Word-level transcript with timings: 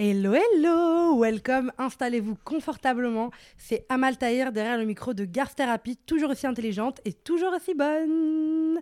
Hello, 0.00 0.32
hello, 0.32 1.18
welcome, 1.18 1.72
installez-vous 1.76 2.36
confortablement. 2.44 3.32
C'est 3.56 3.84
Amal 3.88 4.16
Tahir 4.16 4.52
derrière 4.52 4.78
le 4.78 4.84
micro 4.84 5.12
de 5.12 5.24
Garth 5.24 5.56
Therapy, 5.56 5.96
toujours 5.96 6.30
aussi 6.30 6.46
intelligente 6.46 7.00
et 7.04 7.12
toujours 7.12 7.52
aussi 7.52 7.74
bonne. 7.74 8.80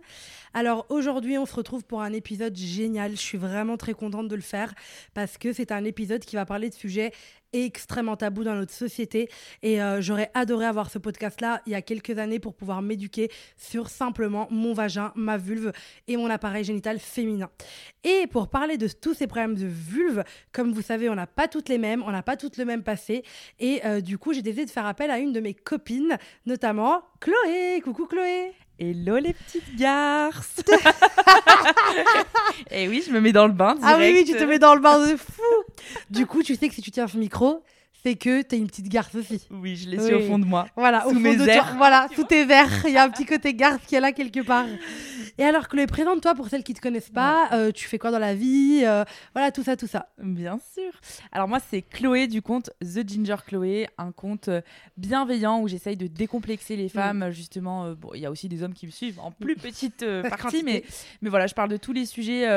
Alors 0.53 0.85
aujourd'hui, 0.89 1.39
on 1.39 1.47
se 1.47 1.55
retrouve 1.55 1.83
pour 1.85 2.03
un 2.03 2.13
épisode 2.13 2.55
génial. 2.55 3.13
Je 3.13 3.21
suis 3.21 3.39
vraiment 3.39 3.77
très 3.77 3.95
contente 3.95 4.27
de 4.27 4.35
le 4.35 4.43
faire 4.43 4.75
parce 5.15 5.39
que 5.39 5.53
c'est 5.53 5.71
un 5.71 5.85
épisode 5.85 6.23
qui 6.23 6.35
va 6.35 6.45
parler 6.45 6.69
de 6.69 6.75
sujets 6.75 7.11
extrêmement 7.53 8.15
tabou 8.15 8.43
dans 8.43 8.55
notre 8.55 8.73
société. 8.73 9.29
Et 9.61 9.81
euh, 9.81 10.01
j'aurais 10.01 10.31
adoré 10.33 10.65
avoir 10.65 10.89
ce 10.89 10.99
podcast-là 10.99 11.61
il 11.65 11.71
y 11.71 11.75
a 11.75 11.81
quelques 11.81 12.17
années 12.17 12.39
pour 12.39 12.53
pouvoir 12.53 12.81
m'éduquer 12.81 13.29
sur 13.55 13.89
simplement 13.89 14.47
mon 14.51 14.73
vagin, 14.73 15.11
ma 15.15 15.37
vulve 15.37 15.71
et 16.07 16.17
mon 16.17 16.29
appareil 16.29 16.63
génital 16.63 16.99
féminin. 16.99 17.49
Et 18.03 18.27
pour 18.27 18.49
parler 18.49 18.77
de 18.77 18.87
tous 18.87 19.13
ces 19.13 19.27
problèmes 19.27 19.55
de 19.55 19.67
vulve, 19.67 20.23
comme 20.51 20.71
vous 20.71 20.81
savez, 20.81 21.09
on 21.09 21.15
n'a 21.15 21.27
pas 21.27 21.47
toutes 21.47 21.69
les 21.69 21.77
mêmes, 21.77 22.03
on 22.05 22.11
n'a 22.11 22.23
pas 22.23 22.37
toutes 22.37 22.57
le 22.57 22.65
même 22.65 22.83
passé. 22.83 23.23
Et 23.59 23.81
euh, 23.85 24.01
du 24.01 24.17
coup, 24.17 24.33
j'ai 24.33 24.41
décidé 24.41 24.65
de 24.65 24.71
faire 24.71 24.85
appel 24.85 25.11
à 25.11 25.19
une 25.19 25.33
de 25.33 25.39
mes 25.39 25.53
copines, 25.53 26.17
notamment 26.45 27.01
Chloé. 27.19 27.81
Coucou 27.83 28.05
Chloé 28.05 28.53
Hello 28.79 29.17
les 29.17 29.33
petites 29.33 29.75
garces 29.75 30.61
Et 32.69 32.83
eh 32.83 32.87
oui, 32.87 33.03
je 33.03 33.11
me 33.11 33.19
mets 33.19 33.31
dans 33.31 33.47
le 33.47 33.53
bain 33.53 33.73
direct. 33.73 33.83
Ah 33.83 33.97
oui, 33.97 34.13
oui, 34.13 34.23
tu 34.23 34.33
te 34.37 34.43
mets 34.43 34.59
dans 34.59 34.75
le 34.75 34.81
bain 34.81 34.99
de 34.99 35.17
fou 35.17 35.41
Du 36.11 36.27
coup, 36.27 36.43
tu 36.43 36.55
sais 36.55 36.69
que 36.69 36.75
si 36.75 36.83
tu 36.83 36.91
tiens 36.91 37.07
ce 37.07 37.17
micro, 37.17 37.63
c'est 38.03 38.15
que 38.15 38.41
tu 38.41 38.55
es 38.55 38.57
une 38.57 38.67
petite 38.67 38.89
garce 38.89 39.15
aussi. 39.15 39.47
Oui, 39.51 39.75
je 39.75 39.89
l'ai 39.89 39.99
su 39.99 40.13
au 40.13 40.21
fond 40.21 40.39
de 40.39 40.45
moi. 40.45 40.67
Voilà, 40.75 41.01
sous 41.01 41.09
au 41.09 41.13
fond 41.13 41.19
mes 41.19 41.35
de 41.35 41.47
airs. 41.47 41.75
voilà, 41.77 42.07
sous 42.15 42.23
tes 42.23 42.45
verres. 42.45 42.85
Il 42.85 42.93
y 42.93 42.97
a 42.97 43.03
un 43.03 43.09
petit 43.09 43.25
côté 43.25 43.53
garce 43.53 43.85
qui 43.85 43.95
est 43.95 43.99
là 43.99 44.11
quelque 44.11 44.41
part. 44.41 44.65
Et 45.39 45.43
alors, 45.43 45.67
Chloé, 45.67 45.85
présente-toi 45.85 46.33
pour 46.33 46.47
celles 46.49 46.63
qui 46.63 46.73
te 46.73 46.81
connaissent 46.81 47.11
pas. 47.11 47.49
Euh, 47.53 47.71
tu 47.71 47.87
fais 47.87 47.99
quoi 47.99 48.09
dans 48.09 48.19
la 48.19 48.33
vie 48.33 48.81
euh, 48.83 49.03
Voilà, 49.33 49.51
tout 49.51 49.63
ça, 49.63 49.77
tout 49.77 49.85
ça. 49.85 50.09
Bien 50.17 50.59
sûr. 50.73 50.91
Alors 51.31 51.47
moi, 51.47 51.59
c'est 51.59 51.83
Chloé 51.83 52.27
du 52.27 52.41
compte 52.41 52.71
The 52.81 53.07
Ginger 53.07 53.35
Chloé, 53.45 53.87
un 53.97 54.11
compte 54.11 54.47
euh, 54.47 54.61
bienveillant 54.97 55.61
où 55.61 55.67
j'essaye 55.67 55.95
de 55.95 56.07
décomplexer 56.07 56.75
les 56.75 56.89
femmes. 56.89 57.29
Justement, 57.29 57.85
euh, 57.85 57.95
bon, 57.95 58.09
il 58.15 58.21
y 58.21 58.25
a 58.25 58.31
aussi 58.31 58.49
des 58.49 58.63
hommes 58.63 58.73
qui 58.73 58.87
me 58.87 58.91
suivent 58.91 59.19
en 59.19 59.31
plus 59.31 59.55
petite 59.55 60.03
euh, 60.03 60.23
Pas 60.27 60.29
partie, 60.29 60.63
mais 60.63 60.83
mais 61.21 61.29
voilà, 61.29 61.45
je 61.47 61.53
parle 61.53 61.69
de 61.69 61.77
tous 61.77 61.93
les 61.93 62.05
sujets, 62.05 62.47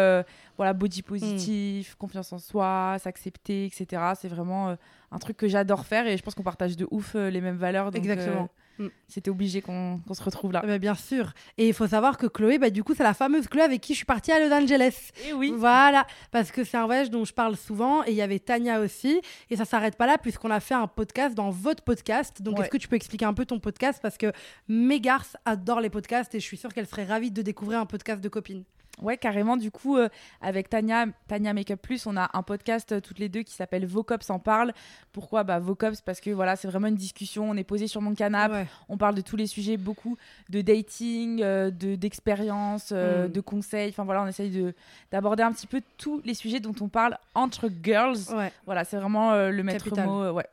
voilà, 0.57 0.73
body 0.73 1.03
positif, 1.03 1.95
confiance 1.97 2.33
en 2.33 2.39
soi, 2.39 2.97
s'accepter, 2.99 3.67
etc. 3.67 4.03
C'est 4.19 4.29
vraiment 4.29 4.77
un 5.13 5.19
truc 5.19 5.37
que 5.37 5.49
j'adore 5.49 5.87
faire 5.87 6.07
et 6.07 6.17
je 6.17 6.23
pense 6.23 6.35
qu'on 6.35 6.43
partage 6.43 6.77
de 6.77 6.87
ouf 6.91 7.15
euh, 7.17 7.31
les 7.31 7.41
mêmes 7.41 7.57
valeurs. 7.57 7.91
donc, 7.91 7.97
Exactement. 8.03 8.43
euh, 8.43 8.47
Mm. 8.81 8.89
C'était 9.09 9.29
obligé 9.31 9.61
qu'on 9.61 10.01
qu'on 10.09 10.15
se 10.15 10.23
retrouve 10.23 10.53
là. 10.53 10.63
Eh 10.65 10.67
ben, 10.67 10.79
bien 10.79 10.95
sûr. 10.95 11.35
Et 11.59 11.69
il 11.69 11.75
faut 11.75 11.87
savoir 11.87 12.17
que 12.17 12.27
Chloé, 12.27 12.59
bah, 12.59 12.71
du 12.71 12.83
coup, 12.83 12.95
c'est 12.95 13.03
la 13.03 13.13
fameuse 13.13 13.47
Chloé 13.47 13.61
avec 13.63 13.83
qui 13.83 13.93
je 13.93 13.99
suis 13.99 14.07
partie 14.07 14.33
à 14.33 14.41
Los 14.41 14.51
Angeles. 14.55 15.11
Et 15.29 15.35
oui. 15.35 15.53
Voilà, 15.55 16.07
parce 16.31 16.51
que 16.51 16.65
c'est 16.65 16.79
un 16.79 16.87
voyage 16.87 17.11
dont 17.11 17.27
je 17.27 17.35
parle 17.35 17.57
souvent 17.59 18.03
et 18.05 18.11
il 18.13 18.15
y 18.15 18.23
avait 18.23 18.39
Tania 18.39 18.81
aussi. 18.81 19.21
Et 19.51 19.57
ça 19.57 19.67
s'arrête 19.67 19.97
pas 19.97 20.07
là 20.07 20.17
puisqu'on 20.17 20.51
a 20.51 20.61
fait 20.61 20.73
un 20.73 20.87
podcast 20.87 21.35
dans 21.35 21.51
votre 21.51 21.83
podcast. 21.85 22.41
Donc 22.41 22.57
Ouais. 22.57 22.63
est-ce 22.65 22.71
que 22.71 22.79
tu 22.79 22.89
peux 22.89 22.97
expliquer 22.97 23.27
un 23.27 23.35
peu 23.35 23.45
ton 23.45 23.61
podcast? 23.61 23.99
Parce 24.01 24.17
que 24.17 24.33
mes 24.67 24.99
garces 25.03 25.37
adorent 25.45 25.83
les 25.83 25.91
podcasts 25.91 26.35
et 26.35 26.41
je 26.41 26.45
suis 26.47 26.57
sûre 26.57 26.73
qu'elles 26.73 26.87
seraient 26.87 27.05
ravies 27.05 27.31
de 27.33 27.43
découvrir 27.43 27.81
un 27.81 27.87
podcast 27.87 28.23
de 28.23 28.29
copines. 28.31 28.65
Ouais, 29.01 29.17
carrément. 29.17 29.57
Du 29.57 29.71
coup, 29.71 29.97
euh, 29.97 30.09
avec 30.43 30.69
Tania, 30.69 31.07
Tania 31.27 31.55
Makeup 31.55 31.81
Plus, 31.81 32.07
on 32.07 32.17
a 32.19 32.29
un 32.35 32.43
podcast 32.43 32.93
euh, 32.93 33.01
toutes 33.01 33.19
les 33.19 33.31
deux 33.31 33.43
qui 33.43 33.55
s'appelle 33.55 33.87
Vocops 33.87 34.29
en 34.29 34.39
parle. 34.39 34.73
Pourquoi? 35.13 35.43
Bah, 35.43 35.59
Vocops 35.59 36.03
Parce 36.05 36.21
que 36.21 36.31
voilà, 36.31 36.55
c'est 36.57 36.69
vraiment 36.69 36.89
une 36.89 36.97
discussion. 36.97 37.49
On 37.49 37.57
est 37.57 37.65
posé 37.65 37.87
sur 37.87 38.03
mon 38.03 38.15
canapé. 38.15 38.55
Ouais. 38.55 38.67
On 38.91 38.99
parle 38.99 39.15
de 39.15 39.23
tous 39.23 39.37
les 39.37 39.47
sujets, 39.47 39.79
beaucoup 39.79 40.19
de 40.51 40.61
dating, 40.61 41.41
euh, 41.43 41.71
de 41.71 41.95
d'expérience, 41.95 42.91
euh, 42.93 43.27
Mm. 43.29 43.33
de 43.33 43.41
conseils. 43.41 43.89
Enfin 43.91 44.05
voilà, 44.05 44.23
on 44.23 44.27
essaye 44.27 44.51
de 44.51 44.75
d'aborder 45.11 45.43
un 45.43 45.53
petit 45.53 45.67
peu 45.67 45.81
tous 45.97 46.21
les 46.27 46.35
sujets 46.35 46.61
dont 46.61 46.75
on 46.81 46.89
parle 46.89 47.17
entre 47.35 47.71
girls. 47.83 48.19
Ouais. 48.35 48.53
Voilà, 48.67 48.85
c'est 48.85 48.99
vraiment 48.99 49.35
le 49.35 49.63
maître 49.63 49.85
Capital. 49.85 50.07
mot. 50.07 50.31
ouais. 50.33 50.47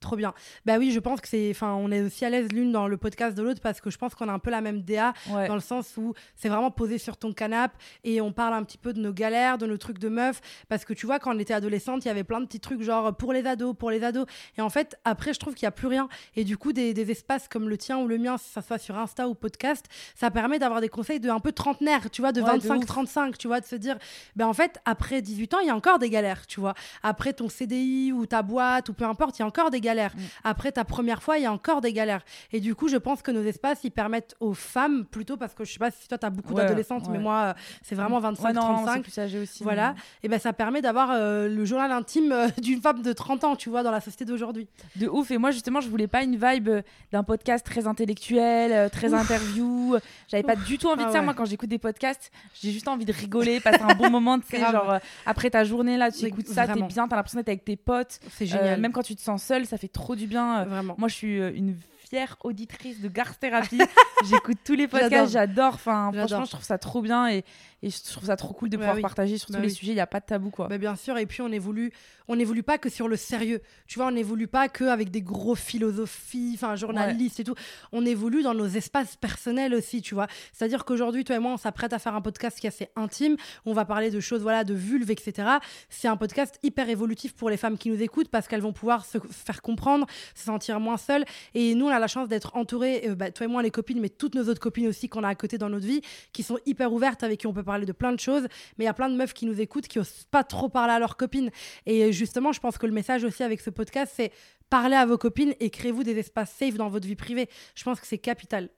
Trop 0.00 0.16
bien. 0.16 0.32
Bah 0.64 0.76
oui, 0.78 0.92
je 0.92 0.98
pense 0.98 1.20
que 1.20 1.28
c'est. 1.28 1.50
Enfin, 1.50 1.74
on 1.74 1.90
est 1.92 2.00
aussi 2.00 2.24
à 2.24 2.30
l'aise 2.30 2.48
l'une 2.52 2.72
dans 2.72 2.88
le 2.88 2.96
podcast 2.96 3.36
de 3.36 3.42
l'autre 3.42 3.60
parce 3.60 3.82
que 3.82 3.90
je 3.90 3.98
pense 3.98 4.14
qu'on 4.14 4.28
a 4.28 4.32
un 4.32 4.38
peu 4.38 4.50
la 4.50 4.62
même 4.62 4.80
DA 4.80 5.12
Ouais. 5.30 5.46
dans 5.46 5.54
le 5.54 5.60
sens 5.60 5.94
où 5.98 6.14
c'est 6.34 6.48
vraiment 6.48 6.70
posé 6.70 6.96
sur 6.96 7.18
ton 7.18 7.34
canapé 7.34 7.76
et 8.02 8.22
on 8.22 8.32
parle 8.32 8.54
un 8.54 8.62
petit 8.64 8.78
peu 8.78 8.94
de 8.94 9.00
nos 9.00 9.12
galères, 9.12 9.58
de 9.58 9.66
nos 9.66 9.76
trucs 9.76 9.98
de 9.98 10.08
meufs. 10.08 10.40
Parce 10.70 10.86
que 10.86 10.94
tu 10.94 11.04
vois, 11.04 11.18
quand 11.18 11.36
on 11.36 11.38
était 11.38 11.52
adolescente, 11.52 12.04
il 12.06 12.08
y 12.08 12.10
avait 12.10 12.24
plein 12.24 12.40
de 12.40 12.46
petits 12.46 12.60
trucs 12.60 12.80
genre 12.82 13.14
pour 13.14 13.34
les 13.34 13.46
ados, 13.46 13.76
pour 13.76 13.90
les 13.90 14.02
ados. 14.02 14.24
Et 14.56 14.62
en 14.62 14.70
fait, 14.70 14.96
après, 15.04 15.34
je 15.34 15.38
trouve 15.38 15.54
qu'il 15.54 15.66
n'y 15.66 15.68
a 15.68 15.72
plus 15.72 15.86
rien. 15.88 16.08
Et 16.34 16.44
du 16.44 16.56
coup, 16.56 16.72
des, 16.72 16.94
des 16.94 17.10
espaces 17.10 17.46
comme 17.46 17.68
le 17.68 17.76
tien 17.76 17.98
ou 17.98 18.08
le 18.08 18.16
mien, 18.16 18.38
si 18.38 18.48
ça 18.50 18.62
soit 18.62 18.78
sur 18.78 18.96
Insta 18.98 19.28
ou 19.28 19.34
podcast, 19.34 19.84
ça 20.14 20.30
permet 20.30 20.58
d'avoir 20.58 20.80
des 20.80 20.88
conseils 20.88 21.20
de 21.20 21.28
un 21.28 21.40
peu 21.40 21.52
trentenaire, 21.52 22.10
tu 22.10 22.22
vois, 22.22 22.32
de 22.32 22.40
Ouais, 22.40 22.58
de 22.58 22.66
ouf. 22.66 22.86
25-35, 22.86 23.36
tu 23.36 23.48
vois, 23.48 23.60
de 23.60 23.66
se 23.66 23.76
dire, 23.76 23.98
ben 24.34 24.46
en 24.46 24.54
fait, 24.54 24.80
après 24.86 25.20
18 25.20 25.52
ans, 25.52 25.58
il 25.60 25.66
y 25.66 25.70
a 25.70 25.76
encore 25.76 25.98
des 25.98 26.08
galères, 26.08 26.46
tu 26.46 26.58
vois. 26.58 26.72
Après 27.02 27.34
ton 27.34 27.50
CDI 27.50 28.12
ou 28.12 28.24
ta 28.24 28.40
boîte 28.40 28.88
ou 28.88 28.94
peu 28.94 29.04
importe, 29.04 29.38
il 29.38 29.42
y 29.42 29.44
a 29.44 29.46
encore 29.46 29.68
des 29.70 29.80
galères. 29.82 29.89
Mm. 29.94 30.18
Après 30.44 30.72
ta 30.72 30.84
première 30.84 31.22
fois, 31.22 31.38
il 31.38 31.42
y 31.42 31.46
a 31.46 31.52
encore 31.52 31.80
des 31.80 31.92
galères. 31.92 32.22
Et 32.52 32.60
du 32.60 32.74
coup, 32.74 32.88
je 32.88 32.96
pense 32.96 33.22
que 33.22 33.30
nos 33.30 33.42
espaces, 33.42 33.80
ils 33.84 33.90
permettent 33.90 34.34
aux 34.40 34.54
femmes, 34.54 35.04
plutôt 35.04 35.36
parce 35.36 35.54
que 35.54 35.64
je 35.64 35.72
sais 35.72 35.78
pas 35.78 35.90
si 35.90 36.06
toi, 36.08 36.18
tu 36.18 36.26
as 36.26 36.30
beaucoup 36.30 36.54
Ouais, 36.54 36.62
d'adolescentes, 36.62 37.08
mais 37.10 37.18
moi, 37.18 37.36
euh, 37.56 37.60
c'est 37.82 37.94
vraiment 37.94 38.18
Ouais, 38.20 38.52
non, 38.52 38.84
25-35. 38.84 38.92
c'est 38.94 39.00
plus 39.02 39.18
âgé 39.18 39.38
aussi. 39.40 39.62
Voilà, 39.62 39.94
et 40.22 40.28
ben 40.28 40.38
ça 40.38 40.52
permet 40.52 40.82
d'avoir 40.82 41.10
euh, 41.12 41.48
le 41.48 41.64
journal 41.64 41.90
intime 41.92 42.32
euh, 42.32 42.48
d'une 42.62 42.80
femme 42.80 43.02
de 43.02 43.12
30 43.12 43.44
ans, 43.44 43.56
tu 43.56 43.68
vois, 43.70 43.82
dans 43.82 43.90
la 43.90 44.00
société 44.00 44.24
d'aujourd'hui. 44.24 44.68
De 44.96 45.08
ouf. 45.08 45.30
Et 45.30 45.38
moi, 45.38 45.50
justement, 45.50 45.80
je 45.80 45.88
voulais 45.88 46.06
pas 46.08 46.22
une 46.22 46.36
vibe 46.36 46.70
d'un 47.12 47.22
podcast 47.22 47.64
très 47.64 47.86
intellectuel, 47.86 48.90
très 48.90 49.12
Ouf. 49.14 49.20
interview. 49.20 49.96
J'avais 50.28 50.42
pas 50.42 50.56
du 50.56 50.78
tout 50.78 50.88
envie 50.88 51.02
Ah 51.04 51.08
de 51.08 51.12
ça. 51.12 51.18
ouais. 51.20 51.24
Moi, 51.24 51.34
quand 51.34 51.44
j'écoute 51.44 51.68
des 51.68 51.78
podcasts, 51.78 52.30
j'ai 52.60 52.70
juste 52.72 52.88
envie 52.88 53.04
de 53.04 53.12
rigoler, 53.12 53.60
passer 53.60 53.82
un 53.82 53.94
bon 53.94 54.10
moment. 54.10 54.38
Tu 54.38 54.46
sais, 54.48 54.60
genre, 54.60 54.90
euh, 54.92 54.98
après 55.26 55.50
ta 55.50 55.64
journée, 55.64 55.96
là, 55.96 56.10
tu 56.10 56.24
écoutes 56.26 56.46
ça, 56.48 56.66
t'es 56.66 56.82
bien, 56.82 57.08
t'as 57.08 57.16
l'impression 57.16 57.38
d'être 57.38 57.48
avec 57.48 57.64
tes 57.64 57.76
potes. 57.76 58.20
C'est 58.30 58.46
génial. 58.46 58.80
même 58.80 58.92
quand 58.92 59.02
tu 59.02 59.16
te 59.16 59.20
sens 59.22 59.42
seule, 59.42 59.66
ça 59.66 59.78
fait 59.80 59.88
trop 59.88 60.14
du 60.14 60.26
bien. 60.26 60.60
Euh, 60.60 60.64
Vraiment. 60.64 60.94
Moi, 60.98 61.08
je 61.08 61.14
suis 61.14 61.40
euh, 61.40 61.52
une 61.54 61.76
fière 62.08 62.36
auditrice 62.42 63.00
de 63.00 63.08
Garth 63.08 63.38
Therapy. 63.40 63.78
J'écoute 64.28 64.58
tous 64.64 64.74
les 64.74 64.88
podcasts, 64.88 65.32
j'adore. 65.32 65.74
Enfin, 65.74 66.10
franchement, 66.12 66.44
je 66.44 66.50
trouve 66.50 66.64
ça 66.64 66.78
trop 66.78 67.02
bien 67.02 67.28
et, 67.28 67.44
et 67.82 67.90
je 67.90 68.02
trouve 68.02 68.26
ça 68.26 68.36
trop 68.36 68.52
cool 68.54 68.68
de 68.68 68.76
Bah 68.76 68.82
pouvoir 68.82 68.96
oui. 68.96 69.02
partager 69.02 69.38
sur 69.38 69.50
Bah 69.50 69.56
tous 69.58 69.62
les 69.62 69.70
sujets. 69.70 69.92
Il 69.92 69.96
n'y 69.96 70.00
a 70.00 70.06
pas 70.06 70.20
de 70.20 70.26
tabou, 70.26 70.50
quoi. 70.50 70.68
Bah, 70.68 70.78
bien 70.78 70.96
sûr, 70.96 71.16
et 71.18 71.26
puis 71.26 71.40
on 71.42 71.50
évolue, 71.50 71.92
on 72.28 72.36
n'évolue 72.36 72.62
pas 72.62 72.78
que 72.78 72.88
sur 72.88 73.08
le 73.08 73.16
sérieux. 73.16 73.60
Tu 73.86 73.98
vois, 73.98 74.08
on 74.08 74.12
n'évolue 74.12 74.48
pas 74.48 74.68
que 74.68 74.84
avec 74.84 75.10
des 75.10 75.22
gros 75.22 75.54
philosophies, 75.54 76.52
enfin 76.54 76.76
journalistes 76.76 77.40
et 77.40 77.44
tout. 77.44 77.54
On 77.92 78.04
évolue 78.04 78.42
dans 78.42 78.54
nos 78.54 78.66
espaces 78.66 79.16
personnels 79.16 79.74
aussi, 79.74 80.02
tu 80.02 80.14
vois. 80.14 80.26
C'est-à-dire 80.52 80.84
qu'aujourd'hui, 80.84 81.24
toi 81.24 81.36
et 81.36 81.38
moi, 81.38 81.52
on 81.52 81.56
s'apprête 81.56 81.92
à 81.92 81.98
faire 81.98 82.14
un 82.14 82.20
podcast 82.20 82.58
qui 82.60 82.66
est 82.66 82.68
assez 82.68 82.88
intime. 82.96 83.36
On 83.66 83.72
va 83.72 83.84
parler 83.84 84.10
de 84.10 84.20
choses, 84.20 84.42
voilà, 84.42 84.64
de 84.64 84.74
vulve, 84.74 85.10
etc. 85.10 85.48
C'est 85.88 86.08
un 86.08 86.16
podcast 86.16 86.58
hyper 86.62 86.88
évolutif 86.88 87.34
pour 87.34 87.50
les 87.50 87.56
femmes 87.56 87.78
qui 87.78 87.90
nous 87.90 88.02
écoutent 88.02 88.28
parce 88.28 88.46
qu'elles 88.48 88.60
vont 88.60 88.72
pouvoir 88.72 89.04
se 89.04 89.18
faire 89.30 89.62
comprendre, 89.62 90.06
se 90.34 90.44
sentir 90.44 90.80
moins 90.80 90.96
seules. 90.98 91.24
Et 91.54 91.74
nous, 91.74 91.86
on 91.86 91.90
a 91.90 91.98
la 91.98 92.06
chance 92.08 92.28
d'être 92.28 92.56
entourés, 92.56 93.08
euh, 93.08 93.14
bah, 93.14 93.30
toi 93.30 93.46
et 93.46 93.48
moi, 93.48 93.62
les 93.62 93.70
copines, 93.70 94.00
mais 94.00 94.08
toutes 94.08 94.34
nos 94.34 94.48
autres 94.48 94.60
copines 94.60 94.86
aussi 94.88 95.08
qu'on 95.08 95.24
a 95.24 95.28
à 95.28 95.34
côté 95.34 95.58
dans 95.58 95.68
notre 95.70 95.86
vie, 95.86 96.02
qui 96.32 96.42
sont 96.42 96.58
hyper 96.66 96.92
ouvertes, 96.92 97.22
avec 97.22 97.40
qui 97.40 97.46
on 97.46 97.52
peut 97.52 97.62
parler 97.70 97.86
de 97.86 97.92
plein 97.92 98.12
de 98.12 98.18
choses. 98.18 98.48
Mais 98.76 98.84
il 98.84 98.86
y 98.86 98.88
a 98.88 98.94
plein 98.94 99.08
de 99.08 99.14
meufs 99.14 99.32
qui 99.32 99.46
nous 99.46 99.60
écoutent, 99.60 99.86
qui 99.86 100.00
osent 100.00 100.26
pas 100.30 100.42
trop 100.42 100.68
parler 100.68 100.92
à 100.94 100.98
leurs 100.98 101.16
copines. 101.16 101.50
Et 101.86 102.12
justement, 102.12 102.50
je 102.52 102.58
pense 102.58 102.78
que 102.78 102.86
le 102.86 102.92
message 102.92 103.22
aussi 103.22 103.44
avec 103.44 103.60
ce 103.60 103.70
podcast, 103.70 104.12
c'est 104.16 104.32
parlez 104.68 104.96
à 104.96 105.06
vos 105.06 105.18
copines 105.18 105.54
et 105.60 105.70
créez-vous 105.70 106.02
des 106.02 106.18
espaces 106.18 106.50
safe 106.50 106.74
dans 106.74 106.88
votre 106.88 107.06
vie 107.06 107.14
privée. 107.14 107.48
Je 107.76 107.84
pense 107.84 108.00
que 108.00 108.06
c'est 108.06 108.18
capital. 108.18 108.70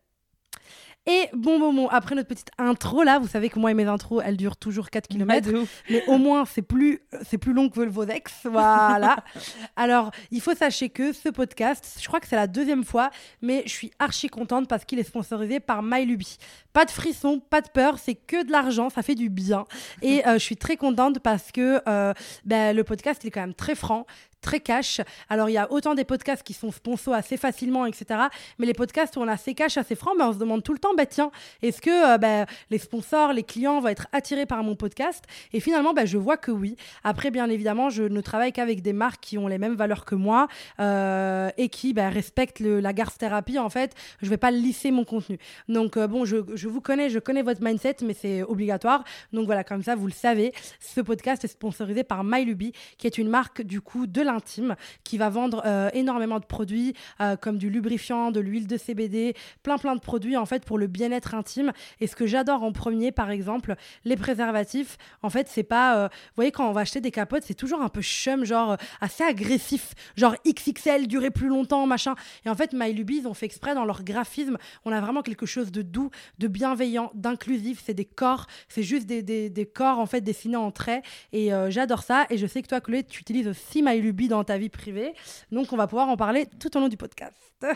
Et 1.07 1.29
bon 1.33 1.59
moment, 1.59 1.89
après 1.89 2.15
notre 2.15 2.29
petite 2.29 2.51
intro 2.59 3.03
là, 3.03 3.19
vous 3.19 3.27
savez 3.27 3.49
que 3.49 3.59
moi 3.59 3.73
et 3.73 3.75
mes 3.75 3.87
intros, 3.87 4.23
elles 4.25 4.37
durent 4.37 4.57
toujours 4.57 4.89
4 4.89 5.09
km 5.09 5.33
Ouais, 5.33 5.41
de 5.41 5.59
ouf. 5.59 5.83
mais 5.91 6.05
au 6.07 6.17
moins 6.17 6.45
c'est 6.45 6.63
plus 6.63 7.01
c'est 7.29 7.39
plus 7.39 7.53
long 7.53 7.69
que 7.69 7.81
vos 7.81 8.05
ex. 8.05 8.33
Voilà. 8.45 9.17
Alors 9.77 10.13
il 10.31 10.41
faut 10.41 10.55
sachez 10.55 10.91
que 10.91 11.13
ce 11.13 11.29
podcast 11.29 11.99
je 12.01 12.07
crois 12.07 12.21
que 12.21 12.29
c'est 12.29 12.37
la 12.37 12.47
deuxième 12.47 12.85
fois 12.85 13.11
mais 13.41 13.65
je 13.67 13.73
suis 13.73 13.91
archi 13.99 14.29
contente 14.29 14.69
parce 14.69 14.85
qu'il 14.85 15.01
est 15.01 15.03
sponsorisé 15.05 15.59
par 15.59 15.83
MyLuby. 15.83 16.37
Pas 16.73 16.85
de 16.85 16.91
frisson 16.93 17.41
pas 17.41 17.63
de 17.63 17.69
peur 17.69 17.99
c'est 17.99 18.15
que 18.15 18.45
de 18.45 18.53
l'argent 18.53 18.89
ça 18.89 19.03
fait 19.03 19.17
du 19.17 19.29
bien. 19.29 19.65
Et 20.03 20.25
euh, 20.29 20.35
je 20.35 20.45
suis 20.45 20.57
très 20.57 20.77
contente 20.77 21.19
parce 21.19 21.51
que 21.51 21.81
euh, 21.89 22.15
ben, 22.45 22.77
le 22.77 22.85
podcast 22.85 23.23
il 23.25 23.27
est 23.27 23.31
quand 23.33 23.41
même 23.41 23.55
très 23.55 23.75
franc 23.75 24.07
très 24.43 24.61
cash. 24.61 25.01
Alors, 25.31 25.49
il 25.49 25.55
y 25.55 25.59
a 25.59 25.71
autant 25.73 25.95
des 25.95 26.05
podcasts 26.05 26.43
qui 26.43 26.53
sont 26.53 26.71
sponsors 26.71 27.15
assez 27.15 27.39
facilement, 27.39 27.87
etc. 27.87 28.21
Mais 28.59 28.67
les 28.67 28.75
podcasts 28.75 29.17
où 29.17 29.21
on 29.21 29.29
a 29.29 29.33
assez 29.33 29.55
cash, 29.55 29.79
assez 29.79 29.95
franc, 29.95 30.15
ben, 30.19 30.29
on 30.29 30.33
se 30.35 30.39
demande 30.39 30.63
tout 30.63 30.75
le 30.75 30.79
temps, 30.79 30.95
bah, 30.95 31.07
tiens, 31.07 31.31
est-ce 31.63 31.81
que 31.81 32.15
euh, 32.15 32.19
ben, 32.19 32.47
les 32.71 32.79
sponsors, 32.79 33.33
les 33.33 33.43
clients 33.43 33.81
vont 33.81 33.89
être 33.89 34.09
attirés 34.13 34.47
par 34.47 34.63
mon 34.63 34.77
podcast? 34.77 35.25
Et 35.53 35.61
finalement, 35.61 35.95
je 36.05 36.19
vois 36.19 36.37
que 36.37 36.51
oui. 36.51 36.77
Après, 37.05 37.31
bien 37.31 37.49
évidemment, 37.49 37.91
je 37.91 38.03
ne 38.03 38.21
travaille 38.21 38.53
qu'avec 38.53 38.83
des 38.83 38.93
marques 38.93 39.23
qui 39.23 39.39
ont 39.39 39.47
les 39.47 39.59
mêmes 39.59 39.75
valeurs 39.75 40.05
que 40.05 40.15
moi 40.15 40.49
euh, 40.81 41.51
et 41.57 41.69
qui 41.69 41.95
respectent 41.97 42.61
la 42.61 42.93
garce 42.93 43.19
thérapie. 43.19 43.59
En 43.59 43.71
fait, 43.71 43.95
je 44.21 44.29
vais 44.29 44.37
pas 44.37 44.51
lisser 44.51 44.91
mon 44.91 45.05
contenu. 45.05 45.39
Donc, 45.69 45.97
euh, 45.97 46.07
bon, 46.07 46.25
je, 46.25 46.37
vous 46.37 46.81
connais, 46.81 47.11
je 47.11 47.19
connais 47.19 47.43
votre 47.43 47.63
mindset, 47.63 47.97
mais 48.03 48.15
c'est 48.15 48.43
obligatoire. 48.43 49.05
Donc, 49.33 49.47
voilà, 49.47 49.65
comme 49.65 49.83
ça, 49.83 49.95
vous 49.95 50.07
le 50.07 50.13
savez. 50.13 50.53
Ce 50.81 51.01
podcast 51.01 51.45
est 51.45 51.49
sponsorisé 51.49 52.05
par 52.05 52.25
MyLuby, 52.25 52.73
qui 52.99 53.07
est 53.07 53.19
une 53.19 53.29
marque, 53.29 53.63
du 53.63 53.81
coup, 53.81 54.07
de 54.07 54.23
intime 54.33 54.77
qui 55.05 55.19
va 55.19 55.29
vendre 55.29 55.63
euh, 55.65 55.91
énormément 55.95 56.41
de 56.41 56.45
produits 56.45 56.95
euh, 57.21 57.37
comme 57.37 57.59
du 57.59 57.71
lubrifiant, 57.71 58.31
de 58.31 58.41
l'huile 58.41 58.67
de 58.67 58.77
CBD, 58.77 59.35
plein 59.63 59.79
plein 59.79 59.95
de 59.95 60.01
produits 60.01 60.37
en 60.37 60.47
fait 60.47 60.65
pour 60.65 60.79
le 60.79 60.87
bien-être 60.87 61.35
intime. 61.35 61.73
Et 62.01 62.07
ce 62.07 62.17
que 62.17 62.27
j'adore 62.27 62.63
en 62.63 62.73
premier, 62.73 63.13
par 63.13 63.31
exemple, 63.31 63.77
les 64.05 64.17
préservatifs. 64.17 64.99
En 65.23 65.31
fait, 65.31 65.49
c'est 65.49 65.63
pas, 65.63 66.09
vous 66.09 66.37
voyez, 66.37 66.51
quand 66.51 66.69
on 66.69 66.73
va 66.73 66.83
acheter 66.83 67.01
des 67.01 67.11
capotes, 67.11 67.45
c'est 67.47 67.55
toujours 67.55 67.83
un 67.83 67.89
peu 67.89 68.03
chum, 68.03 68.45
genre 68.45 68.77
assez 69.01 69.25
agressif, 69.25 69.95
genre 70.17 70.35
XXL, 70.47 71.07
durer 71.07 71.31
plus 71.31 71.49
longtemps, 71.49 71.87
machin. 71.87 72.15
Et 72.45 72.51
en 72.51 72.55
fait, 72.55 72.73
MyLuby, 72.73 73.19
ils 73.19 73.27
ont 73.27 73.35
fait 73.35 73.47
exprès 73.47 73.75
dans 73.75 73.85
leur 73.85 74.03
graphisme, 74.03 74.59
on 74.85 74.93
a 74.93 75.01
vraiment 75.01 75.23
quelque 75.23 75.47
chose 75.47 75.71
de 75.71 75.83
doux, 75.83 76.11
de 76.39 76.49
bienveillant, 76.49 77.11
d'inclusif. 77.15 77.83
C'est 77.85 77.95
des 77.95 78.05
corps, 78.05 78.47
c'est 78.69 78.83
juste 78.83 79.07
des, 79.07 79.23
des, 79.23 79.51
des, 79.51 79.67
corps 79.67 79.99
en 79.99 80.07
fait 80.07 80.21
dessinés 80.21 80.57
en 80.57 80.71
traits. 80.71 81.05
Et 81.33 81.51
j'adore 81.69 82.03
ça. 82.03 82.27
Et 82.31 82.39
je 82.39 82.47
sais 82.47 82.63
que 82.63 82.69
toi, 82.69 82.81
Chloé, 82.81 83.05
tu 83.05 83.21
utilises 83.21 83.49
aussi 83.49 83.83
MyLuby 83.83 84.22
dans 84.29 84.45
ta 84.45 84.59
vie 84.59 84.69
privée. 84.69 85.15
Donc, 85.51 85.73
on 85.73 85.77
va 85.77 85.87
pouvoir 85.87 86.09
en 86.09 86.17
parler 86.17 86.47
tout 86.61 86.77
au 86.77 86.81
long 86.81 86.89
du 86.89 86.97
podcast. 86.97 87.33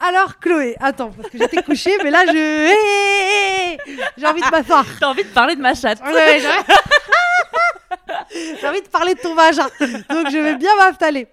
Alors, 0.00 0.38
Chloé, 0.40 0.76
attends, 0.80 1.10
parce 1.10 1.30
que 1.30 1.38
j'étais 1.38 1.62
couchée, 1.62 1.96
mais 2.02 2.10
là, 2.10 2.24
je. 2.26 2.72
J'ai 4.16 4.26
envie 4.26 4.40
de 4.40 4.50
m'asseoir. 4.50 4.84
T'as 4.98 5.08
envie 5.08 5.24
de 5.24 5.28
parler 5.28 5.56
de 5.56 5.60
ma 5.60 5.74
chatte. 5.74 6.00
Ouais, 6.02 6.40
j'ai 8.60 8.68
envie 8.68 8.82
de 8.82 8.88
parler 8.88 9.14
de 9.14 9.20
ton 9.20 9.34
vagin. 9.34 9.66
Donc, 10.10 10.30
je 10.30 10.38
vais 10.38 10.56
bien 10.56 10.70
m'installer. 10.78 11.26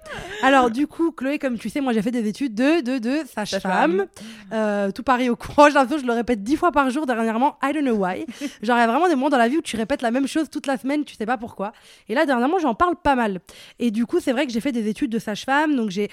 Alors, 0.44 0.70
du 0.70 0.88
coup, 0.88 1.12
Chloé, 1.12 1.40
comme 1.40 1.58
tu 1.58 1.70
sais, 1.70 1.81
moi, 1.81 1.94
j'ai 1.94 2.02
fait 2.02 2.12
des 2.12 2.28
études 2.28 2.56
de, 2.56 2.81
de, 2.81 2.98
de 2.98 3.22
sage-femme. 3.28 4.06
Euh, 4.52 4.92
tout 4.92 5.04
Paris 5.04 5.30
au 5.30 5.36
courant. 5.36 5.70
Que 5.70 5.98
je 5.98 6.06
le 6.06 6.14
répète 6.14 6.44
dix 6.44 6.56
fois 6.56 6.72
par 6.72 6.90
jour 6.90 7.06
dernièrement. 7.06 7.58
I 7.64 7.74
don't 7.74 7.84
know 7.84 7.96
why. 7.96 8.26
Genre, 8.62 8.78
il 8.78 8.81
y 8.81 8.84
a 8.84 8.88
vraiment 8.88 9.08
des 9.08 9.16
moments 9.16 9.30
dans 9.30 9.38
la 9.38 9.48
vie 9.48 9.58
où 9.58 9.62
tu 9.62 9.76
répètes 9.76 10.02
la 10.02 10.12
même 10.12 10.28
chose 10.28 10.50
toute 10.50 10.68
la 10.68 10.78
semaine, 10.78 11.04
tu 11.04 11.16
sais 11.16 11.26
pas 11.26 11.38
pourquoi. 11.38 11.74
Et 12.08 12.16
là, 12.16 12.26
dernièrement, 12.26 12.60
j'en 12.60 12.76
parle 12.76 12.96
pas 12.96 13.16
mal. 13.16 13.40
Et 13.80 13.92
du 13.92 14.06
coup, 14.06 14.20
c'est 14.20 14.31
vrai 14.31 14.46
que 14.46 14.52
j'ai 14.52 14.62
fait 14.62 14.72
des 14.72 14.88
études 14.88 15.12
de 15.12 15.20
sage-femme. 15.20 15.76
Donc, 15.76 15.90
j'ai, 15.90 16.10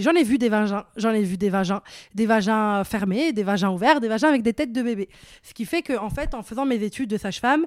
j'en 0.00 0.12
ai 0.12 0.22
vu 0.22 0.38
des 0.38 0.48
vagins. 0.48 0.84
J'en 0.96 1.10
ai 1.10 1.22
vu 1.22 1.36
des 1.36 1.50
vagins. 1.50 1.82
Des 2.14 2.26
vagins 2.26 2.84
fermés, 2.84 3.32
des 3.32 3.42
vagins 3.42 3.70
ouverts, 3.70 4.00
des 4.00 4.08
vagins 4.08 4.28
avec 4.28 4.42
des 4.42 4.52
têtes 4.52 4.72
de 4.72 4.82
bébé. 4.82 5.08
Ce 5.42 5.54
qui 5.54 5.64
fait 5.64 5.82
que, 5.82 5.96
en 5.96 6.10
fait, 6.10 6.34
en 6.34 6.42
faisant 6.42 6.64
mes 6.64 6.82
études 6.82 7.10
de 7.10 7.16
sage-femme, 7.16 7.64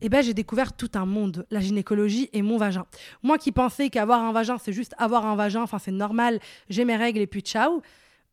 eh 0.00 0.08
ben, 0.08 0.22
j'ai 0.22 0.34
découvert 0.34 0.72
tout 0.72 0.90
un 0.94 1.06
monde, 1.06 1.46
la 1.50 1.60
gynécologie 1.60 2.28
et 2.32 2.42
mon 2.42 2.56
vagin. 2.56 2.86
Moi 3.22 3.38
qui 3.38 3.52
pensais 3.52 3.90
qu'avoir 3.90 4.24
un 4.24 4.32
vagin, 4.32 4.58
c'est 4.58 4.72
juste 4.72 4.94
avoir 4.98 5.26
un 5.26 5.36
vagin, 5.36 5.62
enfin 5.62 5.78
c'est 5.78 5.92
normal, 5.92 6.40
j'ai 6.68 6.84
mes 6.84 6.96
règles 6.96 7.20
et 7.20 7.26
puis 7.26 7.40
ciao. 7.40 7.82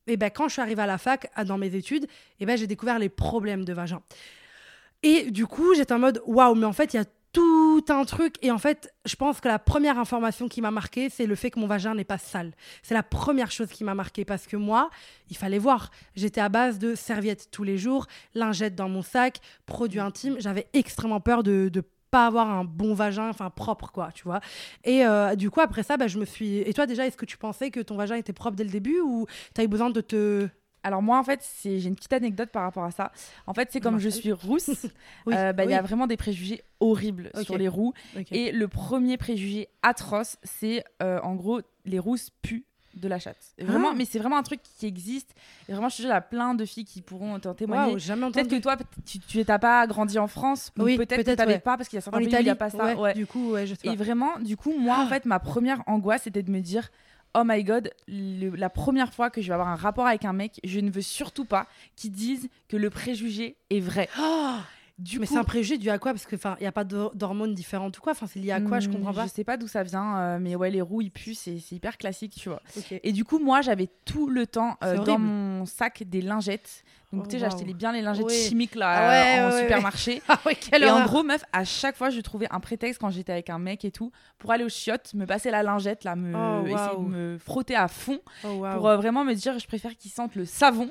Eh 0.08 0.18
ben, 0.18 0.30
quand 0.30 0.48
je 0.48 0.54
suis 0.54 0.62
arrivée 0.62 0.84
à 0.84 0.86
la 0.86 0.98
fac, 0.98 1.32
dans 1.46 1.58
mes 1.58 1.74
études, 1.76 2.06
eh 2.40 2.46
ben, 2.46 2.58
j'ai 2.58 2.68
découvert 2.68 3.00
les 3.00 3.10
problèmes 3.10 3.66
de 3.66 3.74
vagin. 3.74 4.02
Et 5.02 5.32
du 5.32 5.46
coup, 5.48 5.74
j'étais 5.76 5.94
en 5.94 6.00
mode, 6.00 6.22
waouh, 6.26 6.56
mais 6.56 6.66
en 6.66 6.74
fait, 6.74 6.94
il 6.94 6.98
y 6.98 7.00
a 7.00 7.06
tout 7.36 7.84
un 7.90 8.06
truc. 8.06 8.36
Et 8.42 8.50
en 8.50 8.58
fait, 8.58 8.94
je 9.04 9.18
pense 9.18 9.42
que 9.42 9.50
la 9.50 9.60
première 9.60 10.00
information 10.00 10.48
qui 10.48 10.62
m'a 10.62 10.72
marqué, 10.72 11.10
c'est 11.10 11.26
le 11.26 11.36
fait 11.36 11.52
que 11.52 11.60
mon 11.60 11.68
vagin 11.68 11.94
n'est 11.94 12.06
pas 12.06 12.18
sale. 12.18 12.54
C'est 12.82 12.94
la 12.94 13.04
première 13.04 13.52
chose 13.52 13.68
qui 13.68 13.84
m'a 13.84 13.94
marqué 13.94 14.24
parce 14.24 14.48
que 14.48 14.56
moi, 14.56 14.90
il 15.30 15.36
fallait 15.36 15.60
voir. 15.60 15.92
J'étais 16.16 16.40
à 16.40 16.48
base 16.48 16.80
de 16.80 16.96
serviettes 16.96 17.50
tous 17.52 17.64
les 17.64 17.78
jours, 17.78 18.08
lingettes 18.36 18.76
dans 18.76 18.88
mon 18.88 19.02
sac, 19.02 19.40
produits 19.66 20.00
intimes. 20.00 20.38
J'avais 20.40 20.68
extrêmement 20.74 21.20
peur 21.20 21.44
de, 21.44 21.68
de 21.68 21.84
pas 22.10 22.28
avoir 22.28 22.50
un 22.50 22.64
bon 22.64 22.94
vagin, 22.94 23.28
enfin 23.28 23.50
propre, 23.50 23.92
quoi, 23.92 24.12
tu 24.14 24.24
vois. 24.24 24.40
Et 24.86 25.06
euh, 25.06 25.36
du 25.36 25.50
coup, 25.50 25.60
après 25.60 25.84
ça, 25.84 25.98
bah, 25.98 26.08
je 26.08 26.18
me 26.18 26.26
suis. 26.26 26.60
Et 26.60 26.74
toi, 26.74 26.86
déjà, 26.86 27.06
est-ce 27.06 27.18
que 27.18 27.26
tu 27.26 27.38
pensais 27.38 27.70
que 27.70 27.82
ton 27.82 27.98
vagin 27.98 28.16
était 28.16 28.32
propre 28.32 28.56
dès 28.56 28.64
le 28.64 28.70
début 28.70 29.02
ou 29.02 29.26
tu 29.54 29.60
as 29.60 29.66
eu 29.66 29.68
besoin 29.68 29.90
de 29.90 30.00
te 30.00 30.48
alors 30.86 31.02
moi, 31.02 31.18
en 31.18 31.24
fait, 31.24 31.44
j'ai 31.64 31.84
une 31.84 31.96
petite 31.96 32.14
anecdote 32.14 32.52
par 32.52 32.62
rapport 32.62 32.84
à 32.84 32.92
ça. 32.92 33.12
En 33.48 33.56
fait, 33.56 33.70
c'est 33.72 33.80
comme 33.80 33.98
je 33.98 34.08
suis 34.08 34.32
rousse, 34.32 34.70
euh, 35.28 35.52
bah, 35.52 35.66
il 35.66 35.72
y 35.72 35.74
a 35.74 35.82
vraiment 35.82 36.06
des 36.06 36.16
préjugés 36.16 36.62
horribles 36.80 37.32
sur 37.42 37.58
les 37.58 37.68
roux. 37.68 37.94
Et 38.32 38.52
le 38.52 38.68
premier 38.68 39.18
préjugé 39.18 39.68
atroce, 39.82 40.38
c'est 40.44 40.84
euh, 41.02 41.20
en 41.22 41.34
gros, 41.34 41.62
les 41.86 41.98
rousses 41.98 42.30
puent 42.44 42.66
de 42.94 43.08
la 43.08 43.18
chatte. 43.18 43.56
Vraiment, 43.60 43.90
ah. 43.92 43.96
mais 43.98 44.06
c'est 44.06 44.20
vraiment 44.20 44.38
un 44.38 44.44
truc 44.44 44.62
qui 44.62 44.86
existe. 44.86 45.34
Et 45.68 45.72
vraiment, 45.72 45.90
je 45.90 45.96
suis 45.96 46.04
sûre, 46.04 46.12
il 46.12 46.14
y 46.14 46.18
a 46.18 46.22
plein 46.22 46.54
de 46.54 46.66
filles 46.66 46.86
qui 46.86 47.02
pourront 47.02 47.40
t'en 47.40 47.56
témoigner. 47.56 47.96
peut-être 47.96 48.48
que 48.48 48.62
toi, 48.62 48.78
tu 49.06 49.44
n'as 49.46 49.60
pas 49.60 49.88
grandi 49.88 50.20
en 50.20 50.28
France. 50.28 50.72
Oui, 50.78 50.98
peut-être 50.98 51.24
que 51.24 51.32
tu 51.32 51.36
n'avais 51.36 51.58
pas 51.58 51.78
parce 51.78 51.90
qu'il 51.90 51.98
y 51.98 52.00
a 52.00 52.02
certains 52.02 52.20
pays 52.20 52.28
où 52.28 52.38
il 52.38 52.44
n'y 52.44 52.50
a 52.50 52.56
pas 52.56 52.70
ça. 52.70 53.14
Du 53.14 53.26
coup, 53.26 53.56
je 53.58 53.74
sais 53.74 53.88
Et 53.88 53.96
vraiment, 53.96 54.40
du 54.40 54.56
coup, 54.56 54.78
moi, 54.78 55.00
en 55.00 55.08
fait, 55.08 55.26
ma 55.26 55.40
première 55.40 55.82
angoisse, 55.88 56.22
c'était 56.26 56.44
de 56.44 56.52
me 56.52 56.60
dire 56.60 56.92
oh 57.36 57.44
my 57.46 57.64
god, 57.64 57.92
la 58.08 58.70
première 58.70 59.14
fois 59.14 59.30
que 59.30 59.42
je 59.42 59.48
vais 59.48 59.54
avoir 59.54 59.68
un 59.68 59.76
rapport 59.76 60.08
avec 60.08 60.26
un 60.26 60.34
mec, 60.34 60.60
je 60.64 60.80
ne 60.80 60.90
veux 60.90 61.02
surtout 61.02 61.46
pas 61.46 61.68
qu'ils 61.96 62.12
disent 62.12 62.50
que 62.68 62.78
le 62.78 62.90
préjugé 62.90 63.58
est 63.70 63.80
vrai. 63.80 64.10
Oh 64.20 64.58
mais 65.20 65.26
c'est 65.26 65.38
un 65.38 65.44
préjugé 65.44 65.78
dû 65.78 65.90
à 65.90 66.00
quoi? 66.00 66.14
Parce 66.14 66.26
qu'il 66.26 66.40
n'y 66.62 66.68
a 66.68 66.72
pas 66.72 66.86
d'hormones 66.86 67.54
différentes 67.54 67.98
ou 67.98 68.02
quoi? 68.02 68.14
Enfin, 68.14 68.28
c'est 68.28 68.40
lié 68.40 68.52
à 68.52 68.62
quoi? 68.62 68.80
Je 68.80 68.88
comprends 68.88 69.12
hmm, 69.12 69.16
pas. 69.16 69.26
Je 69.26 69.32
sais 69.32 69.44
pas 69.44 69.58
d'où 69.58 69.68
ça 69.68 69.84
vient, 69.84 70.18
euh, 70.18 70.38
mais 70.40 70.56
ouais, 70.56 70.72
les 70.72 70.82
roues, 70.82 71.02
ils 71.02 71.12
puent, 71.12 71.36
c'est 71.36 71.60
hyper 71.72 71.98
classique, 71.98 72.36
tu 72.36 72.50
vois. 72.50 72.62
Et 73.04 73.12
du 73.12 73.26
coup, 73.26 73.40
moi, 73.40 73.62
j'avais 73.62 73.90
tout 74.06 74.30
le 74.30 74.48
temps 74.48 74.78
euh, 74.84 74.98
dans 75.04 75.20
mon 75.20 75.55
sac 75.66 76.04
des 76.04 76.22
lingettes. 76.22 76.84
Donc, 77.14 77.28
tu 77.28 77.32
sais, 77.32 77.40
j'achetais 77.40 77.66
bien 77.74 77.94
les 77.94 78.02
lingettes 78.02 78.30
chimiques 78.30 78.76
là, 78.76 79.40
ah 79.42 79.48
en 79.48 79.62
supermarché. 79.62 80.22
Ah 80.28 80.40
et 80.78 80.90
en 80.90 81.06
gros, 81.06 81.24
meuf, 81.24 81.44
à 81.54 81.64
chaque 81.64 81.96
fois, 81.96 82.10
je 82.10 82.20
trouvais 82.20 82.48
un 82.52 82.60
prétexte 82.60 83.00
quand 83.00 83.10
j'étais 83.10 83.32
avec 83.32 83.50
un 83.50 83.60
mec 83.60 83.86
et 83.86 83.92
tout 83.92 84.12
pour 84.38 84.52
aller 84.52 84.64
au 84.64 84.70
chiottes, 84.70 85.14
me 85.14 85.26
passer 85.26 85.50
la 85.52 85.64
lingette, 85.64 86.04
là, 86.04 86.16
me, 86.16 86.36
oh, 86.36 86.66
essayer 86.66 86.98
de 86.98 87.10
me 87.10 87.38
frotter 87.38 87.76
à 87.76 87.88
fond 87.88 88.20
oh, 88.44 88.66
pour 88.74 88.88
euh, 88.88 88.98
vraiment 88.98 89.24
me 89.24 89.34
dire, 89.34 89.58
je 89.60 89.68
préfère 89.68 89.96
qu'ils 89.96 90.12
sentent 90.12 90.36
le 90.36 90.46
savon 90.46 90.90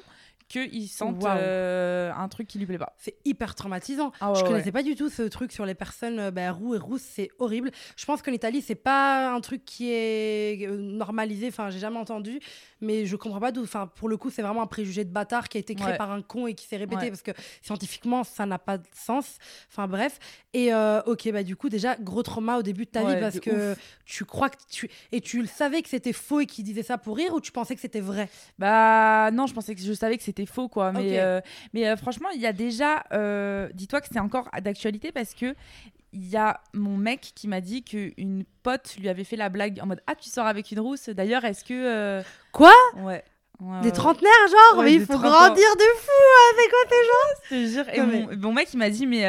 qu'il 0.48 0.88
sente 0.88 1.24
euh, 1.24 2.12
un 2.16 2.28
truc 2.28 2.46
qui 2.46 2.58
lui 2.58 2.66
plaît 2.66 2.78
pas. 2.78 2.94
C'est 2.98 3.16
hyper 3.24 3.54
traumatisant. 3.54 4.12
Ah 4.20 4.32
je 4.36 4.44
connaissais 4.44 4.72
pas 4.72 4.82
du 4.82 4.94
tout 4.94 5.08
ce 5.08 5.22
truc 5.22 5.52
sur 5.52 5.66
les 5.66 5.74
personnes 5.74 6.18
euh, 6.18 6.30
bah, 6.30 6.52
roux 6.52 6.74
et 6.74 6.78
rousses, 6.78 7.02
c'est 7.02 7.30
horrible. 7.38 7.70
Je 7.96 8.04
pense 8.04 8.22
qu'en 8.22 8.32
Italie, 8.32 8.62
c'est 8.62 8.74
pas 8.74 9.32
un 9.32 9.40
truc 9.40 9.64
qui 9.64 9.90
est 9.90 10.68
euh, 10.68 10.76
normalisé, 10.76 11.48
enfin, 11.48 11.70
j'ai 11.70 11.78
jamais 11.78 11.98
entendu, 11.98 12.40
mais 12.84 13.06
je 13.06 13.16
comprends 13.16 13.40
pas 13.40 13.52
d'où. 13.52 13.62
Enfin, 13.62 13.90
pour 13.96 14.08
le 14.08 14.16
coup, 14.16 14.30
c'est 14.30 14.42
vraiment 14.42 14.62
un 14.62 14.66
préjugé 14.66 15.04
de 15.04 15.10
bâtard 15.10 15.48
qui 15.48 15.58
a 15.58 15.60
été 15.60 15.74
créé 15.74 15.96
par 15.96 16.12
un 16.12 16.22
con 16.22 16.46
et 16.46 16.54
qui 16.54 16.66
s'est 16.66 16.76
répété 16.76 17.08
parce 17.08 17.22
que 17.22 17.32
scientifiquement, 17.62 18.24
ça 18.24 18.46
n'a 18.46 18.58
pas 18.58 18.78
de 18.78 18.86
sens. 18.94 19.38
Enfin, 19.70 19.88
bref. 19.88 20.18
Et 20.52 20.72
ok, 20.74 21.32
bah, 21.32 21.42
du 21.42 21.56
coup, 21.56 21.68
déjà, 21.68 21.96
gros 21.96 22.22
trauma 22.22 22.58
au 22.58 22.62
début 22.62 22.84
de 22.84 22.90
ta 22.90 23.04
vie 23.04 23.20
parce 23.20 23.40
que 23.40 23.74
tu 24.04 24.24
crois 24.24 24.50
que 24.50 24.56
tu. 24.70 24.90
Et 25.12 25.20
tu 25.20 25.40
le 25.40 25.48
savais 25.48 25.82
que 25.82 25.88
c'était 25.88 26.12
faux 26.12 26.40
et 26.40 26.46
qu'il 26.46 26.64
disait 26.64 26.82
ça 26.82 26.98
pour 26.98 27.16
rire 27.16 27.34
ou 27.34 27.40
tu 27.40 27.52
pensais 27.52 27.74
que 27.74 27.80
c'était 27.80 28.00
vrai? 28.00 28.28
Bah, 28.58 29.30
non, 29.32 29.46
je 29.46 29.54
pensais 29.54 29.74
que 29.74 29.80
je 29.80 29.92
savais 29.92 30.16
que 30.16 30.22
c'était 30.22 30.46
faux, 30.46 30.68
quoi. 30.68 30.92
Mais, 30.92 31.18
euh, 31.18 31.40
mais 31.72 31.88
euh, 31.88 31.96
franchement, 31.96 32.28
il 32.34 32.40
y 32.40 32.46
a 32.46 32.52
déjà. 32.52 33.04
Euh, 33.12 33.68
dis-toi 33.74 34.00
que 34.00 34.08
c'est 34.10 34.20
encore 34.20 34.48
d'actualité 34.62 35.12
parce 35.12 35.34
que 35.34 35.54
il 36.14 36.28
y 36.28 36.36
a 36.36 36.60
mon 36.72 36.96
mec 36.96 37.32
qui 37.34 37.48
m'a 37.48 37.60
dit 37.60 37.82
qu'une 37.82 38.44
pote 38.62 38.96
lui 38.98 39.08
avait 39.08 39.24
fait 39.24 39.36
la 39.36 39.48
blague 39.48 39.80
en 39.82 39.86
mode 39.86 40.00
Ah, 40.06 40.14
tu 40.14 40.30
sors 40.30 40.46
avec 40.46 40.70
une 40.70 40.80
rousse. 40.80 41.08
D'ailleurs, 41.08 41.44
est-ce 41.44 41.64
que. 41.64 42.22
Quoi 42.52 42.72
Ouais. 42.96 43.22
des 43.82 43.92
trentenaires, 43.92 44.30
genre 44.48 44.82
Mais 44.82 44.94
il 44.94 45.04
faut 45.04 45.18
grandir 45.18 45.76
de 45.76 45.98
fou 45.98 46.10
avec 46.54 46.70
quoi 46.70 46.88
tes 46.88 47.04
gens 47.04 47.40
Je 47.50 47.54
te 47.54 47.72
jure. 47.72 47.94
Et 47.94 48.00
mon, 48.00 48.36
mon, 48.36 48.52
mec, 48.52 48.72
il 48.72 48.78
m'a 48.78 48.90
dit 48.90 49.06
Mais 49.06 49.24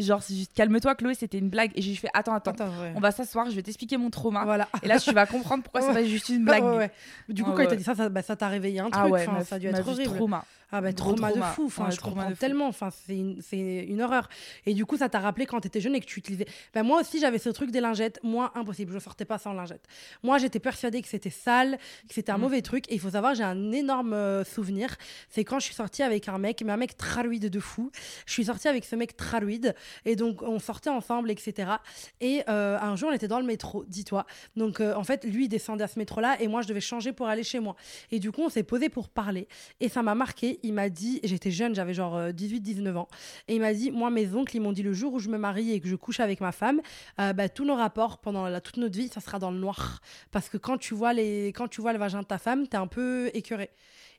genre 0.00 0.22
c'est 0.22 0.34
juste 0.34 0.52
calme-toi 0.54 0.94
Chloé 0.94 1.14
c'était 1.14 1.38
une 1.38 1.48
blague. 1.48 1.72
Et 1.74 1.82
j'ai 1.82 1.94
fait 1.94 2.08
attends 2.14 2.34
attends, 2.34 2.54
on 2.94 3.00
va 3.00 3.10
s'asseoir 3.10 3.50
je 3.50 3.56
vais 3.56 3.62
t'expliquer 3.62 3.96
mon 3.96 4.10
trauma. 4.10 4.44
Voilà. 4.44 4.68
et 4.82 4.88
là 4.88 4.98
tu 4.98 5.12
vas 5.12 5.26
comprendre 5.26 5.62
pourquoi 5.62 5.82
c'est 5.82 5.92
pas 5.92 6.04
juste 6.04 6.28
une 6.28 6.44
blague. 6.44 6.90
Du 7.28 7.44
coup 7.44 7.52
quand 7.52 7.62
il 7.62 7.68
t'a 7.68 7.76
dit 7.76 7.84
ça 7.84 7.94
ça 7.94 8.08
bah, 8.08 8.22
t'a 8.22 8.48
réveillé 8.48 8.80
un 8.80 8.88
ah 8.92 9.08
truc 9.08 9.16
ça 9.46 9.56
a 9.56 9.58
dû 9.58 9.66
être 9.68 9.86
horrible. 9.86 10.14
trauma 10.14 10.44
ah 10.72 10.80
bah 10.80 10.92
trauma, 10.92 11.32
de 11.32 11.40
fou, 11.40 11.66
enfin, 11.66 11.90
je 11.90 12.00
comprends 12.00 12.32
tellement, 12.32 12.66
enfin, 12.66 12.90
c'est 12.90 13.16
une, 13.16 13.40
une, 13.52 14.02
horreur. 14.02 14.28
Et 14.66 14.74
du 14.74 14.84
coup, 14.86 14.96
ça 14.96 15.08
t'a 15.08 15.20
rappelé 15.20 15.46
quand 15.46 15.60
t'étais 15.60 15.80
jeune 15.80 15.94
et 15.94 16.00
que 16.00 16.06
tu 16.06 16.18
utilisais... 16.18 16.46
Ben, 16.72 16.82
moi 16.82 17.00
aussi, 17.00 17.20
j'avais 17.20 17.38
ce 17.38 17.48
truc 17.50 17.70
des 17.70 17.80
lingettes, 17.80 18.18
moi, 18.22 18.52
impossible, 18.54 18.92
je 18.92 18.98
sortais 18.98 19.24
pas 19.24 19.38
sans 19.38 19.52
lingettes. 19.52 19.86
Moi, 20.22 20.38
j'étais 20.38 20.60
persuadée 20.60 21.02
que 21.02 21.08
c'était 21.08 21.30
sale, 21.30 21.78
que 22.08 22.14
c'était 22.14 22.32
un 22.32 22.38
mm. 22.38 22.40
mauvais 22.40 22.62
truc. 22.62 22.90
Et 22.90 22.94
il 22.94 23.00
faut 23.00 23.10
savoir, 23.10 23.34
j'ai 23.34 23.44
un 23.44 23.72
énorme 23.72 24.12
euh, 24.12 24.44
souvenir, 24.44 24.96
c'est 25.28 25.44
quand 25.44 25.58
je 25.58 25.66
suis 25.66 25.74
sortie 25.74 26.02
avec 26.02 26.28
un 26.28 26.38
mec, 26.38 26.62
mais 26.64 26.72
un 26.72 26.76
mec 26.76 26.96
traluide 26.96 27.50
de 27.50 27.60
fou. 27.60 27.90
Je 28.26 28.32
suis 28.32 28.44
sortie 28.44 28.68
avec 28.68 28.84
ce 28.84 28.96
mec 28.96 29.16
traluide, 29.16 29.74
et 30.04 30.16
donc 30.16 30.42
on 30.42 30.58
sortait 30.58 30.90
ensemble, 30.90 31.30
etc. 31.30 31.72
Et 32.20 32.42
euh, 32.48 32.78
un 32.80 32.96
jour, 32.96 33.10
on 33.10 33.12
était 33.12 33.28
dans 33.28 33.40
le 33.40 33.46
métro, 33.46 33.84
dis-toi. 33.86 34.26
Donc, 34.56 34.80
euh, 34.80 34.94
en 34.94 35.04
fait, 35.04 35.24
lui, 35.24 35.44
il 35.44 35.48
descendait 35.48 35.84
à 35.84 35.88
ce 35.88 35.98
métro-là, 35.98 36.36
et 36.40 36.48
moi, 36.48 36.62
je 36.62 36.68
devais 36.68 36.80
changer 36.80 37.12
pour 37.12 37.28
aller 37.28 37.44
chez 37.44 37.60
moi. 37.60 37.76
Et 38.10 38.18
du 38.18 38.32
coup, 38.32 38.42
on 38.42 38.48
s'est 38.48 38.62
posé 38.62 38.88
pour 38.88 39.08
parler. 39.08 39.48
Et 39.80 39.88
ça 39.88 40.02
m'a 40.02 40.14
marqué 40.14 40.58
il 40.64 40.72
m'a 40.72 40.88
dit, 40.88 41.20
j'étais 41.22 41.50
jeune, 41.50 41.74
j'avais 41.74 41.94
genre 41.94 42.18
18-19 42.30 42.86
euh, 42.86 42.94
ans, 42.96 43.08
et 43.48 43.54
il 43.54 43.60
m'a 43.60 43.72
dit, 43.72 43.90
moi, 43.90 44.10
mes 44.10 44.34
oncles, 44.34 44.56
ils 44.56 44.60
m'ont 44.60 44.72
dit 44.72 44.82
le 44.82 44.92
jour 44.92 45.12
où 45.12 45.18
je 45.18 45.28
me 45.28 45.38
marie 45.38 45.72
et 45.72 45.80
que 45.80 45.88
je 45.88 45.96
couche 45.96 46.20
avec 46.20 46.40
ma 46.40 46.52
femme, 46.52 46.80
euh, 47.20 47.32
bah, 47.32 47.48
tous 47.48 47.64
nos 47.64 47.76
rapports 47.76 48.18
pendant 48.18 48.48
la, 48.48 48.60
toute 48.60 48.78
notre 48.78 48.96
vie, 48.96 49.08
ça 49.08 49.20
sera 49.20 49.38
dans 49.38 49.50
le 49.50 49.58
noir. 49.58 50.00
Parce 50.30 50.48
que 50.48 50.56
quand 50.56 50.78
tu 50.78 50.94
vois, 50.94 51.12
les, 51.12 51.48
quand 51.48 51.68
tu 51.68 51.80
vois 51.80 51.92
le 51.92 51.98
vagin 51.98 52.20
de 52.20 52.26
ta 52.26 52.38
femme, 52.38 52.66
t'es 52.66 52.76
un 52.76 52.86
peu 52.86 53.30
écœuré. 53.34 53.70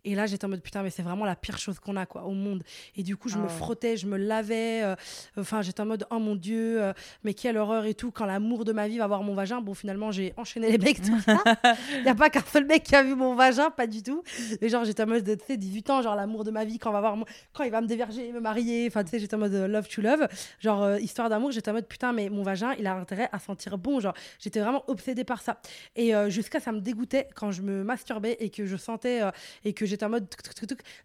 Et 0.06 0.16
là, 0.16 0.26
j'étais 0.26 0.46
en 0.46 0.50
mode 0.50 0.62
putain, 0.62 0.84
mais 0.84 0.90
c'est 0.90 1.02
vraiment 1.02 1.26
la 1.26 1.36
pire 1.36 1.58
chose 1.58 1.80
qu'on 1.80 1.96
a 1.96 2.06
quoi 2.06 2.24
au 2.24 2.32
monde. 2.32 2.64
Et 2.96 3.04
du 3.04 3.18
coup, 3.18 3.28
je 3.28 3.38
me 3.38 3.46
ah 3.46 3.50
frottais, 3.50 3.98
je 3.98 4.08
me 4.08 4.18
lavais. 4.18 4.84
Euh, 4.84 4.96
enfin, 5.38 5.62
j'étais 5.62 5.82
en 5.82 5.86
mode 5.86 6.08
oh 6.12 6.20
mon 6.20 6.36
dieu, 6.36 6.82
euh, 6.82 6.94
mais 7.24 7.34
quelle 7.34 7.58
horreur 7.58 7.86
et 7.86 7.94
tout. 7.94 8.12
Quand 8.12 8.26
l'amour 8.26 8.66
de 8.66 8.72
ma 8.72 8.88
vie 8.88 8.98
va 8.98 9.08
voir 9.08 9.24
mon 9.24 9.34
vagin, 9.34 9.62
bon, 9.62 9.74
finalement, 9.74 10.12
j'ai 10.12 10.34
enchaîné 10.38 10.78
les 10.78 10.96
ça. 10.96 11.38
Il 11.98 12.04
n'y 12.04 12.10
a 12.10 12.16
pas 12.16 12.30
qu'un 12.30 12.42
seul 12.42 12.66
mec 12.66 12.84
qui 12.84 12.96
a 12.96 13.04
vu 13.04 13.16
mon 13.16 13.36
vagin, 13.36 13.70
pas 13.72 13.88
du 13.88 14.04
tout. 14.04 14.24
Et 14.62 14.70
genre, 14.70 14.86
j'étais 14.86 15.04
en 15.04 15.08
mode, 15.08 15.26
tu 15.26 15.46
sais, 15.46 15.58
18 15.58 15.90
ans, 15.90 16.02
genre 16.02 16.16
l'amour 16.16 16.44
de 16.44 16.52
ma 16.52 16.66
vie, 16.66 16.78
quand, 16.78 16.92
on 16.92 16.94
va 16.94 17.02
voir 17.02 17.18
quand 17.54 17.64
il 17.64 17.72
va 17.72 17.82
me 17.82 17.88
déverger, 17.88 18.32
me 18.32 18.40
marier. 18.40 18.86
Enfin, 18.88 19.04
tu 19.04 19.10
sais, 19.10 19.20
j'étais 19.20 19.36
en 19.36 19.40
mode 19.40 19.54
love 19.54 19.88
to 19.88 20.02
love. 20.02 20.28
Genre, 20.60 20.98
histoire 20.98 21.30
d'amour, 21.30 21.52
j'étais 21.52 21.72
en 21.72 21.74
mode 21.74 21.88
putain, 21.88 22.14
mais 22.14 22.30
mon 22.30 22.44
vagin, 22.44 22.74
il 22.78 22.86
a 22.88 22.96
intérêt 22.96 23.30
à 23.32 23.40
sentir 23.40 23.78
bon. 23.78 24.00
Genre, 24.00 24.14
j'étais 24.40 24.60
vraiment 24.60 24.84
obsédée 24.88 25.24
par 25.24 25.42
ça. 25.42 25.60
Et 25.96 26.14
jusqu'à 26.30 26.60
ça 26.60 26.72
me 26.72 26.80
dégoûtait 26.80 27.28
quand 27.34 27.52
je 27.52 27.62
me 27.62 27.84
masturbais 27.84 28.38
et 28.40 28.50
que 28.50 28.66
je 28.66 28.78
sentais 28.78 29.22
euh, 29.22 29.32
et 29.64 29.74
que 29.74 29.86
j'étais 29.96 30.06
en 30.06 30.10
mode 30.10 30.28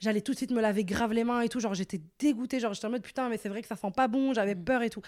j'allais 0.00 0.20
tout 0.20 0.32
de 0.32 0.36
suite 0.36 0.50
me 0.50 0.60
laver 0.60 0.84
grave 0.84 1.12
les 1.12 1.24
mains 1.24 1.40
et 1.40 1.48
tout 1.48 1.60
genre 1.60 1.74
j'étais 1.74 2.00
dégoûtée 2.18 2.60
genre 2.60 2.74
j'étais 2.74 2.86
en 2.86 2.90
mode 2.90 3.02
putain 3.02 3.28
mais 3.28 3.38
c'est 3.38 3.48
vrai 3.48 3.62
que 3.62 3.68
ça 3.68 3.76
sent 3.76 3.92
pas 3.94 4.08
bon 4.08 4.34
j'avais 4.34 4.54
mm. 4.54 4.64
peur 4.64 4.82
et 4.82 4.90
tout 4.90 5.02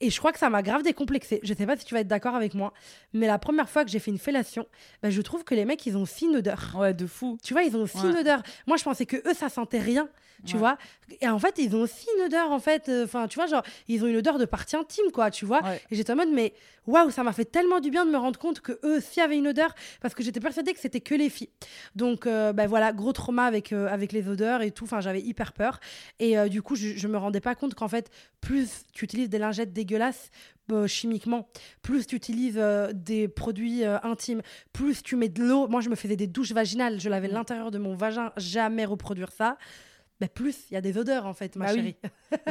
et 0.00 0.10
je 0.10 0.18
crois 0.18 0.32
que 0.32 0.38
ça 0.38 0.50
m'a 0.50 0.62
grave 0.62 0.82
décomplexé. 0.82 1.40
Je 1.42 1.54
sais 1.54 1.66
pas 1.66 1.76
si 1.76 1.84
tu 1.84 1.94
vas 1.94 2.00
être 2.00 2.08
d'accord 2.08 2.34
avec 2.34 2.54
moi, 2.54 2.72
mais 3.12 3.26
la 3.26 3.38
première 3.38 3.68
fois 3.68 3.84
que 3.84 3.90
j'ai 3.90 3.98
fait 3.98 4.10
une 4.10 4.18
fellation, 4.18 4.66
bah, 5.02 5.10
je 5.10 5.22
trouve 5.22 5.44
que 5.44 5.54
les 5.54 5.64
mecs, 5.64 5.84
ils 5.86 5.96
ont 5.96 6.04
une 6.04 6.36
odeur. 6.36 6.74
Ouais, 6.76 6.94
de 6.94 7.06
fou. 7.06 7.38
Tu 7.42 7.52
vois, 7.52 7.62
ils 7.62 7.76
ont 7.76 7.82
aussi 7.82 7.98
une 7.98 8.16
odeur. 8.16 8.42
Moi, 8.66 8.76
je 8.76 8.84
pensais 8.84 9.06
que 9.06 9.16
eux, 9.16 9.34
ça 9.34 9.48
sentait 9.48 9.80
rien 9.80 10.08
tu 10.44 10.56
vois. 10.56 10.76
Et 11.20 11.28
en 11.28 11.38
fait, 11.38 11.54
ils 11.58 11.74
ont 11.74 11.80
aussi 11.80 12.06
une 12.16 12.26
odeur, 12.26 12.50
en 12.50 12.58
fait. 12.58 12.88
Euh, 12.88 13.04
enfin, 13.04 13.28
tu 13.28 13.36
vois, 13.36 13.46
genre, 13.46 13.62
ils 13.88 14.04
ont 14.04 14.06
une 14.06 14.16
odeur 14.16 14.38
de 14.38 14.44
partie 14.44 14.76
intime, 14.76 15.10
quoi, 15.12 15.30
tu 15.30 15.44
vois. 15.44 15.62
Et 15.90 15.96
j'étais 15.96 16.12
en 16.12 16.16
mode, 16.16 16.30
mais 16.32 16.52
waouh, 16.86 17.10
ça 17.10 17.22
m'a 17.22 17.32
fait 17.32 17.44
tellement 17.44 17.80
du 17.80 17.90
bien 17.90 18.06
de 18.06 18.10
me 18.10 18.16
rendre 18.16 18.38
compte 18.38 18.60
que 18.60 18.72
eux 18.84 18.98
aussi 18.98 19.20
avaient 19.20 19.36
une 19.36 19.48
odeur, 19.48 19.74
parce 20.00 20.14
que 20.14 20.22
j'étais 20.22 20.40
persuadée 20.40 20.72
que 20.72 20.80
c'était 20.80 21.00
que 21.00 21.14
les 21.14 21.30
filles. 21.30 21.50
Donc, 21.94 22.26
euh, 22.26 22.52
ben 22.52 22.66
voilà, 22.66 22.92
gros 22.92 23.12
trauma 23.12 23.44
avec, 23.44 23.72
euh, 23.72 23.88
avec 23.88 24.12
les 24.12 24.28
odeurs 24.28 24.62
et 24.62 24.70
tout. 24.70 24.84
Enfin, 24.84 25.00
j'avais 25.00 25.20
hyper 25.20 25.52
peur. 25.52 25.80
Et 26.18 26.36
du 26.48 26.62
coup, 26.62 26.76
je, 26.76 26.96
je 26.96 27.08
me 27.08 27.18
rendais 27.18 27.40
pas 27.40 27.54
compte 27.54 27.74
qu'en 27.74 27.88
fait, 27.88 28.10
plus 28.40 28.84
tu 28.92 29.04
utilises 29.04 29.28
des 29.28 29.38
lingettes 29.38 29.72
dégueulasses, 29.86 30.30
chimiquement, 30.86 31.48
plus 31.80 32.06
tu 32.06 32.16
utilises 32.16 32.60
des 32.92 33.28
produits 33.28 33.84
intimes, 33.84 34.42
plus 34.72 35.02
tu 35.02 35.14
mets 35.14 35.28
de 35.28 35.42
l'eau. 35.44 35.68
Moi, 35.68 35.80
je 35.80 35.88
me 35.88 35.94
faisais 35.94 36.16
des 36.16 36.26
douches 36.26 36.52
vaginales, 36.52 37.00
je 37.00 37.08
lavais 37.08 37.28
mm. 37.28 37.32
l'intérieur 37.32 37.70
de 37.70 37.78
mon 37.78 37.94
vagin, 37.94 38.32
jamais 38.36 38.84
reproduire 38.84 39.30
ça 39.30 39.58
bah 40.20 40.28
plus 40.28 40.56
il 40.70 40.74
y 40.74 40.76
a 40.78 40.80
des 40.80 40.96
odeurs 40.96 41.26
en 41.26 41.34
fait, 41.34 41.56
ma 41.56 41.66
bah 41.66 41.74
chérie. 41.74 41.96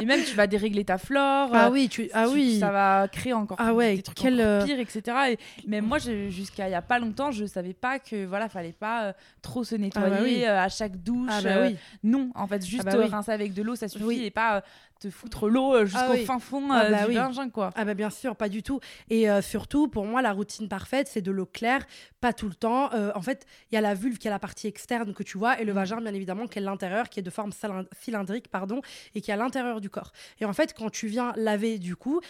Et 0.00 0.04
même 0.04 0.22
tu 0.22 0.36
vas 0.36 0.46
dérégler 0.46 0.84
ta 0.84 0.98
flore. 0.98 1.50
Ah 1.52 1.70
oui, 1.70 1.88
tu, 1.88 2.08
ah 2.12 2.28
oui. 2.28 2.60
ça 2.60 2.70
va 2.70 3.08
créer 3.08 3.32
encore 3.32 3.56
ah 3.60 3.74
ouais, 3.74 3.96
des 3.96 4.02
trucs 4.02 4.16
quel, 4.16 4.34
encore 4.34 4.46
euh, 4.46 4.64
pires, 4.64 4.78
etc. 4.78 5.16
Et 5.32 5.68
même 5.68 5.84
moi, 5.84 5.98
jusqu'à 5.98 6.68
il 6.68 6.72
y 6.72 6.74
a 6.74 6.82
pas 6.82 7.00
longtemps, 7.00 7.32
je 7.32 7.44
savais 7.44 7.74
pas 7.74 7.98
que 7.98 8.24
voilà, 8.24 8.48
fallait 8.48 8.72
pas 8.72 9.06
euh, 9.06 9.12
trop 9.42 9.64
se 9.64 9.74
nettoyer 9.74 10.46
ah 10.46 10.48
bah 10.48 10.60
euh, 10.60 10.64
à 10.64 10.68
chaque 10.68 11.02
douche. 11.02 11.30
Ah 11.32 11.42
bah 11.42 11.66
oui. 11.66 11.76
non, 12.04 12.30
en 12.36 12.46
fait, 12.46 12.64
juste 12.64 12.88
rincer 12.88 13.32
avec 13.32 13.52
de 13.52 13.62
l'eau, 13.62 13.74
ça 13.74 13.88
suffit 13.88 14.24
et 14.24 14.30
pas 14.30 14.62
te 14.98 15.10
foutre 15.10 15.48
l'eau 15.48 15.74
euh, 15.74 15.84
jusqu'au 15.84 16.12
ah 16.12 16.16
fin 16.24 16.38
fond 16.38 16.70
ah 16.70 16.84
euh, 16.84 16.90
bah 16.90 17.06
du 17.42 17.50
quoi. 17.50 17.70
Ah 17.74 17.84
bah 17.84 17.94
bien 17.94 18.10
sûr, 18.10 18.34
pas 18.36 18.48
du 18.48 18.62
tout. 18.62 18.80
Et 19.10 19.28
euh, 19.28 19.42
surtout, 19.42 19.88
pour 19.88 20.04
moi, 20.06 20.22
la 20.22 20.32
routine 20.32 20.68
parfaite, 20.68 21.08
c'est 21.10 21.20
de 21.20 21.30
l'eau 21.30 21.46
claire, 21.46 21.86
pas 22.20 22.32
tout 22.32 22.48
le 22.48 22.54
temps. 22.54 22.90
en 23.14 23.22
fait, 23.22 23.46
il 23.70 23.74
y 23.74 23.78
a 23.78 23.80
la 23.80 23.94
vulve 23.94 24.18
qui 24.18 24.28
est 24.28 24.30
la 24.30 24.38
partie 24.38 24.66
externe 24.66 25.12
que 25.12 25.22
tu 25.22 25.38
vois, 25.38 25.60
et 25.60 25.64
le 25.64 25.72
mm. 25.72 25.76
vagin, 25.76 26.00
bien 26.00 26.14
évidemment, 26.14 26.46
qui 26.46 26.58
est 26.58 26.62
l'intérieur, 26.62 27.08
qui 27.08 27.20
est 27.20 27.22
de 27.22 27.30
forme 27.30 27.52
cylindrique, 27.92 28.48
pardon, 28.48 28.80
et 29.14 29.20
qui 29.20 29.30
est 29.30 29.34
à 29.34 29.36
l'intérieur 29.36 29.80
du 29.80 29.90
corps. 29.90 30.12
Et 30.40 30.44
en 30.44 30.52
fait, 30.52 30.74
quand 30.74 30.90
tu 30.90 31.06
viens 31.06 31.32
laver 31.36 31.78
du 31.78 31.96
coup, 31.96 32.20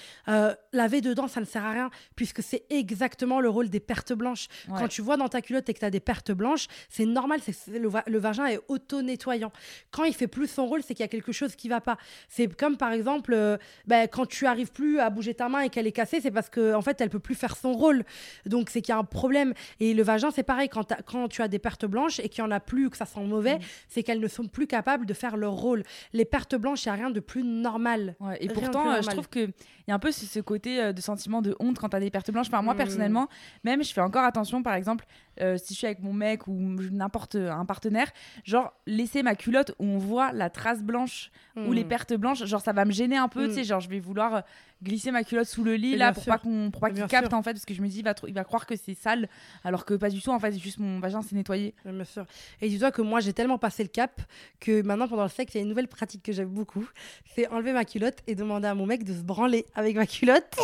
laver 0.72 1.00
dedans, 1.00 1.28
ça 1.28 1.40
ne 1.40 1.46
sert 1.46 1.64
à 1.64 1.70
rien, 1.70 1.90
puisque 2.16 2.42
c'est 2.42 2.64
exactement 2.70 3.40
le 3.40 3.48
rôle 3.48 3.68
des 3.68 3.80
pertes 3.80 4.12
blanches. 4.12 4.48
Quand 4.68 4.88
tu 4.88 5.02
vois 5.02 5.16
dans 5.16 5.28
ta 5.28 5.40
culotte 5.40 5.68
et 5.68 5.74
que 5.74 5.78
tu 5.78 5.84
as 5.84 5.90
des 5.90 6.00
pertes 6.00 6.32
blanches, 6.32 6.66
c'est 6.88 7.06
normal, 7.06 7.40
c'est 7.42 7.78
le, 7.78 7.90
le, 8.06 8.18
vagin 8.18 8.46
est 8.46 8.60
auto-nettoyant. 8.68 9.52
Quand 9.90 10.04
il 10.04 10.14
fait 10.14 10.26
plus 10.26 10.48
son 10.48 10.66
rôle, 10.66 10.82
c'est 10.82 10.94
qu'il 10.94 11.04
y 11.04 11.04
a 11.04 11.08
quelque 11.08 11.32
chose 11.32 11.54
qui 11.54 11.68
va 11.68 11.80
pas. 11.80 11.96
C'est 12.28 12.55
comme 12.56 12.76
par 12.76 12.92
exemple, 12.92 13.32
euh, 13.34 13.56
ben, 13.86 14.08
quand 14.08 14.26
tu 14.26 14.46
arrives 14.46 14.72
plus 14.72 14.98
à 14.98 15.10
bouger 15.10 15.34
ta 15.34 15.48
main 15.48 15.60
et 15.60 15.68
qu'elle 15.68 15.86
est 15.86 15.92
cassée, 15.92 16.20
c'est 16.20 16.30
parce 16.30 16.50
qu'en 16.50 16.74
en 16.74 16.82
fait, 16.82 17.00
elle 17.00 17.10
peut 17.10 17.18
plus 17.18 17.34
faire 17.34 17.56
son 17.56 17.72
rôle. 17.72 18.04
Donc, 18.44 18.70
c'est 18.70 18.80
qu'il 18.80 18.92
y 18.92 18.96
a 18.96 18.98
un 18.98 19.04
problème. 19.04 19.54
Et 19.80 19.94
le 19.94 20.02
vagin, 20.02 20.30
c'est 20.30 20.42
pareil. 20.42 20.68
Quand, 20.68 20.92
quand 21.06 21.28
tu 21.28 21.42
as 21.42 21.48
des 21.48 21.58
pertes 21.58 21.86
blanches 21.86 22.20
et 22.20 22.28
qu'il 22.28 22.42
y 22.42 22.46
en 22.46 22.50
a 22.50 22.60
plus, 22.60 22.90
que 22.90 22.96
ça 22.96 23.06
sent 23.06 23.24
mauvais, 23.24 23.56
mm. 23.56 23.62
c'est 23.88 24.02
qu'elles 24.02 24.20
ne 24.20 24.28
sont 24.28 24.46
plus 24.46 24.66
capables 24.66 25.06
de 25.06 25.14
faire 25.14 25.36
leur 25.36 25.52
rôle. 25.52 25.82
Les 26.12 26.24
pertes 26.24 26.56
blanches, 26.56 26.84
il 26.84 26.88
n'y 26.88 26.92
a 26.92 26.94
rien 26.94 27.10
de 27.10 27.20
plus 27.20 27.42
normal. 27.42 28.16
et 28.40 28.48
pourtant, 28.48 28.90
euh, 28.90 29.02
je 29.02 29.08
trouve 29.08 29.28
qu'il 29.28 29.52
y 29.88 29.90
a 29.90 29.94
un 29.94 29.98
peu 29.98 30.12
ce, 30.12 30.40
côté 30.40 30.80
euh, 30.80 30.92
de 30.92 31.00
sentiment 31.00 31.42
de 31.42 31.56
honte 31.60 31.78
quand 31.78 31.88
tu 31.88 31.96
as 31.96 32.00
des 32.00 32.10
pertes 32.10 32.30
blanches. 32.30 32.48
Enfin, 32.48 32.62
moi, 32.62 32.74
mm. 32.74 32.78
personnellement, 32.78 33.28
même, 33.64 33.82
je 33.82 33.92
fais 33.92 34.00
encore 34.00 34.24
attention, 34.24 34.62
par 34.62 34.74
exemple, 34.74 35.06
si 35.38 35.74
je 35.74 35.78
suis 35.78 35.86
avec 35.86 36.00
mon 36.00 36.14
mec 36.14 36.46
ou 36.46 36.54
n'importe 36.90 37.34
un 37.34 37.66
partenaire, 37.66 38.10
genre, 38.44 38.72
laisser 38.86 39.22
ma 39.22 39.34
culotte 39.34 39.72
où 39.78 39.84
on 39.84 39.98
voit 39.98 40.32
la 40.32 40.48
trace 40.48 40.82
blanche 40.82 41.30
ou 41.56 41.72
les 41.72 41.84
mm. 41.84 41.88
pertes 41.88 42.14
blanches 42.14 42.44
genre 42.46 42.60
ça 42.60 42.72
va 42.72 42.84
me 42.84 42.92
gêner 42.92 43.16
un 43.16 43.28
peu, 43.28 43.48
tu 43.48 43.54
sais, 43.54 43.60
mm. 43.62 43.64
genre 43.64 43.80
je 43.80 43.88
vais 43.88 44.00
vouloir 44.00 44.36
euh, 44.36 44.40
glisser 44.82 45.10
ma 45.10 45.24
culotte 45.24 45.46
sous 45.46 45.64
le 45.64 45.74
lit 45.74 45.96
là 45.96 46.12
pour 46.12 46.24
pas 46.24 46.38
qu'on 46.38 46.70
pour 46.70 46.80
pas 46.80 46.90
qu'il 46.90 47.04
capte 47.06 47.32
en 47.32 47.42
fait 47.42 47.52
parce 47.54 47.64
que 47.64 47.74
je 47.74 47.82
me 47.82 47.88
dis 47.88 47.98
il 47.98 48.04
va 48.04 48.14
il 48.26 48.34
va 48.34 48.44
croire 48.44 48.66
que 48.66 48.76
c'est 48.76 48.94
sale 48.94 49.28
alors 49.64 49.84
que 49.84 49.94
pas 49.94 50.10
du 50.10 50.20
tout 50.20 50.30
en 50.30 50.38
fait, 50.38 50.58
juste 50.58 50.78
mon 50.78 51.00
vagin 51.00 51.22
s'est 51.22 51.34
nettoyé. 51.34 51.74
Bien 51.84 52.04
sûr. 52.04 52.26
Et 52.60 52.68
dis-toi 52.68 52.90
que 52.90 53.02
moi 53.02 53.20
j'ai 53.20 53.32
tellement 53.32 53.58
passé 53.58 53.82
le 53.82 53.88
cap 53.88 54.20
que 54.60 54.82
maintenant 54.82 55.08
pendant 55.08 55.24
le 55.24 55.28
sexe, 55.28 55.54
il 55.54 55.58
y 55.58 55.60
a 55.60 55.62
une 55.62 55.68
nouvelle 55.68 55.88
pratique 55.88 56.22
que 56.22 56.32
j'aime 56.32 56.48
beaucoup, 56.48 56.86
c'est 57.34 57.48
enlever 57.48 57.72
ma 57.72 57.84
culotte 57.84 58.18
et 58.26 58.34
demander 58.34 58.68
à 58.68 58.74
mon 58.74 58.86
mec 58.86 59.04
de 59.04 59.14
se 59.14 59.22
branler 59.22 59.66
avec 59.74 59.96
ma 59.96 60.06
culotte. 60.06 60.56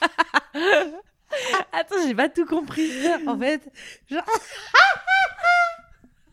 Attends, 1.72 1.96
j'ai 2.06 2.14
pas 2.14 2.28
tout 2.28 2.46
compris. 2.46 2.90
en 3.26 3.38
fait, 3.38 3.62
genre 4.10 4.24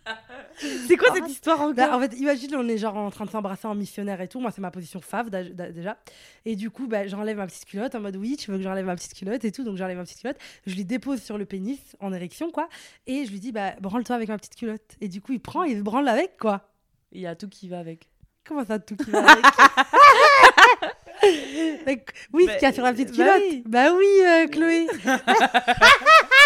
c'est 0.88 0.98
quoi 0.98 1.14
cette 1.14 1.30
histoire 1.30 1.62
encore 1.62 1.74
bah, 1.74 1.96
En 1.96 2.00
fait, 2.00 2.16
imagine, 2.18 2.56
on 2.56 2.68
est 2.68 2.78
genre 2.78 2.96
en 2.96 3.10
train 3.10 3.26
de 3.26 3.30
s'embrasser 3.30 3.68
en 3.68 3.76
missionnaire 3.76 4.22
et 4.22 4.28
tout. 4.28 4.40
Moi, 4.40 4.52
c'est 4.52 4.62
ma 4.62 4.72
position 4.72 5.02
fave 5.02 5.30
déjà. 5.30 5.98
Et 6.46 6.56
du 6.56 6.70
coup, 6.70 6.88
bah, 6.88 7.08
j'enlève 7.08 7.38
ma 7.38 7.48
petite 7.48 7.66
culotte 7.66 7.96
en 7.96 8.00
mode 8.00 8.16
oui, 8.16 8.38
tu 8.38 8.52
veux 8.52 8.58
que 8.58 8.64
j'enlève 8.64 8.86
ma 8.86 8.96
petite 8.96 9.14
culotte 9.14 9.44
et 9.44 9.52
tout. 9.52 9.64
Donc, 9.64 9.78
j'enlève 9.78 9.98
ma 9.98 10.04
petite 10.04 10.20
culotte. 10.20 10.38
Je 10.66 10.76
lui 10.76 10.86
dépose 10.86 11.22
sur 11.22 11.38
le 11.38 11.46
pénis 11.46 11.80
en 12.00 12.14
érection, 12.14 12.52
quoi. 12.52 12.70
Et 13.08 13.26
je 13.26 13.32
lui 13.32 13.40
dis, 13.40 13.52
bah, 13.52 13.74
branle-toi 13.80 14.16
avec 14.16 14.30
ma 14.30 14.38
petite 14.38 14.56
culotte. 14.56 14.96
Et 15.02 15.08
du 15.08 15.22
coup, 15.22 15.34
il 15.34 15.40
prend, 15.40 15.64
il 15.64 15.78
se 15.78 15.84
branle 15.84 16.08
avec, 16.08 16.38
quoi. 16.38 16.70
Il 17.12 17.22
y 17.22 17.28
a 17.28 17.36
tout 17.36 17.50
qui 17.50 17.70
va 17.70 17.80
avec. 17.80 18.10
Comment 18.48 18.66
ça, 18.66 18.80
tout 18.80 18.96
qui 18.96 19.10
va 19.10 19.20
avec 19.20 19.46
Oui, 22.34 22.48
ce 22.48 22.54
qu'il 22.54 22.64
y 22.64 22.66
a 22.66 22.74
sur 22.74 22.84
la 22.84 22.94
petite 22.94 23.12
culotte. 23.12 23.42
Bah 23.66 23.94
oui, 23.94 24.06
bah 24.22 24.42
euh, 24.42 24.48
Chloé. 24.48 24.88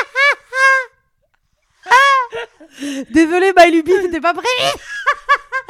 Désolée, 3.09 3.53
Mylubi, 3.57 3.91
c'était 4.01 4.21
pas 4.21 4.33
prévu. 4.33 4.47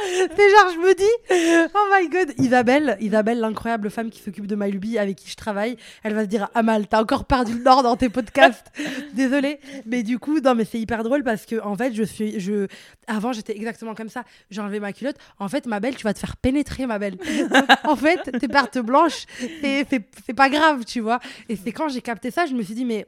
c'est 0.00 0.50
genre, 0.50 0.72
je 0.74 0.78
me 0.78 0.94
dis, 0.94 1.70
oh 1.74 1.88
my 1.92 2.08
god, 2.08 2.34
Isabelle, 2.38 2.96
Isabelle, 3.00 3.40
l'incroyable 3.40 3.90
femme 3.90 4.10
qui 4.10 4.20
s'occupe 4.20 4.46
de 4.46 4.54
MyLuby, 4.54 4.98
avec 4.98 5.16
qui 5.16 5.30
je 5.30 5.36
travaille, 5.36 5.76
elle 6.02 6.14
va 6.14 6.22
se 6.22 6.28
dire, 6.28 6.48
Amal, 6.54 6.86
t'as 6.86 7.00
encore 7.00 7.24
perdu 7.24 7.54
le 7.54 7.62
nord 7.62 7.82
dans 7.82 7.96
tes 7.96 8.08
podcasts. 8.08 8.66
Désolée. 9.14 9.60
Mais 9.86 10.02
du 10.02 10.18
coup, 10.18 10.40
non, 10.40 10.54
mais 10.54 10.64
c'est 10.64 10.78
hyper 10.78 11.02
drôle 11.02 11.22
parce 11.22 11.46
que, 11.46 11.60
en 11.62 11.76
fait, 11.76 11.92
je 11.94 12.02
suis, 12.02 12.40
je, 12.40 12.66
avant, 13.06 13.32
j'étais 13.32 13.56
exactement 13.56 13.94
comme 13.94 14.08
ça. 14.08 14.24
J'ai 14.50 14.60
enlevé 14.60 14.80
ma 14.80 14.92
culotte. 14.92 15.16
En 15.38 15.48
fait, 15.48 15.66
ma 15.66 15.80
belle, 15.80 15.96
tu 15.96 16.04
vas 16.04 16.14
te 16.14 16.18
faire 16.18 16.36
pénétrer, 16.36 16.86
ma 16.86 16.98
belle. 16.98 17.16
en 17.84 17.96
fait, 17.96 18.38
tes 18.38 18.48
pertes 18.48 18.78
blanches, 18.78 19.26
c'est 19.60 20.34
pas 20.34 20.48
grave, 20.48 20.84
tu 20.84 21.00
vois. 21.00 21.20
Et 21.48 21.56
c'est 21.56 21.72
quand 21.72 21.88
j'ai 21.88 22.00
capté 22.00 22.30
ça, 22.30 22.46
je 22.46 22.54
me 22.54 22.62
suis 22.62 22.74
dit, 22.74 22.84
mais 22.84 23.06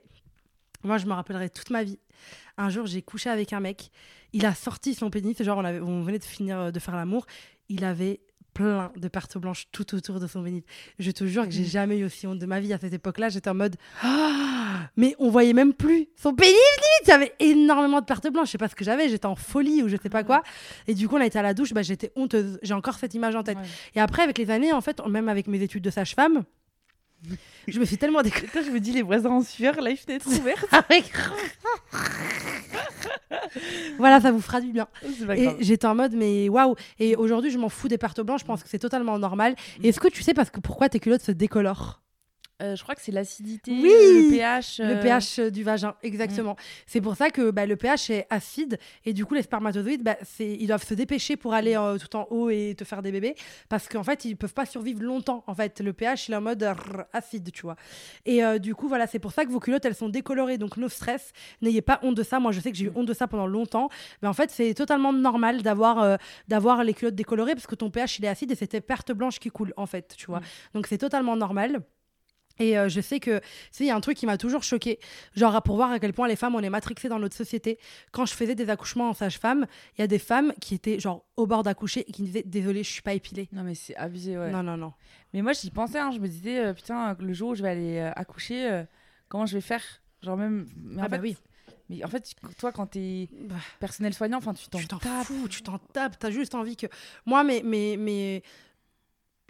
moi, 0.84 0.98
je 0.98 1.06
me 1.06 1.12
rappellerai 1.12 1.50
toute 1.50 1.70
ma 1.70 1.84
vie. 1.84 1.98
Un 2.56 2.68
jour, 2.68 2.86
j'ai 2.86 3.02
couché 3.02 3.30
avec 3.30 3.52
un 3.52 3.60
mec. 3.60 3.90
Il 4.32 4.46
a 4.46 4.54
sorti 4.54 4.94
son 4.94 5.10
pénis. 5.10 5.40
Genre, 5.42 5.58
on, 5.58 5.64
avait, 5.64 5.80
on 5.80 6.02
venait 6.02 6.18
de 6.18 6.24
finir 6.24 6.58
euh, 6.58 6.70
de 6.70 6.78
faire 6.78 6.96
l'amour. 6.96 7.26
Il 7.68 7.84
avait 7.84 8.20
plein 8.54 8.92
de 8.96 9.08
pertes 9.08 9.38
blanches 9.38 9.68
tout 9.72 9.94
autour 9.94 10.20
de 10.20 10.26
son 10.26 10.42
pénis. 10.42 10.62
Je 10.98 11.10
te 11.10 11.24
jure 11.24 11.44
que 11.44 11.50
j'ai 11.50 11.62
mm. 11.62 11.66
jamais 11.66 11.98
eu 11.98 12.04
aussi 12.04 12.26
honte 12.26 12.38
de 12.38 12.46
ma 12.46 12.60
vie 12.60 12.72
à 12.72 12.78
cette 12.78 12.92
époque-là. 12.92 13.28
J'étais 13.28 13.50
en 13.50 13.54
mode, 13.54 13.76
ah, 14.02 14.88
mais 14.96 15.14
on 15.18 15.30
voyait 15.30 15.54
même 15.54 15.72
plus 15.72 16.08
son 16.16 16.34
pénis. 16.34 16.56
Il 17.04 17.08
y 17.08 17.12
avait 17.12 17.32
énormément 17.40 18.00
de 18.00 18.04
pertes 18.04 18.30
blanches. 18.30 18.48
Je 18.48 18.52
sais 18.52 18.58
pas 18.58 18.68
ce 18.68 18.74
que 18.74 18.84
j'avais. 18.84 19.08
J'étais 19.08 19.26
en 19.26 19.36
folie 19.36 19.82
ou 19.82 19.88
je 19.88 19.96
sais 19.96 20.10
pas 20.10 20.24
quoi. 20.24 20.42
Et 20.86 20.94
du 20.94 21.08
coup, 21.08 21.16
on 21.16 21.20
a 21.20 21.26
été 21.26 21.38
à 21.38 21.42
la 21.42 21.54
douche. 21.54 21.72
Bah, 21.72 21.82
j'étais 21.82 22.12
honteuse. 22.16 22.58
J'ai 22.62 22.74
encore 22.74 22.94
cette 22.94 23.14
image 23.14 23.34
en 23.34 23.42
tête. 23.42 23.58
Et 23.94 24.00
après, 24.00 24.22
avec 24.22 24.38
les 24.38 24.50
années, 24.50 24.72
en 24.72 24.80
fait, 24.80 25.04
même 25.06 25.28
avec 25.28 25.46
mes 25.46 25.62
études 25.62 25.82
de 25.82 25.90
sage-femme, 25.90 26.44
je 27.68 27.78
me 27.78 27.84
suis 27.84 27.96
tellement 27.96 28.22
découverte. 28.22 28.64
je 28.64 28.70
me 28.70 28.80
dis 28.80 28.92
les 28.92 29.02
voisins 29.02 29.30
en 29.30 29.42
sueur, 29.42 29.80
la 29.80 29.94
fenêtre 29.96 30.26
ouverte. 30.28 30.66
voilà, 33.98 34.20
ça 34.20 34.32
vous 34.32 34.40
fera 34.40 34.60
du 34.60 34.72
bien. 34.72 34.88
Et 35.36 35.48
j'étais 35.60 35.86
en 35.86 35.94
mode, 35.94 36.14
mais 36.14 36.48
waouh. 36.48 36.74
Et 36.98 37.16
aujourd'hui, 37.16 37.50
je 37.50 37.58
m'en 37.58 37.68
fous 37.68 37.88
des 37.88 37.98
pertes 37.98 38.20
blanches. 38.20 38.40
Je 38.40 38.46
pense 38.46 38.62
que 38.62 38.68
c'est 38.68 38.78
totalement 38.78 39.18
normal. 39.18 39.54
Est-ce 39.82 40.00
que 40.00 40.08
tu 40.08 40.22
sais 40.22 40.34
parce 40.34 40.50
que 40.50 40.60
pourquoi 40.60 40.88
tes 40.88 41.00
culottes 41.00 41.22
se 41.22 41.32
décolorent? 41.32 42.02
Euh, 42.62 42.76
je 42.76 42.82
crois 42.82 42.94
que 42.94 43.02
c'est 43.02 43.12
l'acidité, 43.12 43.72
oui 43.72 43.82
le 43.82 44.30
pH. 44.30 44.78
Le 44.78 45.00
pH 45.00 45.40
du 45.52 45.64
vagin, 45.64 45.94
exactement. 46.02 46.52
Mm. 46.52 46.62
C'est 46.86 47.00
pour 47.00 47.16
ça 47.16 47.30
que 47.30 47.50
bah, 47.50 47.66
le 47.66 47.76
pH 47.76 48.10
est 48.10 48.26
acide 48.30 48.78
et 49.04 49.12
du 49.12 49.24
coup, 49.24 49.34
les 49.34 49.42
spermatozoïdes, 49.42 50.02
bah, 50.02 50.16
ils 50.38 50.66
doivent 50.66 50.84
se 50.84 50.94
dépêcher 50.94 51.36
pour 51.36 51.54
aller 51.54 51.76
tout 52.00 52.16
en 52.16 52.26
haut 52.30 52.50
et 52.50 52.74
te 52.76 52.84
faire 52.84 53.02
des 53.02 53.10
bébés 53.10 53.34
parce 53.68 53.88
qu'en 53.88 54.02
fait, 54.02 54.24
ils 54.24 54.36
peuvent 54.36 54.54
pas 54.54 54.66
survivre 54.66 55.02
longtemps. 55.02 55.42
En 55.46 55.54
fait, 55.54 55.80
le 55.80 55.92
pH, 55.92 56.28
il 56.28 56.34
est 56.34 56.36
en 56.36 56.40
mode 56.40 56.66
acide, 57.12 57.50
tu 57.52 57.62
vois. 57.62 57.76
Et 58.26 58.42
du 58.60 58.74
coup, 58.74 58.88
voilà, 58.88 59.06
c'est 59.06 59.18
pour 59.18 59.32
ça 59.32 59.44
que 59.44 59.50
vos 59.50 59.60
culottes, 59.60 59.84
elles 59.84 59.94
sont 59.94 60.08
décolorées. 60.08 60.58
Donc, 60.58 60.76
no 60.76 60.88
stress, 60.88 61.32
n'ayez 61.62 61.82
pas 61.82 61.98
honte 62.02 62.16
de 62.16 62.22
ça. 62.22 62.38
Moi, 62.38 62.52
je 62.52 62.60
sais 62.60 62.70
que 62.70 62.76
j'ai 62.76 62.86
eu 62.86 62.90
mm. 62.90 62.96
honte 62.96 63.06
de 63.06 63.14
ça 63.14 63.26
pendant 63.26 63.46
longtemps. 63.46 63.88
Mais 64.22 64.28
en 64.28 64.34
fait, 64.34 64.50
c'est 64.50 64.74
totalement 64.74 65.12
normal 65.12 65.62
d'avoir 65.62 66.18
d'avoir 66.48 66.84
les 66.84 66.94
culottes 66.94 67.14
décolorées 67.14 67.54
parce 67.54 67.66
que 67.66 67.74
ton 67.74 67.90
pH, 67.90 68.18
il 68.18 68.24
est 68.24 68.28
acide 68.28 68.50
et 68.52 68.54
c'est 68.54 68.68
tes 68.68 68.80
pertes 68.80 69.12
blanches 69.12 69.40
qui 69.40 69.50
coulent, 69.50 69.74
en 69.76 69.86
fait, 69.86 70.14
tu 70.16 70.26
vois. 70.26 70.40
Mm. 70.40 70.44
Donc, 70.74 70.86
c'est 70.86 70.98
totalement 70.98 71.36
normal. 71.36 71.82
Et 72.58 72.78
euh, 72.78 72.88
je 72.88 73.00
sais 73.00 73.20
que, 73.20 73.40
il 73.80 73.86
y 73.86 73.90
a 73.90 73.96
un 73.96 74.00
truc 74.00 74.16
qui 74.16 74.26
m'a 74.26 74.38
toujours 74.38 74.62
choqué, 74.62 74.98
genre 75.34 75.60
pour 75.62 75.76
voir 75.76 75.90
à 75.90 75.98
quel 75.98 76.12
point 76.12 76.28
les 76.28 76.36
femmes, 76.36 76.54
on 76.54 76.60
est 76.60 76.70
matrixées 76.70 77.08
dans 77.08 77.18
notre 77.18 77.36
société. 77.36 77.78
Quand 78.12 78.26
je 78.26 78.34
faisais 78.34 78.54
des 78.54 78.70
accouchements 78.70 79.10
en 79.10 79.14
sage-femme, 79.14 79.66
il 79.96 80.00
y 80.00 80.04
a 80.04 80.06
des 80.06 80.18
femmes 80.18 80.52
qui 80.60 80.74
étaient 80.74 80.98
genre 80.98 81.24
au 81.36 81.46
bord 81.46 81.62
d'accoucher 81.62 82.04
et 82.08 82.12
qui 82.12 82.22
me 82.22 82.26
disaient 82.26 82.42
Désolée, 82.44 82.82
je 82.82 82.90
suis 82.90 83.02
pas 83.02 83.14
épilée. 83.14 83.48
Non, 83.52 83.62
mais 83.62 83.74
c'est 83.74 83.96
abusé, 83.96 84.36
ouais. 84.38 84.50
Non, 84.50 84.62
non, 84.62 84.76
non. 84.76 84.92
Mais 85.32 85.42
moi, 85.42 85.52
j'y 85.52 85.70
pensais, 85.70 85.98
hein, 85.98 86.10
je 86.12 86.18
me 86.18 86.28
disais 86.28 86.58
euh, 86.58 86.74
Putain, 86.74 87.16
le 87.18 87.32
jour 87.32 87.50
où 87.50 87.54
je 87.54 87.62
vais 87.62 87.70
aller 87.70 87.98
euh, 87.98 88.12
accoucher, 88.14 88.84
comment 89.28 89.46
je 89.46 89.54
vais 89.54 89.60
faire? 89.60 89.82
Genre, 90.22 90.36
même. 90.36 90.66
ah, 91.00 91.08
bah 91.08 91.18
oui. 91.20 91.36
Mais 91.88 92.04
en 92.04 92.08
fait, 92.08 92.34
toi, 92.58 92.72
quand 92.72 92.86
t'es 92.86 93.28
bah. 93.32 93.56
personnel 93.80 94.14
soignant, 94.14 94.38
enfin, 94.38 94.54
tu 94.54 94.68
t'en 94.68 94.98
tapes. 94.98 95.24
Fous, 95.24 95.48
tu 95.48 95.62
t'en 95.62 95.78
tapes, 95.78 96.18
t'as 96.18 96.30
juste 96.30 96.54
envie 96.54 96.76
que. 96.76 96.86
Moi, 97.26 97.44
mais, 97.44 97.62
mais, 97.64 97.96
mais 97.98 98.42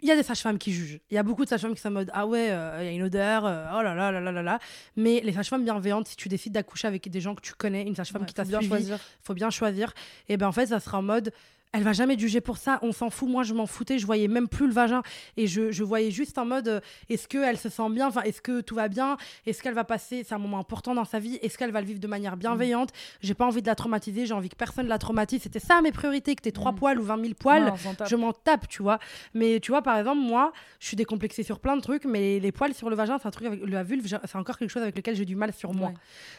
il 0.03 0.09
y 0.09 0.11
a 0.11 0.15
des 0.17 0.23
sages-femmes 0.23 0.57
qui 0.57 0.73
jugent. 0.73 0.99
Il 1.09 1.15
y 1.15 1.17
a 1.17 1.23
beaucoup 1.23 1.45
de 1.45 1.49
sages-femmes 1.49 1.73
qui 1.73 1.81
sont 1.81 1.87
en 1.87 1.91
mode 1.91 2.11
Ah 2.13 2.27
ouais, 2.27 2.51
euh, 2.51 2.79
il 2.81 2.85
y 2.85 2.89
a 2.89 2.91
une 2.91 3.03
odeur, 3.03 3.45
euh, 3.45 3.65
oh 3.73 3.81
là 3.81 3.95
là 3.95 4.11
là 4.11 4.19
là 4.19 4.31
là 4.33 4.43
là. 4.43 4.59
Mais 4.97 5.21
les 5.23 5.31
sages-femmes 5.31 5.63
bienveillantes, 5.63 6.09
si 6.09 6.17
tu 6.17 6.27
décides 6.27 6.51
d'accoucher 6.51 6.87
avec 6.87 7.09
des 7.09 7.21
gens 7.21 7.33
que 7.33 7.41
tu 7.41 7.53
connais, 7.53 7.83
une 7.83 7.95
sage-femme 7.95 8.25
qui 8.25 8.33
t'a 8.33 8.43
suivi, 8.43 8.89
il 8.89 8.97
faut 9.21 9.33
bien 9.33 9.49
choisir. 9.49 9.93
Et 10.27 10.35
ben 10.35 10.47
en 10.47 10.51
fait, 10.51 10.67
ça 10.67 10.81
sera 10.81 10.99
en 10.99 11.01
mode 11.01 11.31
elle 11.73 11.81
va 11.81 11.91
jamais 11.91 12.17
juger 12.17 12.39
pour 12.39 12.57
ça. 12.57 12.77
On 12.83 12.91
s'en 12.91 13.09
fout. 13.09 13.27
Moi, 13.27 13.41
je 13.41 13.53
m'en 13.55 13.65
foutais. 13.65 13.97
Je 13.97 14.05
voyais 14.05 14.27
même 14.27 14.47
plus 14.47 14.67
le 14.67 14.73
vagin. 14.73 15.01
Et 15.37 15.47
je, 15.47 15.71
je 15.71 15.83
voyais 15.83 16.11
juste 16.11 16.37
en 16.37 16.45
mode 16.45 16.67
euh, 16.67 16.79
est-ce 17.09 17.27
qu'elle 17.27 17.57
se 17.57 17.67
sent 17.67 17.89
bien? 17.89 18.07
Enfin, 18.07 18.21
est-ce 18.21 18.41
que 18.41 18.61
tout 18.61 18.75
va 18.75 18.87
bien? 18.87 19.17
Est-ce 19.47 19.63
qu'elle 19.63 19.73
va 19.73 19.83
passer 19.83 20.23
C'est 20.23 20.35
un 20.35 20.39
moment 20.39 20.59
important 20.59 20.93
dans 20.93 21.03
sa 21.03 21.17
vie. 21.17 21.39
Est-ce 21.41 21.57
qu'elle 21.57 21.71
va 21.71 21.81
le 21.81 21.87
vivre 21.87 21.99
de 21.99 22.07
manière 22.07 22.37
bienveillante? 22.37 22.91
Mm. 22.91 23.17
J'ai 23.21 23.33
pas 23.33 23.45
envie 23.45 23.63
de 23.63 23.67
la 23.67 23.73
traumatiser. 23.73 24.27
J'ai 24.27 24.35
envie 24.35 24.49
que 24.49 24.55
personne 24.55 24.87
la 24.87 24.99
traumatise. 24.99 25.41
C'était 25.41 25.59
ça 25.59 25.81
mes 25.81 25.91
priorités. 25.91 26.35
Que 26.35 26.43
t'aies 26.43 26.51
3 26.51 26.73
mm. 26.73 26.75
poils 26.75 26.99
ou 26.99 27.03
20 27.03 27.21
000 27.21 27.33
poils, 27.33 27.73
je 28.07 28.15
m'en 28.15 28.33
tape, 28.33 28.67
tu 28.67 28.83
vois. 28.83 28.99
Mais 29.33 29.59
tu 29.59 29.71
vois, 29.71 29.81
par 29.81 29.97
exemple, 29.97 30.21
moi, 30.21 30.53
je 30.79 30.85
suis 30.85 30.95
décomplexée 30.95 31.41
sur 31.41 31.59
plein 31.59 31.75
de 31.75 31.81
trucs. 31.81 32.05
Mais 32.05 32.39
les 32.39 32.51
poils 32.51 32.75
sur 32.75 32.91
le 32.91 32.95
vagin, 32.95 33.17
c'est 33.17 33.27
un 33.27 33.31
truc 33.31 33.47
avec 33.47 33.67
la 33.67 33.81
vulve. 33.81 34.05
C'est 34.05 34.35
encore 34.35 34.59
quelque 34.59 34.69
chose 34.69 34.83
avec 34.83 34.95
lequel 34.95 35.15
j'ai 35.15 35.25
du 35.25 35.35
mal 35.35 35.51
sur 35.51 35.73
moi. 35.73 35.91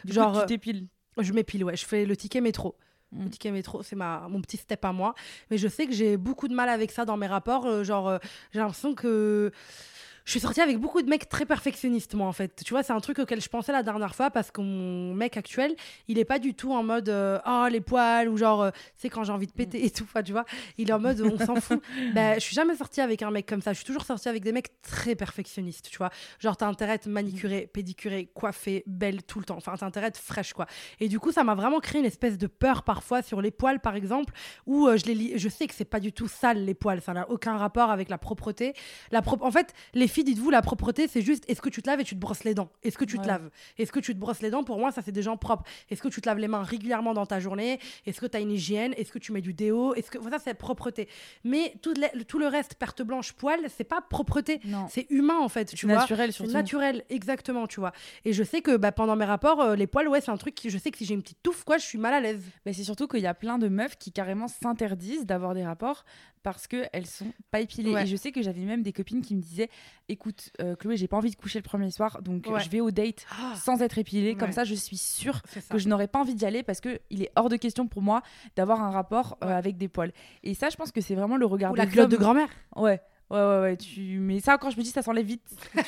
Genre, 0.05 0.33
coup, 0.33 0.41
tu 0.43 0.47
t'épiles 0.47 0.87
Je 1.19 1.33
m'épile, 1.33 1.65
ouais. 1.65 1.77
Je 1.77 1.85
fais 1.85 2.07
le 2.07 2.17
ticket 2.17 2.41
métro. 2.41 2.77
Mon 3.15 3.25
mm. 3.25 3.31
ticket 3.31 3.51
métro, 3.51 3.83
c'est 3.83 3.97
ma, 3.97 4.27
mon 4.29 4.41
petit 4.41 4.57
step 4.57 4.85
à 4.85 4.93
moi. 4.93 5.15
Mais 5.51 5.59
je 5.59 5.69
sais 5.69 5.87
que 5.87 5.93
j'ai 5.93 6.17
beaucoup 6.17 6.49
de 6.49 6.55
mal 6.55 6.69
avec 6.69 6.91
ça 6.91 7.05
dans 7.05 7.17
mes 7.17 7.27
rapports. 7.27 7.67
Euh, 7.67 7.85
genre, 7.85 8.09
euh, 8.09 8.19
j'ai 8.53 8.61
l'impression 8.61 8.95
que 8.95 9.53
je 10.25 10.31
suis 10.31 10.41
sortie 10.41 10.63
avec 10.63 10.79
beaucoup 10.79 11.03
de 11.03 11.09
mecs 11.09 11.29
très 11.29 11.45
perfectionnistes, 11.45 12.15
moi, 12.15 12.27
en 12.27 12.33
fait. 12.33 12.63
Tu 12.65 12.73
vois, 12.73 12.83
c'est 12.83 12.95
un 12.95 13.01
truc 13.01 13.19
auquel 13.19 13.43
je 13.43 13.49
pensais 13.49 13.73
la 13.73 13.83
dernière 13.83 14.15
fois 14.15 14.31
parce 14.31 14.51
que 14.51 14.63
mon 14.63 15.13
mec 15.13 15.37
actuel, 15.37 15.75
il 16.09 16.19
est 16.19 16.25
pas 16.25 16.39
du 16.39 16.55
tout 16.55 16.73
en 16.73 16.83
mode 16.83 17.11
euh, 17.11 17.39
oh 17.47 17.67
les 17.71 17.83
poils 17.83 18.29
ou 18.29 18.37
genre, 18.39 18.71
c'est 18.97 19.11
quand 19.11 19.25
j'ai 19.25 19.33
envie 19.33 19.47
de 19.47 19.53
péter 19.53 19.85
et 19.85 19.91
tout. 19.91 20.07
tu 20.25 20.33
vois, 20.33 20.47
il 20.79 20.89
est 20.89 20.93
en 20.95 20.99
mode 20.99 21.21
on 21.21 21.39
s'en 21.45 21.57
fout. 21.57 21.83
ben, 22.15 22.35
je 22.35 22.41
suis 22.41 22.55
jamais 22.55 22.75
sortie 22.75 23.03
avec 23.03 23.21
un 23.21 23.31
mec 23.31 23.47
comme 23.47 23.61
ça. 23.61 23.73
Je 23.73 23.79
suis 23.79 23.85
toujours 23.85 24.05
sortie 24.05 24.31
avec 24.31 24.43
des 24.43 24.53
mecs 24.53 24.81
très 24.81 25.15
perfectionnistes, 25.15 25.91
tu 25.91 25.99
vois. 25.99 26.11
Genre, 26.39 26.57
t'as 26.57 26.69
intérêt 26.69 26.93
à 26.93 26.95
être 26.95 27.07
manicurée, 27.07 27.69
pédicurée, 27.71 28.31
coiffée, 28.33 28.83
belle 28.87 29.23
tout 29.23 29.41
le 29.41 29.45
temps. 29.45 29.57
Enfin, 29.59 29.75
t'as 29.79 29.85
intérêt 29.85 30.07
à 30.07 30.09
être 30.09 30.19
fraîche, 30.19 30.55
quoi. 30.55 30.67
Et 31.01 31.09
du 31.09 31.21
coup, 31.21 31.33
ça 31.33 31.45
m'a 31.45 31.55
vraiment 31.55 31.81
créé 31.81 32.01
une 32.01 32.07
espèce 32.07 32.39
de 32.39 32.47
peur 32.47 32.83
parfois 32.83 33.21
sur 33.21 33.43
les 33.43 33.51
poils, 33.51 33.81
par 33.81 33.95
exemple, 33.95 34.33
où 34.67 34.87
euh, 34.87 34.97
je, 34.97 35.05
les 35.05 35.39
je 35.39 35.49
sais 35.51 35.67
que 35.67 35.75
c'est 35.75 35.85
pas 35.85 36.01
du 36.01 36.13
tout 36.13 36.29
sale, 36.29 36.65
les 36.65 36.75
poils. 36.75 37.03
Ça 37.03 37.13
n'a 37.13 37.29
aucun 37.29 37.59
rapport 37.59 37.91
avec 37.91 38.09
la 38.09 38.17
propreté. 38.17 38.73
La 39.11 39.21
pro 39.21 39.37
en 39.41 39.51
fait, 39.51 39.75
les 39.93 40.09
dites-vous, 40.23 40.51
la 40.51 40.63
propreté, 40.63 41.09
c'est 41.09 41.23
juste 41.23 41.45
est-ce 41.49 41.61
que 41.61 41.69
tu 41.69 41.83
te 41.83 41.89
laves 41.89 42.01
et 42.01 42.05
tu 42.05 42.15
te 42.15 42.21
brosses 42.21 42.45
les 42.45 42.55
dents? 42.55 42.71
Est-ce 42.83 42.99
que 42.99 43.05
tu 43.05 43.19
te 43.19 43.27
laves? 43.27 43.51
Est-ce 43.79 43.91
que 43.91 44.01
tu 44.01 44.15
te 44.15 44.21
brosses 44.21 44.43
les 44.43 44.51
dents? 44.51 44.63
Pour 44.63 44.79
moi, 44.79 44.93
ça, 44.93 45.03
c'est 45.03 45.13
des 45.13 45.23
gens 45.23 45.37
propres. 45.37 45.65
Est-ce 45.91 46.03
que 46.03 46.09
tu 46.09 46.21
te 46.21 46.29
laves 46.29 46.39
les 46.39 46.49
mains 46.49 46.63
régulièrement 46.63 47.15
dans 47.15 47.27
ta 47.27 47.41
journée? 47.41 47.81
Est-ce 48.07 48.21
que 48.21 48.27
tu 48.27 48.37
as 48.37 48.41
une 48.41 48.53
hygiène? 48.53 48.95
Est-ce 48.97 49.11
que 49.11 49.19
tu 49.19 49.33
mets 49.33 49.41
du 49.41 49.55
déo? 49.55 49.95
Est-ce 49.95 50.11
que 50.11 50.19
ça, 50.31 50.39
c'est 50.39 50.55
propreté. 50.55 51.09
Mais 51.43 51.75
tout, 51.83 51.95
tout 52.29 52.39
le 52.39 52.47
reste, 52.47 52.75
perte 52.75 53.03
blanche, 53.03 53.33
poil, 53.33 53.61
c'est 53.77 53.85
pas 53.85 54.01
propreté. 54.03 54.61
C'est 54.91 55.07
humain, 55.11 55.39
en 55.39 55.49
fait. 55.49 55.75
Tu 55.75 55.87
naturel, 55.87 56.33
C'est 56.33 56.47
naturel, 56.53 57.05
exactement, 57.09 57.67
tu 57.67 57.81
vois. 57.81 57.93
Et 58.25 58.33
je 58.33 58.43
sais 58.45 58.61
que 58.61 58.77
bah, 58.77 58.93
pendant 58.93 59.17
mes 59.17 59.25
rapports, 59.25 59.61
euh, 59.61 59.77
les 59.77 59.87
poils, 59.87 60.09
ouais, 60.09 60.21
c'est 60.21 60.31
un 60.31 60.37
truc 60.37 60.55
qui, 60.55 60.71
je 60.71 60.79
sais 60.79 60.91
que 60.91 60.99
si 60.99 61.07
j'ai 61.07 61.15
une 61.15 61.23
petite 61.23 61.43
touffe, 61.43 61.65
quoi, 61.65 61.79
je 61.79 61.85
suis 61.85 61.99
mal 61.99 62.13
à 62.13 62.21
l'aise. 62.21 62.43
Mais 62.67 62.73
c'est 62.73 62.85
surtout 62.85 63.09
qu'il 63.09 63.21
y 63.21 63.27
a 63.27 63.35
plein 63.35 63.59
de 63.59 63.69
meufs 63.69 63.97
qui 63.97 64.13
carrément 64.13 64.49
s'interdisent 64.49 65.27
d'avoir 65.27 65.55
des 65.55 65.65
rapports 65.65 66.05
parce 66.45 66.69
qu'elles 66.69 67.07
sont 67.07 67.33
pas 67.51 67.61
épilées. 67.61 67.95
Et 68.03 68.07
je 68.07 68.15
sais 68.15 68.31
que 68.31 68.43
j'avais 68.43 68.61
même 68.61 68.83
des 68.83 68.93
copines 68.93 69.23
qui 69.23 69.35
me 69.35 69.41
disaient 69.41 69.71
écoute, 70.09 70.51
euh, 70.61 70.77
Chloé, 70.77 70.97
j'ai 70.97 71.09
pas 71.09 71.17
envie 71.17 71.31
de 71.31 71.37
coucher 71.37 71.59
le 71.59 71.65
premier 71.65 71.91
soir, 71.91 72.23
donc 72.23 72.47
je 72.47 72.69
vais 72.69 72.81
au 72.81 72.91
date 72.91 73.27
ah. 73.33 73.55
sans 73.57 73.83
être 73.83 73.99
épilée. 73.99 74.37
Comme 74.37 74.53
ça, 74.53 74.63
je 74.63 74.75
suis 74.75 74.99
sûre 74.99 75.41
que 75.71 75.79
je 75.79 75.89
n'aurais 75.89 76.07
pas 76.07 76.21
envie 76.21 76.35
d'y 76.35 76.45
aller 76.45 76.63
parce 76.63 76.81
qu'il 76.81 77.23
est 77.23 77.33
hors 77.35 77.49
de 77.49 77.57
question 77.57 77.89
pour 77.89 78.03
moi 78.03 78.23
d'avoir 78.55 78.83
un 78.83 78.91
rapport 78.91 79.39
euh, 79.43 79.49
avec 79.49 79.79
des 79.79 79.89
poils. 79.89 80.13
Et 80.43 80.55
ça, 80.55 80.69
je 80.69 80.77
pense 80.77 80.93
que 80.93 81.01
c'est 81.01 81.15
vraiment 81.15 81.39
le 81.39 81.47
regard 81.47 81.73
Ou 81.73 81.77
la 81.77 81.87
culotte 81.87 82.11
de 82.11 82.17
grand-mère. 82.17 82.51
Ouais. 82.77 83.01
Ouais, 83.31 83.39
ouais, 83.39 83.61
ouais. 83.61 83.77
Tu... 83.79 84.19
Mais 84.19 84.39
ça, 84.41 84.59
quand 84.59 84.69
je 84.69 84.77
me 84.77 84.83
dis, 84.83 84.91
ça 84.91 85.01
s'enlève 85.01 85.25
vite. 85.25 85.49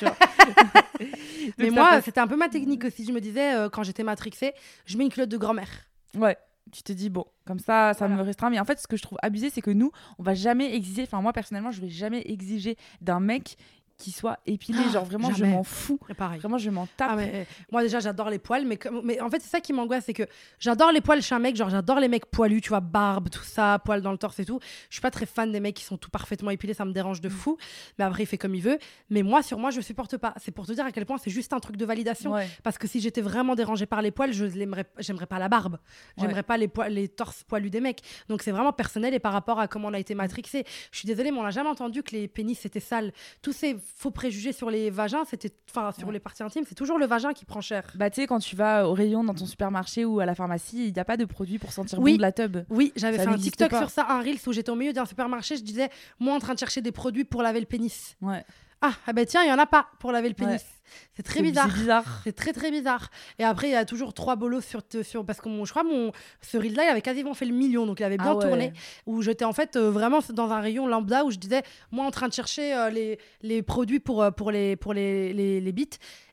mais 1.59 1.69
moi, 1.69 2.01
c'était 2.01 2.19
un 2.19 2.27
peu 2.27 2.35
ma 2.35 2.49
technique 2.49 2.83
aussi. 2.83 3.05
Je 3.05 3.11
me 3.11 3.21
disais, 3.21 3.53
euh, 3.53 3.69
quand 3.69 3.83
j'étais 3.83 4.03
matrixée, 4.03 4.53
je 4.85 4.97
mets 4.97 5.03
une 5.03 5.11
culotte 5.11 5.29
de 5.29 5.37
grand-mère. 5.37 5.69
Ouais 6.15 6.35
tu 6.71 6.83
te 6.83 6.91
dis 6.91 7.09
bon 7.09 7.25
comme 7.45 7.59
ça 7.59 7.93
ça 7.93 8.07
me 8.07 8.21
restreint. 8.21 8.49
Mais 8.49 8.59
en 8.59 8.65
fait 8.65 8.79
ce 8.79 8.87
que 8.87 8.97
je 8.97 9.01
trouve 9.01 9.17
abusé 9.21 9.49
c'est 9.49 9.61
que 9.61 9.71
nous 9.71 9.91
on 10.19 10.23
va 10.23 10.33
jamais 10.33 10.75
exiger 10.75 11.03
enfin 11.03 11.21
moi 11.21 11.33
personnellement 11.33 11.71
je 11.71 11.81
vais 11.81 11.89
jamais 11.89 12.21
exiger 12.25 12.77
d'un 13.01 13.19
mec 13.19 13.57
qui 13.97 14.11
soit 14.11 14.39
épilé. 14.45 14.79
Ah, 14.87 14.91
genre 14.91 15.05
vraiment, 15.05 15.33
je 15.33 15.43
m'en 15.43 15.63
fous. 15.63 15.99
Pareil. 16.17 16.39
Vraiment, 16.39 16.57
je 16.57 16.69
m'en 16.69 16.87
tape. 16.97 17.11
Ah, 17.13 17.23
eh, 17.23 17.45
moi, 17.71 17.81
déjà, 17.81 17.99
j'adore 17.99 18.29
les 18.29 18.37
poils. 18.37 18.65
Mais, 18.65 18.77
mais 19.03 19.19
en 19.19 19.29
fait, 19.29 19.41
c'est 19.41 19.49
ça 19.49 19.59
qui 19.59 19.73
m'angoisse. 19.73 20.05
C'est 20.05 20.13
que 20.13 20.27
j'adore 20.59 20.91
les 20.91 21.01
poils 21.01 21.21
chez 21.21 21.33
un 21.33 21.39
mec. 21.39 21.55
Genre, 21.55 21.69
j'adore 21.69 21.99
les 21.99 22.07
mecs 22.07 22.27
poilus, 22.27 22.61
tu 22.61 22.69
vois, 22.69 22.79
barbe, 22.79 23.29
tout 23.29 23.43
ça, 23.43 23.79
poils 23.83 24.01
dans 24.01 24.11
le 24.11 24.17
torse 24.17 24.39
et 24.39 24.45
tout. 24.45 24.59
Je 24.89 24.95
suis 24.95 25.01
pas 25.01 25.09
très 25.09 25.25
fan 25.25 25.51
des 25.51 25.59
mecs 25.59 25.75
qui 25.75 25.83
sont 25.83 25.97
tout 25.97 26.11
parfaitement 26.11 26.51
épilés. 26.51 26.75
Ça 26.75 26.85
me 26.85 26.91
dérange 26.91 27.21
de 27.21 27.27
mm. 27.27 27.31
fou. 27.31 27.57
Mais 27.97 28.05
après, 28.05 28.23
il 28.23 28.27
fait 28.27 28.37
comme 28.37 28.53
il 28.53 28.61
veut. 28.61 28.77
Mais 29.09 29.23
moi, 29.23 29.41
sur 29.41 29.57
moi, 29.57 29.71
je 29.71 29.81
supporte 29.81 30.17
pas. 30.17 30.33
C'est 30.37 30.51
pour 30.51 30.67
te 30.67 30.73
dire 30.73 30.85
à 30.85 30.91
quel 30.91 31.05
point 31.05 31.17
c'est 31.17 31.31
juste 31.31 31.53
un 31.53 31.59
truc 31.59 31.75
de 31.77 31.85
validation. 31.85 32.35
Parce 32.63 32.77
que 32.77 32.87
si 32.87 32.99
j'étais 32.99 33.21
vraiment 33.21 33.55
dérangée 33.55 33.87
par 33.87 34.01
les 34.01 34.11
poils, 34.11 34.31
je 34.31 34.45
j'aimerais 34.99 35.25
pas 35.25 35.39
la 35.39 35.49
barbe. 35.49 35.79
J'aimerais 36.17 36.43
pas 36.43 36.57
les, 36.57 36.67
poils, 36.67 36.91
les 36.91 37.07
torses 37.07 37.43
poilus 37.43 37.71
des 37.71 37.81
mecs. 37.81 38.01
Donc, 38.29 38.43
c'est 38.43 38.51
vraiment 38.51 38.73
personnel 38.73 39.13
et 39.13 39.19
par 39.19 39.33
rapport 39.33 39.59
à 39.59 39.67
comment 39.67 39.87
on 39.87 39.93
a 39.93 39.99
été 39.99 40.13
matrixé. 40.13 40.65
Je 40.91 40.99
suis 40.99 41.07
désolée, 41.07 41.31
mais 41.31 41.39
on 41.39 41.43
n'a 41.43 41.51
jamais 41.51 41.69
entendu 41.69 42.03
que 42.03 42.11
les 42.11 42.27
pénis 42.27 42.63
étaient 42.65 42.79
sales. 42.79 43.11
Tous 43.41 43.53
ces 43.53 43.77
faux 43.95 44.11
préjugés 44.11 44.51
sur 44.51 44.69
les 44.69 44.89
vagins, 44.89 45.23
c'était, 45.25 45.51
enfin, 45.69 45.91
sur 45.97 46.11
les 46.11 46.19
parties 46.19 46.43
intimes, 46.43 46.63
c'est 46.67 46.75
toujours 46.75 46.97
le 46.99 47.05
vagin 47.05 47.33
qui 47.33 47.45
prend 47.45 47.61
cher. 47.61 47.83
Bah, 47.95 48.09
tu 48.09 48.21
sais, 48.21 48.27
quand 48.27 48.39
tu 48.39 48.55
vas 48.55 48.87
au 48.87 48.93
rayon 48.93 49.23
dans 49.23 49.33
ton 49.33 49.45
supermarché 49.45 50.05
ou 50.05 50.19
à 50.19 50.25
la 50.25 50.35
pharmacie, 50.35 50.87
il 50.87 50.93
n'y 50.93 50.99
a 50.99 51.05
pas 51.05 51.17
de 51.17 51.25
produit 51.25 51.59
pour 51.59 51.71
sentir 51.71 51.99
bon 51.99 52.15
de 52.15 52.21
la 52.21 52.31
tub. 52.31 52.57
Oui, 52.69 52.91
j'avais 52.95 53.17
fait 53.17 53.27
un 53.27 53.37
TikTok 53.37 53.75
sur 53.75 53.89
ça, 53.89 54.05
un 54.09 54.21
Reels 54.21 54.39
où 54.45 54.53
j'étais 54.53 54.69
au 54.69 54.75
milieu 54.75 54.93
d'un 54.93 55.05
supermarché, 55.05 55.57
je 55.57 55.63
disais, 55.63 55.89
moi 56.19 56.35
en 56.35 56.39
train 56.39 56.53
de 56.53 56.59
chercher 56.59 56.81
des 56.81 56.91
produits 56.91 57.25
pour 57.25 57.41
laver 57.41 57.59
le 57.59 57.65
pénis. 57.65 58.15
Ouais. 58.21 58.43
Ah, 58.81 58.93
ah 59.07 59.13
bah 59.13 59.25
tiens, 59.25 59.43
il 59.43 59.49
y 59.49 59.51
en 59.51 59.57
a 59.57 59.65
pas 59.65 59.87
pour 59.99 60.11
laver 60.11 60.29
le 60.29 60.35
pénis. 60.35 60.63
C'est 61.15 61.23
très 61.23 61.41
bizarre. 61.41 61.69
C'est 62.23 62.35
très 62.35 62.53
très 62.53 62.71
bizarre. 62.71 63.09
Et 63.39 63.43
après, 63.43 63.67
il 63.69 63.71
y 63.71 63.75
a 63.75 63.85
toujours 63.85 64.13
trois 64.13 64.35
bolos 64.35 64.61
sur, 64.61 64.81
sur 65.03 65.25
parce 65.25 65.41
que 65.41 65.49
je 65.49 65.69
crois 65.69 65.83
mon 65.83 66.11
ce 66.41 66.57
reel 66.57 66.75
là, 66.75 66.83
il 66.85 66.89
avait 66.89 67.01
quasiment 67.01 67.33
fait 67.33 67.45
le 67.45 67.53
million, 67.53 67.85
donc 67.85 67.99
il 67.99 68.03
avait 68.03 68.17
bien 68.17 68.37
ah 68.37 68.41
tourné. 68.41 68.73
Où 69.05 69.21
j'étais 69.21 69.45
en 69.45 69.53
fait 69.53 69.75
euh, 69.75 69.89
vraiment 69.89 70.19
dans 70.29 70.51
un 70.51 70.59
rayon 70.59 70.87
lambda 70.87 71.23
où 71.23 71.31
je 71.31 71.37
disais, 71.37 71.63
moi 71.91 72.05
en 72.05 72.11
train 72.11 72.27
de 72.27 72.33
chercher 72.33 72.73
euh, 72.73 72.89
les, 72.89 73.19
les 73.41 73.61
produits 73.61 73.99
pour, 73.99 74.21
euh, 74.21 74.31
pour 74.31 74.51
les 74.51 74.75
pour 74.75 74.93
les, 74.93 75.33
les, 75.33 75.61
les 75.61 75.71
bits. 75.71 75.89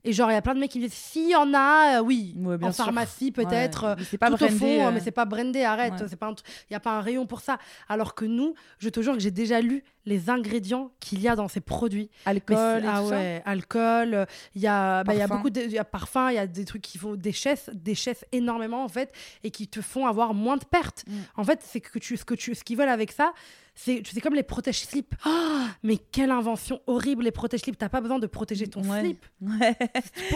Et 0.06 0.12
genre, 0.12 0.30
il 0.30 0.34
y 0.34 0.36
a 0.36 0.42
plein 0.42 0.54
de 0.54 0.60
mecs 0.60 0.70
qui 0.70 0.78
me 0.78 0.84
disent, 0.84 0.92
s'il 0.92 1.30
y 1.30 1.34
en 1.34 1.54
a, 1.54 2.02
oui, 2.02 2.36
en 2.62 2.72
pharmacie 2.72 3.32
peut-être. 3.32 3.96
c'est 4.10 4.18
pas 4.18 4.28
brandé. 4.28 4.86
mais 4.92 5.00
c'est 5.00 5.10
pas 5.10 5.24
brandé, 5.24 5.62
arrête. 5.64 5.94
C'est 6.08 6.16
pas 6.16 6.30
il 6.30 6.72
n'y 6.72 6.76
a 6.76 6.80
pas 6.80 6.92
un 6.92 7.00
rayon 7.00 7.26
pour 7.26 7.40
ça. 7.40 7.58
Alors 7.88 8.14
que 8.14 8.26
nous, 8.26 8.54
je 8.78 8.90
te 8.90 9.00
jure 9.00 9.14
que 9.14 9.20
j'ai 9.20 9.30
déjà 9.30 9.62
lu 9.62 9.82
les 10.04 10.28
ingrédients 10.28 10.90
qu'il 11.00 11.20
y 11.20 11.28
a 11.28 11.36
dans 11.36 11.48
ces 11.48 11.60
produits. 11.60 12.10
Alcool, 12.26 12.84
et 12.84 12.86
ah 12.86 13.00
tout 13.00 13.08
ouais, 13.08 13.42
alcool. 13.46 14.26
Il 14.54 14.62
y 14.62 14.66
a, 14.66 15.04
bah, 15.04 15.14
il 15.14 15.18
y 15.18 15.22
a 15.22 15.26
beaucoup 15.26 15.50
de 15.50 15.60
y 15.62 15.78
a 15.78 15.84
parfum, 15.84 16.30
il 16.30 16.34
y 16.34 16.38
a 16.38 16.46
des 16.46 16.64
trucs 16.64 16.82
qui 16.82 16.98
font 16.98 17.14
des 17.14 17.32
chaises, 17.32 17.70
des 17.72 17.94
chaises 17.94 18.24
énormément 18.32 18.84
en 18.84 18.88
fait, 18.88 19.12
et 19.42 19.50
qui 19.50 19.68
te 19.68 19.80
font 19.80 20.06
avoir 20.06 20.34
moins 20.34 20.56
de 20.56 20.64
pertes. 20.64 21.04
Mm. 21.06 21.12
En 21.36 21.44
fait, 21.44 21.60
c'est 21.62 21.80
que 21.80 21.98
tu, 21.98 22.16
ce 22.16 22.24
que 22.24 22.34
tu, 22.34 22.54
ce 22.54 22.64
qu'ils 22.64 22.76
veulent 22.76 22.88
avec 22.88 23.12
ça, 23.12 23.32
C'est 23.74 24.20
comme 24.22 24.34
les 24.34 24.44
protège-slip. 24.44 25.14
Oh, 25.26 25.30
mais 25.82 25.96
quelle 25.96 26.30
invention 26.30 26.80
horrible, 26.86 27.24
les 27.24 27.32
protège-slip. 27.32 27.76
T'as 27.76 27.88
pas 27.88 28.00
besoin 28.00 28.18
de 28.18 28.26
protéger 28.26 28.66
ton 28.68 28.82
slip. 28.82 29.24
Ouais. 29.40 29.76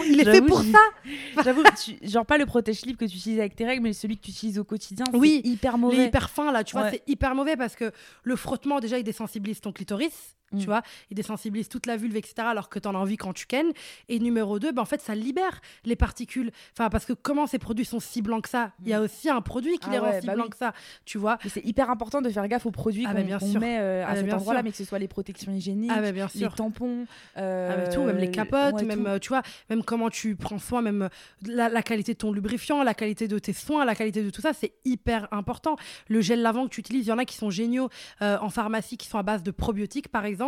Il 0.05 0.19
est 0.19 0.25
fait 0.25 0.41
pour 0.41 0.61
ça. 0.61 0.79
J'avoue, 1.43 1.63
genre 2.03 2.25
pas 2.25 2.37
le 2.37 2.45
protège-slip 2.45 2.97
que 2.97 3.05
tu 3.05 3.15
utilises 3.15 3.39
avec 3.39 3.55
tes 3.55 3.65
règles, 3.65 3.81
mais 3.81 3.93
celui 3.93 4.17
que 4.17 4.23
tu 4.25 4.31
utilises 4.31 4.59
au 4.59 4.63
quotidien. 4.63 5.05
Oui, 5.13 5.41
hyper 5.43 5.77
mauvais. 5.77 5.95
Il 5.95 6.01
est 6.01 6.07
hyper 6.07 6.29
fin 6.29 6.51
là, 6.51 6.63
tu 6.63 6.73
vois, 6.73 6.91
c'est 6.91 7.03
hyper 7.07 7.33
mauvais 7.35 7.55
parce 7.55 7.75
que 7.75 7.91
le 8.23 8.35
frottement, 8.35 8.79
déjà, 8.79 8.97
il 8.97 9.03
désensibilise 9.03 9.61
ton 9.61 9.71
clitoris 9.71 10.35
tu 10.51 10.63
mm. 10.63 10.65
vois, 10.65 10.81
il 11.11 11.15
désensibilise 11.15 11.69
toute 11.69 11.85
la 11.85 11.97
vulve, 11.97 12.15
etc., 12.15 12.33
alors 12.39 12.69
que 12.69 12.79
tu 12.79 12.87
en 12.87 12.95
as 12.95 12.97
envie 12.97 13.17
quand 13.17 13.33
tu 13.33 13.45
kennes. 13.45 13.71
Et 14.07 14.19
numéro 14.19 14.59
2, 14.59 14.71
ben, 14.71 14.81
en 14.81 14.85
fait, 14.85 15.01
ça 15.01 15.15
libère 15.15 15.61
les 15.85 15.95
particules. 15.95 16.51
Enfin, 16.73 16.89
parce 16.89 17.05
que 17.05 17.13
comment 17.13 17.47
ces 17.47 17.59
produits 17.59 17.85
sont 17.85 17.99
si 17.99 18.21
blancs 18.21 18.43
que 18.43 18.49
ça? 18.49 18.71
Il 18.83 18.89
y 18.89 18.93
a 18.93 18.99
mm. 18.99 19.03
aussi 19.03 19.29
un 19.29 19.41
produit 19.41 19.77
qui 19.77 19.87
ah 19.89 19.91
les 19.91 19.99
rend 19.99 20.19
si 20.19 20.27
bah 20.27 20.35
blancs 20.35 20.49
que 20.49 20.57
ça, 20.57 20.73
tu 21.05 21.17
vois. 21.17 21.37
C'est 21.47 21.65
hyper 21.65 21.89
important 21.89 22.21
de 22.21 22.29
faire 22.29 22.47
gaffe 22.47 22.65
aux 22.65 22.71
produits 22.71 23.05
ah, 23.07 23.13
qu'on 23.13 23.59
met 23.59 23.77
euh, 23.79 24.05
à 24.05 24.09
ah, 24.09 24.15
cet 24.15 24.33
endroit-là, 24.33 24.63
mais 24.63 24.71
que 24.71 24.77
ce 24.77 24.83
soit 24.83 24.99
les 24.99 25.07
protections 25.07 25.51
hygiéniques, 25.51 25.91
les 26.35 26.47
tampons, 26.49 27.05
euh, 27.37 27.91
tout, 27.93 28.03
même 28.03 28.17
les 28.17 28.31
capotes, 28.31 28.81
même, 28.83 29.05
euh, 29.05 29.19
tu 29.19 29.29
vois, 29.29 29.41
même 29.69 29.83
comment 29.83 30.09
tu 30.09 30.35
prends 30.35 30.59
soin, 30.59 30.81
même 30.81 31.09
la, 31.45 31.81
qualité 31.81 32.13
de 32.13 32.17
ton 32.17 32.31
lubrifiant, 32.31 32.83
la 32.83 32.93
qualité 32.93 33.27
de 33.27 33.39
tes 33.39 33.53
soins, 33.53 33.85
la 33.85 33.95
qualité 33.95 34.23
de 34.23 34.29
tout 34.29 34.41
ça, 34.41 34.53
c'est 34.53 34.73
hyper 34.85 35.27
important. 35.31 35.75
Le 36.07 36.21
gel 36.21 36.41
lavant 36.41 36.65
que 36.65 36.69
tu 36.69 36.79
utilises, 36.79 37.05
il 37.05 37.09
y 37.09 37.13
en 37.13 37.17
a 37.17 37.25
qui 37.25 37.35
sont 37.35 37.49
géniaux 37.49 37.89
en 38.21 38.49
pharmacie, 38.49 38.97
qui 38.97 39.07
sont 39.07 39.17
à 39.17 39.23
base 39.23 39.43
de 39.43 39.51
probiotiques, 39.51 40.09
par 40.09 40.25
exemple 40.25 40.38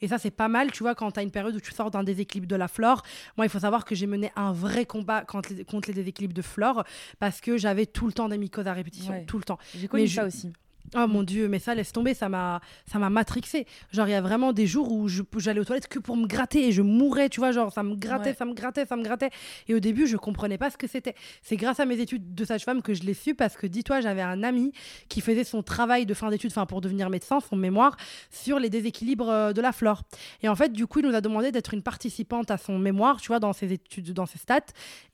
et 0.00 0.08
ça, 0.08 0.18
c'est 0.18 0.30
pas 0.30 0.48
mal, 0.48 0.70
tu 0.72 0.82
vois, 0.82 0.94
quand 0.94 1.10
tu 1.12 1.20
as 1.20 1.22
une 1.22 1.30
période 1.30 1.54
où 1.54 1.60
tu 1.60 1.72
sors 1.72 1.90
d'un 1.90 2.02
déséquilibre 2.02 2.48
de 2.48 2.56
la 2.56 2.68
flore. 2.68 3.02
Moi, 3.36 3.46
il 3.46 3.48
faut 3.48 3.58
savoir 3.58 3.84
que 3.84 3.94
j'ai 3.94 4.06
mené 4.06 4.32
un 4.36 4.52
vrai 4.52 4.86
combat 4.86 5.22
contre 5.22 5.52
les, 5.52 5.64
contre 5.64 5.88
les 5.88 5.94
déséquilibres 5.94 6.34
de 6.34 6.42
flore 6.42 6.84
parce 7.18 7.40
que 7.40 7.56
j'avais 7.56 7.86
tout 7.86 8.06
le 8.06 8.12
temps 8.12 8.28
des 8.28 8.38
mycoses 8.38 8.66
à 8.66 8.72
répétition, 8.72 9.24
tout 9.26 9.38
le 9.38 9.44
temps. 9.44 9.58
J'ai 9.76 9.88
connu 9.88 10.08
ça 10.08 10.24
aussi. 10.24 10.52
Oh 10.96 11.06
mon 11.08 11.22
dieu, 11.22 11.48
mais 11.48 11.58
ça 11.58 11.74
laisse 11.74 11.92
tomber, 11.92 12.14
ça 12.14 12.28
m'a 12.28 12.60
ça 12.90 12.98
m'a 12.98 13.10
matrixé. 13.10 13.66
Genre 13.90 14.06
il 14.06 14.12
y 14.12 14.14
a 14.14 14.20
vraiment 14.20 14.52
des 14.52 14.66
jours 14.66 14.92
où 14.92 15.08
j'allais 15.08 15.60
aux 15.60 15.64
toilettes 15.64 15.88
que 15.88 15.98
pour 15.98 16.16
me 16.16 16.26
gratter 16.26 16.68
et 16.68 16.72
je 16.72 16.82
mourais, 16.82 17.28
tu 17.28 17.40
vois, 17.40 17.52
genre 17.52 17.72
ça 17.72 17.82
me 17.82 17.96
grattait, 17.96 18.34
ça 18.34 18.44
me 18.44 18.54
grattait, 18.54 18.86
ça 18.86 18.96
me 18.96 19.02
grattait. 19.02 19.30
Et 19.66 19.74
au 19.74 19.80
début, 19.80 20.06
je 20.06 20.16
comprenais 20.16 20.58
pas 20.58 20.70
ce 20.70 20.76
que 20.76 20.86
c'était. 20.86 21.14
C'est 21.42 21.56
grâce 21.56 21.80
à 21.80 21.86
mes 21.86 21.98
études 21.98 22.34
de 22.34 22.44
sage-femme 22.44 22.82
que 22.82 22.94
je 22.94 23.02
l'ai 23.02 23.14
su 23.14 23.34
parce 23.34 23.56
que 23.56 23.66
dis-toi, 23.66 24.00
j'avais 24.00 24.22
un 24.22 24.42
ami 24.42 24.72
qui 25.08 25.20
faisait 25.20 25.44
son 25.44 25.62
travail 25.62 26.06
de 26.06 26.14
fin 26.14 26.30
d'études, 26.30 26.50
enfin 26.52 26.66
pour 26.66 26.80
devenir 26.80 27.10
médecin, 27.10 27.40
son 27.40 27.56
mémoire 27.56 27.96
sur 28.30 28.58
les 28.58 28.70
déséquilibres 28.70 29.30
euh, 29.30 29.52
de 29.52 29.60
la 29.60 29.72
flore. 29.72 30.02
Et 30.42 30.48
en 30.48 30.54
fait, 30.56 30.72
du 30.72 30.86
coup, 30.86 31.00
il 31.00 31.06
nous 31.06 31.14
a 31.14 31.20
demandé 31.20 31.50
d'être 31.50 31.74
une 31.74 31.82
participante 31.82 32.50
à 32.50 32.58
son 32.58 32.78
mémoire, 32.78 33.20
tu 33.20 33.28
vois, 33.28 33.40
dans 33.40 33.52
ses 33.52 33.72
études, 33.72 34.12
dans 34.12 34.26
ses 34.26 34.38
stats, 34.38 34.60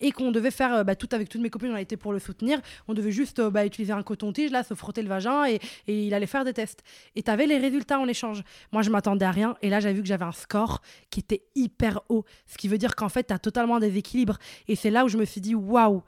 et 0.00 0.12
qu'on 0.12 0.30
devait 0.32 0.50
faire 0.50 0.74
euh, 0.74 0.84
bah, 0.84 0.96
tout 0.96 1.08
avec 1.12 1.28
toutes 1.28 1.40
mes 1.40 1.50
copines, 1.50 1.70
on 1.70 1.74
a 1.74 1.80
été 1.80 1.96
pour 1.96 2.12
le 2.12 2.18
soutenir. 2.18 2.60
On 2.88 2.94
devait 2.94 3.12
juste 3.12 3.38
euh, 3.38 3.50
bah, 3.50 3.64
utiliser 3.64 3.92
un 3.92 4.02
coton-tige 4.02 4.50
là, 4.50 4.62
se 4.62 4.74
frotter 4.74 5.02
le 5.02 5.08
vagin 5.08 5.44
et 5.44 5.59
et 5.86 6.06
il 6.06 6.14
allait 6.14 6.26
faire 6.26 6.44
des 6.44 6.52
tests. 6.52 6.82
Et 7.16 7.22
tu 7.22 7.30
avais 7.30 7.46
les 7.46 7.58
résultats 7.58 7.98
en 7.98 8.08
échange. 8.08 8.42
Moi, 8.72 8.82
je 8.82 8.90
m'attendais 8.90 9.24
à 9.24 9.30
rien. 9.30 9.56
Et 9.62 9.70
là, 9.70 9.80
j'ai 9.80 9.92
vu 9.92 10.02
que 10.02 10.08
j'avais 10.08 10.24
un 10.24 10.32
score 10.32 10.82
qui 11.10 11.20
était 11.20 11.42
hyper 11.54 12.00
haut. 12.08 12.24
Ce 12.46 12.56
qui 12.56 12.68
veut 12.68 12.78
dire 12.78 12.96
qu'en 12.96 13.08
fait, 13.08 13.28
tu 13.28 13.34
as 13.34 13.38
totalement 13.38 13.78
des 13.78 13.96
équilibres. 13.96 14.38
Et 14.68 14.76
c'est 14.76 14.90
là 14.90 15.04
où 15.04 15.08
je 15.08 15.16
me 15.16 15.24
suis 15.24 15.40
dit, 15.40 15.54
waouh, 15.54 16.02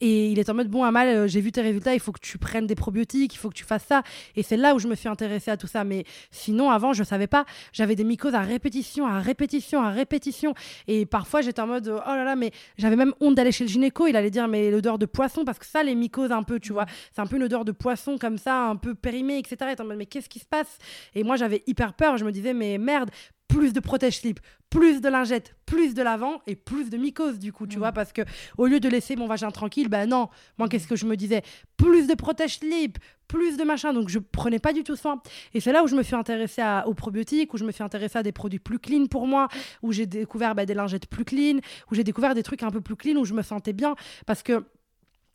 et 0.00 0.30
il 0.30 0.38
est 0.38 0.48
en 0.50 0.54
mode, 0.54 0.68
bon, 0.68 0.84
Amal, 0.84 1.08
euh, 1.08 1.26
j'ai 1.26 1.40
vu 1.40 1.52
tes 1.52 1.62
résultats, 1.62 1.94
il 1.94 2.00
faut 2.00 2.12
que 2.12 2.20
tu 2.20 2.38
prennes 2.38 2.66
des 2.66 2.74
probiotiques, 2.74 3.34
il 3.34 3.38
faut 3.38 3.48
que 3.48 3.54
tu 3.54 3.64
fasses 3.64 3.84
ça. 3.84 4.02
Et 4.34 4.42
c'est 4.42 4.56
là 4.56 4.74
où 4.74 4.78
je 4.78 4.88
me 4.88 4.94
suis 4.94 5.08
intéressée 5.08 5.50
à 5.50 5.56
tout 5.56 5.66
ça. 5.66 5.84
Mais 5.84 6.04
sinon, 6.30 6.70
avant, 6.70 6.92
je 6.92 7.02
savais 7.02 7.26
pas. 7.26 7.44
J'avais 7.72 7.94
des 7.94 8.04
mycoses 8.04 8.34
à 8.34 8.40
répétition, 8.40 9.06
à 9.06 9.20
répétition, 9.20 9.82
à 9.82 9.90
répétition. 9.90 10.54
Et 10.86 11.06
parfois, 11.06 11.40
j'étais 11.40 11.60
en 11.60 11.66
mode, 11.66 11.88
oh 11.88 12.08
là 12.08 12.24
là, 12.24 12.36
mais 12.36 12.50
j'avais 12.78 12.96
même 12.96 13.14
honte 13.20 13.34
d'aller 13.34 13.52
chez 13.52 13.64
le 13.64 13.70
gynéco. 13.70 14.06
Il 14.06 14.16
allait 14.16 14.30
dire, 14.30 14.48
mais 14.48 14.70
l'odeur 14.70 14.98
de 14.98 15.06
poisson, 15.06 15.44
parce 15.44 15.58
que 15.58 15.66
ça, 15.66 15.82
les 15.82 15.94
mycoses, 15.94 16.32
un 16.32 16.42
peu, 16.42 16.60
tu 16.60 16.72
vois, 16.72 16.86
c'est 17.12 17.20
un 17.20 17.26
peu 17.26 17.36
une 17.36 17.44
odeur 17.44 17.64
de 17.64 17.72
poisson 17.72 18.18
comme 18.18 18.38
ça, 18.38 18.66
un 18.66 18.76
peu 18.76 18.94
périmée, 18.94 19.38
etc. 19.38 19.72
Et 19.76 19.80
en 19.80 19.84
mode, 19.84 19.98
mais 19.98 20.06
qu'est-ce 20.06 20.28
qui 20.28 20.38
se 20.38 20.46
passe? 20.46 20.78
Et 21.14 21.24
moi, 21.24 21.36
j'avais 21.36 21.62
hyper 21.66 21.94
peur. 21.94 22.16
Je 22.16 22.24
me 22.24 22.32
disais, 22.32 22.52
mais 22.52 22.78
merde, 22.78 23.10
plus 23.48 23.72
de 23.72 23.80
protège-slip, 23.80 24.40
plus 24.70 25.00
de 25.00 25.08
lingettes, 25.08 25.54
plus 25.64 25.94
de 25.94 26.02
lavant 26.02 26.42
et 26.46 26.56
plus 26.56 26.90
de 26.90 26.96
mycose 26.96 27.38
du 27.38 27.52
coup, 27.52 27.66
tu 27.66 27.76
mm. 27.76 27.78
vois, 27.78 27.92
parce 27.92 28.12
que 28.12 28.22
au 28.58 28.66
lieu 28.66 28.80
de 28.80 28.88
laisser 28.88 29.16
mon 29.16 29.26
vagin 29.26 29.50
tranquille, 29.50 29.88
ben 29.88 30.08
non, 30.08 30.28
moi 30.58 30.68
qu'est-ce 30.68 30.86
que 30.86 30.96
je 30.96 31.06
me 31.06 31.16
disais? 31.16 31.42
Plus 31.76 32.06
de 32.06 32.14
protège-slip, 32.14 32.98
plus 33.28 33.56
de 33.56 33.64
machin, 33.64 33.92
donc 33.92 34.08
je 34.08 34.18
prenais 34.18 34.58
pas 34.58 34.72
du 34.72 34.82
tout 34.84 34.96
soin. 34.96 35.20
Et 35.54 35.60
c'est 35.60 35.72
là 35.72 35.82
où 35.82 35.86
je 35.86 35.96
me 35.96 36.02
suis 36.02 36.14
intéressée 36.14 36.62
aux 36.86 36.94
probiotiques, 36.94 37.52
où 37.54 37.56
je 37.56 37.64
me 37.64 37.72
suis 37.72 37.82
intéressée 37.82 38.18
à 38.18 38.22
des 38.22 38.32
produits 38.32 38.58
plus 38.58 38.78
clean 38.78 39.06
pour 39.06 39.26
moi, 39.26 39.48
où 39.82 39.92
j'ai 39.92 40.06
découvert 40.06 40.54
ben, 40.54 40.66
des 40.66 40.74
lingettes 40.74 41.06
plus 41.06 41.24
clean, 41.24 41.58
où 41.90 41.94
j'ai 41.94 42.04
découvert 42.04 42.34
des 42.34 42.42
trucs 42.42 42.62
un 42.62 42.70
peu 42.70 42.80
plus 42.80 42.96
clean, 42.96 43.16
où 43.16 43.24
je 43.24 43.34
me 43.34 43.42
sentais 43.42 43.72
bien, 43.72 43.94
parce 44.26 44.42
que 44.42 44.64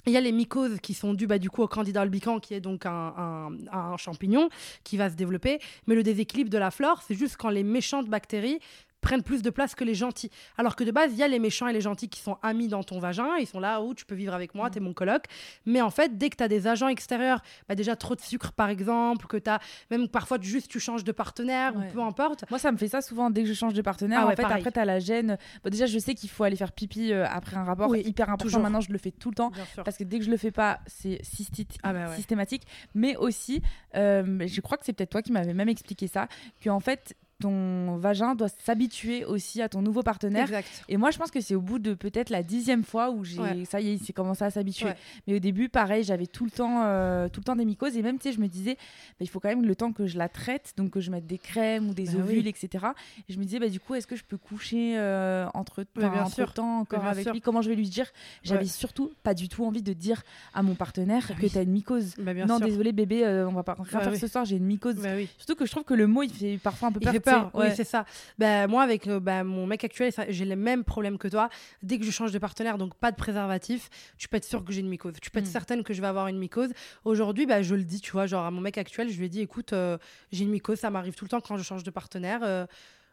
il 0.08 0.13
y 0.13 0.17
a 0.17 0.22
les 0.22 0.32
mycoses 0.32 0.80
qui 0.82 0.94
sont 0.94 1.13
dues 1.13 1.28
bah, 1.28 1.38
du 1.38 1.50
coup 1.50 1.62
au 1.62 1.67
Candida 1.67 2.02
albicans, 2.02 2.39
qui 2.39 2.54
est 2.54 2.60
donc 2.60 2.88
un, 2.88 3.52
un, 3.72 3.98
champignon 3.98 4.50
qui 4.84 4.98
va 4.98 5.12
se 5.12 5.15
développer. 5.15 5.60
Mais 5.86 5.96
le 5.96 6.02
déséquilibre 6.02 6.50
de 6.50 6.58
la 6.58 6.72
flore, 6.72 7.04
c'est 7.08 7.13
juste 7.13 7.38
quand 7.38 7.50
les 7.50 7.63
méchantes 7.63 8.10
bactéries 8.10 8.60
prennent 9.02 9.24
plus 9.24 9.42
de 9.42 9.50
place 9.50 9.76
que 9.76 9.84
les 9.84 9.96
gentils. 9.96 10.32
Alors 10.58 10.76
que 10.76 10.84
de 10.84 10.92
base, 10.92 11.12
il 11.14 11.18
y 11.18 11.24
a 11.24 11.28
les 11.28 11.40
méchants 11.40 11.68
et 11.68 11.74
les 11.74 11.82
gentils 11.82 12.10
qui 12.10 12.22
sont 12.22 12.38
amis 12.42 12.68
dans 12.68 12.84
ton 12.84 13.00
vagin, 13.00 13.38
ils 13.40 13.48
sont 13.48 13.60
là 13.60 13.82
où 13.82 13.94
tu 13.94 14.06
peux 14.06 14.16
vivre 14.16 14.34
avec 14.34 14.56
moi, 14.56 14.70
tu 14.70 14.78
es 14.78 14.82
mon 14.82 14.94
coloc. 14.94 15.26
Mais 15.66 15.82
en 15.82 15.90
fait, 15.90 16.18
dès 16.18 16.30
que 16.30 16.38
tu 16.38 16.44
as 16.44 16.48
des 16.48 16.68
agents 16.68 16.88
extérieurs, 16.88 17.42
bah 17.68 17.76
déjà 17.76 17.96
trop 17.96 18.16
de 18.16 18.22
sucre 18.22 18.52
par 18.54 18.70
exemple, 18.70 19.28
que 19.28 19.38
tu 19.38 19.50
as 19.50 19.60
même 19.90 20.08
parfois 20.08 20.38
juste 20.40 20.70
tu 20.70 20.80
changes 20.80 21.04
de 21.04 21.12
partenaire 21.12 21.76
ou 21.76 21.82
peu 21.94 22.02
importe. 22.02 22.46
Moi, 22.50 22.60
ça 22.60 22.72
me 22.72 22.78
fait 22.78 22.88
ça 22.88 23.02
souvent 23.02 23.30
dès 23.30 23.44
que 23.44 23.48
je 23.48 23.54
change 23.54 23.74
de 23.74 23.82
partenaire. 23.82 24.22
Ah 24.24 24.28
en 24.28 24.36
fait, 24.36 24.44
après, 24.44 24.72
tu 24.72 24.80
as 24.80 24.86
la 24.86 25.00
gêne. 25.00 25.38
déjà, 25.66 25.86
je 25.86 26.00
sais 26.00 26.14
qu'il 26.14 26.30
faut 26.30 26.44
aller 26.44 26.56
faire 26.56 26.72
pipi 26.72 27.12
euh, 27.12 27.26
après 27.28 27.58
un 27.58 27.64
rapport. 27.64 27.90
Oui, 27.90 28.02
hyper 28.06 28.30
important. 28.30 28.60
Maintenant, 28.60 28.82
je 28.82 28.92
le 28.92 28.98
fais 28.98 29.12
tout 29.12 29.30
le 29.30 29.36
temps. 29.36 29.52
Parce 29.84 29.98
que 29.98 30.04
dès 30.04 30.20
que 30.20 30.26
je 30.26 30.32
le 30.32 30.38
fais 30.38 30.52
pas, 30.52 30.80
c'est 30.88 31.22
ah 31.84 31.94
bah 31.94 32.16
systématique. 32.16 32.64
Mais 32.94 33.16
aussi, 33.16 33.62
euh, 33.96 34.46
je 34.48 34.62
crois 34.62 34.78
que 34.78 34.86
c'est 34.86 34.94
peut-être 34.94 35.10
toi 35.10 35.22
qui 35.22 35.32
m'avais 35.32 35.54
même 35.54 35.70
expliqué 35.70 36.08
ça, 36.08 36.28
qu'en 36.64 36.80
fait, 36.80 37.16
ton 37.42 37.98
vagin 37.98 38.36
doit 38.36 38.50
s'habituer 38.50 39.26
aussi 39.26 39.62
à 39.62 39.70
ton 39.70 39.82
nouveau 39.82 40.04
partenaire. 40.04 40.48
Et 40.88 40.98
moi, 40.98 41.12
je 41.12 41.18
pense 41.18 41.32
que 41.32 41.42
c'est 41.42 41.56
au 41.56 41.62
bout 41.62 41.80
de 41.80 41.94
peut-être 41.94 42.30
la 42.30 42.44
dixième 42.44 42.84
fois 42.84 43.12
où 43.12 43.24
j'ai 43.24 43.66
ça 43.66 43.82
y 43.82 43.90
est, 43.90 43.94
il 43.94 44.00
s'est 44.00 44.14
commencé 44.14 44.44
à 44.44 44.50
s'habituer. 44.50 44.92
Mais 45.28 45.36
au 45.36 45.40
début, 45.40 45.70
pareil, 45.70 46.04
j'avais 46.04 46.28
tout 46.28 46.46
le 46.46 46.52
temps, 46.52 46.84
euh, 46.86 47.28
tout 47.30 47.40
le 47.40 47.46
temps 47.46 47.56
des 47.56 47.66
mycoses 47.66 47.98
et 47.98 48.02
même 48.02 48.18
tu 48.18 48.30
sais, 48.30 48.36
je 48.36 48.40
me 48.40 48.48
disais, 48.48 48.76
bah, 48.76 49.22
il 49.22 49.30
faut 49.30 49.40
quand 49.40 49.50
même 49.50 49.66
le 49.66 49.76
temps 49.76 49.92
que 49.92 50.06
je 50.06 50.18
la 50.18 50.30
traite, 50.30 50.74
donc 50.78 50.92
que 50.92 51.00
je 51.00 51.12
mette 51.12 51.28
des 51.28 51.38
crèmes 51.38 51.90
ou 51.90 51.94
des 51.94 52.06
bah 52.06 52.20
ovules, 52.20 52.48
etc. 52.48 52.86
Et 53.28 53.34
je 53.34 53.40
me 53.40 53.44
disais, 53.44 53.60
bah 53.60 53.70
du 53.70 53.80
coup, 53.80 53.96
est-ce 53.96 54.08
que 54.08 54.16
je 54.16 54.24
peux 54.24 54.38
coucher 54.38 54.98
euh, 54.98 55.48
entre, 55.54 55.84
temps 56.54 56.80
encore 56.80 57.06
avec 57.06 57.32
lui? 57.32 57.42
Comment 57.42 57.62
je 57.62 57.70
vais 57.70 57.76
lui 57.76 57.90
dire? 57.90 58.08
J'avais 58.44 58.66
surtout 58.66 59.12
pas 59.24 59.34
du 59.34 59.50
tout 59.50 59.66
envie 59.66 59.82
de 59.84 59.94
dire 59.94 60.24
à 60.54 60.64
mon 60.64 60.76
partenaire 60.76 61.28
que 61.40 61.48
tu 61.48 61.58
as 61.58 61.62
une 61.62 61.72
mycose. 61.72 62.16
non, 62.18 62.60
désolé 62.60 62.92
bébé, 62.92 63.26
euh, 63.26 63.48
on 63.48 63.54
va 63.54 63.64
pas 63.64 63.76
faire 63.84 64.16
ce 64.16 64.28
soir, 64.28 64.46
j'ai 64.46 64.58
une 64.58 64.66
mycose. 64.66 64.98
Surtout 65.38 65.56
que 65.56 65.66
je 65.66 65.72
trouve 65.72 65.84
que 65.84 65.94
le 65.94 66.08
mot, 66.08 66.24
il 66.24 66.32
fait 66.32 66.60
parfois 66.62 66.90
un 66.90 66.92
peu 66.92 67.00
peur. 67.00 67.14
Oui, 67.54 67.67
c'est 67.76 67.84
ça. 67.84 68.06
Ben, 68.38 68.67
moi, 68.67 68.84
avec 68.84 69.08
euh, 69.08 69.20
ben, 69.20 69.44
mon 69.44 69.65
mec 69.65 69.84
actuel, 69.84 70.12
j'ai 70.30 70.46
les 70.46 70.56
mêmes 70.56 70.84
problèmes 70.84 71.17
que 71.17 71.28
toi. 71.28 71.50
Dès 71.84 72.00
que 72.00 72.06
je 72.06 72.12
change 72.12 72.32
de 72.32 72.39
partenaire, 72.39 72.78
donc 72.78 72.96
pas 72.96 73.12
de 73.12 73.15
préservatif, 73.15 73.89
tu 74.17 74.28
peux 74.28 74.38
être 74.38 74.46
sûr 74.46 74.63
que 74.63 74.72
j'ai 74.72 74.82
une 74.82 74.89
mycose. 74.89 75.13
Tu 75.22 75.30
peux 75.32 75.39
être 75.39 75.46
hmm. 75.46 75.52
certaine 75.52 75.84
que 75.84 75.94
je 75.94 76.02
vais 76.02 76.08
avoir 76.08 76.28
une 76.28 76.38
mycose. 76.38 76.72
Aujourd'hui, 77.06 77.46
ben, 77.46 77.62
je 77.62 77.76
le 77.76 77.84
dis, 77.84 78.02
tu 78.02 78.12
vois, 78.12 78.26
genre 78.26 78.46
à 78.46 78.52
mon 78.52 78.62
mec 78.62 78.78
actuel, 78.78 79.10
je 79.10 79.17
lui 79.17 79.26
ai 79.26 79.30
dit, 79.30 79.41
écoute, 79.41 79.74
euh, 79.74 79.98
j'ai 80.32 80.44
une 80.44 80.52
mycose, 80.52 80.80
ça 80.80 80.89
m'arrive 80.89 81.15
tout 81.15 81.26
le 81.26 81.30
temps 81.30 81.41
quand 81.41 81.58
je 81.58 81.63
change 81.63 81.84
de 81.84 81.91
partenaire. 81.91 82.41
Euh, 82.44 82.65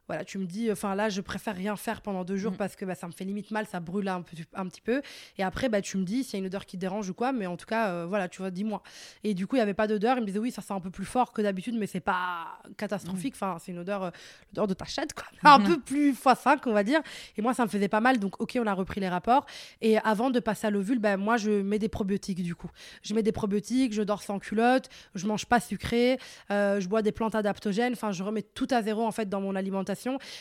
voilà, 0.09 0.25
tu 0.25 0.39
me 0.39 0.47
dis, 0.47 0.73
enfin 0.73 0.95
là, 0.95 1.11
je 1.11 1.21
préfère 1.21 1.55
rien 1.55 1.77
faire 1.77 2.01
pendant 2.01 2.25
deux 2.25 2.39
jours 2.39 2.53
mm. 2.53 2.57
parce 2.57 2.77
que 2.77 2.87
bah, 2.87 2.95
ça 2.95 3.07
me 3.07 3.13
fait 3.13 3.27
limite 3.27 3.51
mal, 3.51 3.67
ça 3.67 3.79
brûle 3.79 4.09
un, 4.09 4.23
peu, 4.23 4.37
un 4.55 4.67
petit 4.67 4.81
peu. 4.81 5.03
Et 5.37 5.43
après, 5.43 5.69
bah, 5.69 5.83
tu 5.83 5.99
me 5.99 6.05
dis 6.05 6.25
s'il 6.25 6.33
y 6.33 6.37
a 6.37 6.39
une 6.41 6.47
odeur 6.47 6.65
qui 6.65 6.79
dérange 6.79 7.11
ou 7.11 7.15
quoi, 7.15 7.31
mais 7.33 7.47
en 7.47 7.59
tout 7.59 7.67
cas, 7.67 7.89
euh, 7.89 8.07
voilà, 8.09 8.27
tu 8.27 8.39
vois, 8.39 8.51
dis-moi. 8.51 8.83
Et 9.23 9.35
du 9.35 9.47
coup, 9.47 9.57
il 9.57 9.59
n'y 9.59 9.63
avait 9.63 9.75
pas 9.75 9.87
d'odeur. 9.87 10.17
Il 10.17 10.23
me 10.23 10.27
disait, 10.27 10.39
oui, 10.39 10.51
ça 10.51 10.63
sent 10.63 10.73
un 10.73 10.81
peu 10.81 10.91
plus 10.91 11.05
fort 11.05 11.33
que 11.33 11.43
d'habitude, 11.43 11.77
mais 11.79 11.87
c'est 11.87 12.01
pas 12.01 12.59
catastrophique. 12.79 13.35
Mm. 13.35 13.37
Enfin, 13.37 13.57
c'est 13.61 13.73
une 13.73 13.81
odeur, 13.81 14.05
euh, 14.05 14.11
l'odeur 14.53 14.67
de 14.67 14.73
ta 14.73 14.87
chatte, 14.87 15.13
quoi. 15.13 15.27
un 15.45 15.61
peu 15.61 15.79
plus 15.79 16.13
x5, 16.13 16.61
on 16.65 16.73
va 16.73 16.85
dire. 16.85 17.01
Et 17.37 17.43
moi, 17.43 17.53
ça 17.53 17.65
me 17.65 17.69
faisait 17.69 17.89
pas 17.89 18.01
mal. 18.01 18.19
Donc, 18.19 18.41
ok, 18.41 18.59
on 18.59 18.67
a 18.67 18.73
repris 18.73 19.01
les 19.01 19.11
rapports. 19.11 19.45
Et 19.83 19.99
avant 19.99 20.31
de 20.31 20.41
passer 20.41 20.69
à 20.69 20.71
l'ovule, 20.71 21.01
bah, 21.01 21.19
moi, 21.19 21.37
je 21.37 21.51
mets 21.51 21.79
des 21.79 21.91
probiotiques, 21.91 22.43
du 22.43 22.55
coup. 22.55 22.71
Je 23.03 23.13
mets 23.13 23.23
des 23.23 23.33
probiotiques, 23.33 23.93
je 23.93 24.03
dors 24.03 24.23
sans 24.23 24.39
culotte, 24.39 24.89
je 25.15 25.27
mange 25.27 25.45
pas 25.45 25.61
sucré, 25.61 26.19
euh, 26.51 26.81
je 26.81 26.89
bois 26.89 27.03
des 27.03 27.13
plantes 27.13 27.35
adaptogènes. 27.35 27.93
Enfin, 27.93 28.11
je 28.11 28.23
remets 28.23 28.43
tout 28.43 28.69
à 28.71 28.81
zéro, 28.81 29.05
en 29.05 29.13
fait, 29.13 29.29
dans 29.29 29.43
mon 29.43 29.55
alimentation 29.55 29.98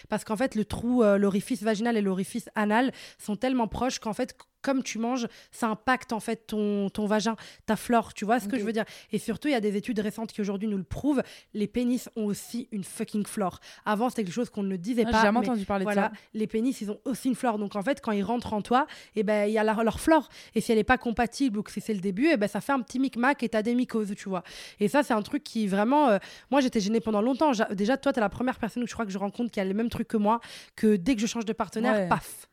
parce 0.10 0.24
qu'en 0.24 0.36
en 0.38 0.38
fait, 0.38 0.56
le 0.56 0.66
trou, 0.66 1.04
euh, 1.04 1.18
l'orifice 1.18 1.64
vaginal 1.64 1.98
et 1.98 2.02
l'orifice 2.02 2.50
anal 2.56 2.92
sont 3.18 3.36
tellement 3.36 3.68
proches 3.68 4.00
qu'en 4.00 4.14
fait, 4.14 4.36
comme 4.62 4.84
tu 4.84 5.00
manges, 5.00 5.28
ça 5.52 5.68
impacte 5.68 6.14
en 6.14 6.20
fait 6.20 6.48
ton, 6.48 6.90
ton 6.90 7.06
vagin, 7.06 7.36
ta 7.66 7.76
flore, 7.76 8.14
tu 8.14 8.26
vois 8.26 8.40
ce 8.40 8.48
que 8.48 8.58
je 8.58 8.64
veux 8.64 8.74
dire 8.74 8.86
Et 9.12 9.20
surtout, 9.20 9.48
il 9.48 9.52
y 9.52 9.56
a 9.56 9.62
des 9.62 9.76
études 9.78 10.00
récentes 10.00 10.32
qui 10.32 10.42
aujourd'hui 10.42 10.68
nous 10.68 10.78
le 10.78 10.84
prouvent, 10.84 11.22
les 11.54 11.68
pénis 11.68 12.10
ont 12.16 12.26
aussi 12.26 12.68
une 12.72 12.84
fucking 12.84 13.26
flore. 13.26 13.60
Avant, 13.86 14.10
c'était 14.10 14.24
quelque 14.24 14.34
chose 14.34 14.50
qu'on 14.50 14.64
ne 14.64 14.76
disait 14.76 15.04
ah, 15.08 15.12
pas. 15.12 15.18
J'ai 15.18 15.24
jamais 15.24 15.40
entendu 15.40 15.66
parler 15.66 15.86
de 15.86 15.92
ça. 15.92 16.12
Les 16.34 16.48
pénis, 16.48 16.80
ils 16.82 16.92
ont 16.92 17.00
aussi 17.06 17.30
une 17.30 17.36
flore. 17.36 17.58
Donc 17.58 17.76
en 17.76 17.82
fait, 17.82 18.02
quand 18.02 18.12
ils 18.12 18.24
rentrent 18.24 18.54
en 18.54 18.62
toi, 18.62 18.88
et 19.16 19.22
eh 19.22 19.24
ben 19.24 19.48
il 19.48 19.54
y 19.54 19.58
a 19.58 19.64
leur 19.64 20.00
flore. 20.00 20.30
Et 20.56 20.62
si 20.62 20.72
elle 20.72 20.78
n'est 20.78 20.84
pas 20.84 20.98
compatible 20.98 21.60
ou 21.60 21.64
que 21.64 21.72
c'est 21.72 21.94
le 21.94 22.00
début, 22.00 22.28
et 22.28 22.34
eh 22.34 22.38
ben 22.38 22.48
ça 22.48 22.62
fait 22.62 22.74
un 22.74 22.82
petit 22.82 23.00
micmac 23.00 23.44
et 23.44 23.50
t'as 23.50 23.62
des 23.62 23.76
mycoses, 23.76 24.14
tu 24.16 24.30
vois. 24.30 24.44
Et 24.80 24.88
ça, 24.88 25.04
c'est 25.04 25.14
un 25.14 25.22
truc 25.22 25.44
qui 25.44 25.68
vraiment. 25.68 26.10
Euh, 26.10 26.18
moi, 26.52 26.62
j'étais 26.62 26.80
gênée 26.80 27.00
pendant 27.00 27.22
longtemps. 27.22 27.52
Déjà, 27.72 27.98
toi, 27.98 28.14
tu 28.14 28.20
es 28.20 28.22
la 28.22 28.30
première 28.30 28.58
personne 28.58 28.84
que 28.84 28.90
je 28.90 28.94
crois 28.94 29.06
que 29.06 29.12
je 29.12 29.18
rencontre 29.18 29.52
qui 29.52 29.60
a 29.60 29.66
le 29.66 29.74
même 29.74 29.90
truc 29.90 30.08
que 30.08 30.18
moi, 30.18 30.40
que 30.76 30.96
dès 30.96 31.16
que 31.16 31.22
je 31.22 31.28
change 31.28 31.46
de 31.46 31.54
partenaire, 31.54 32.10
paf 32.10 32.48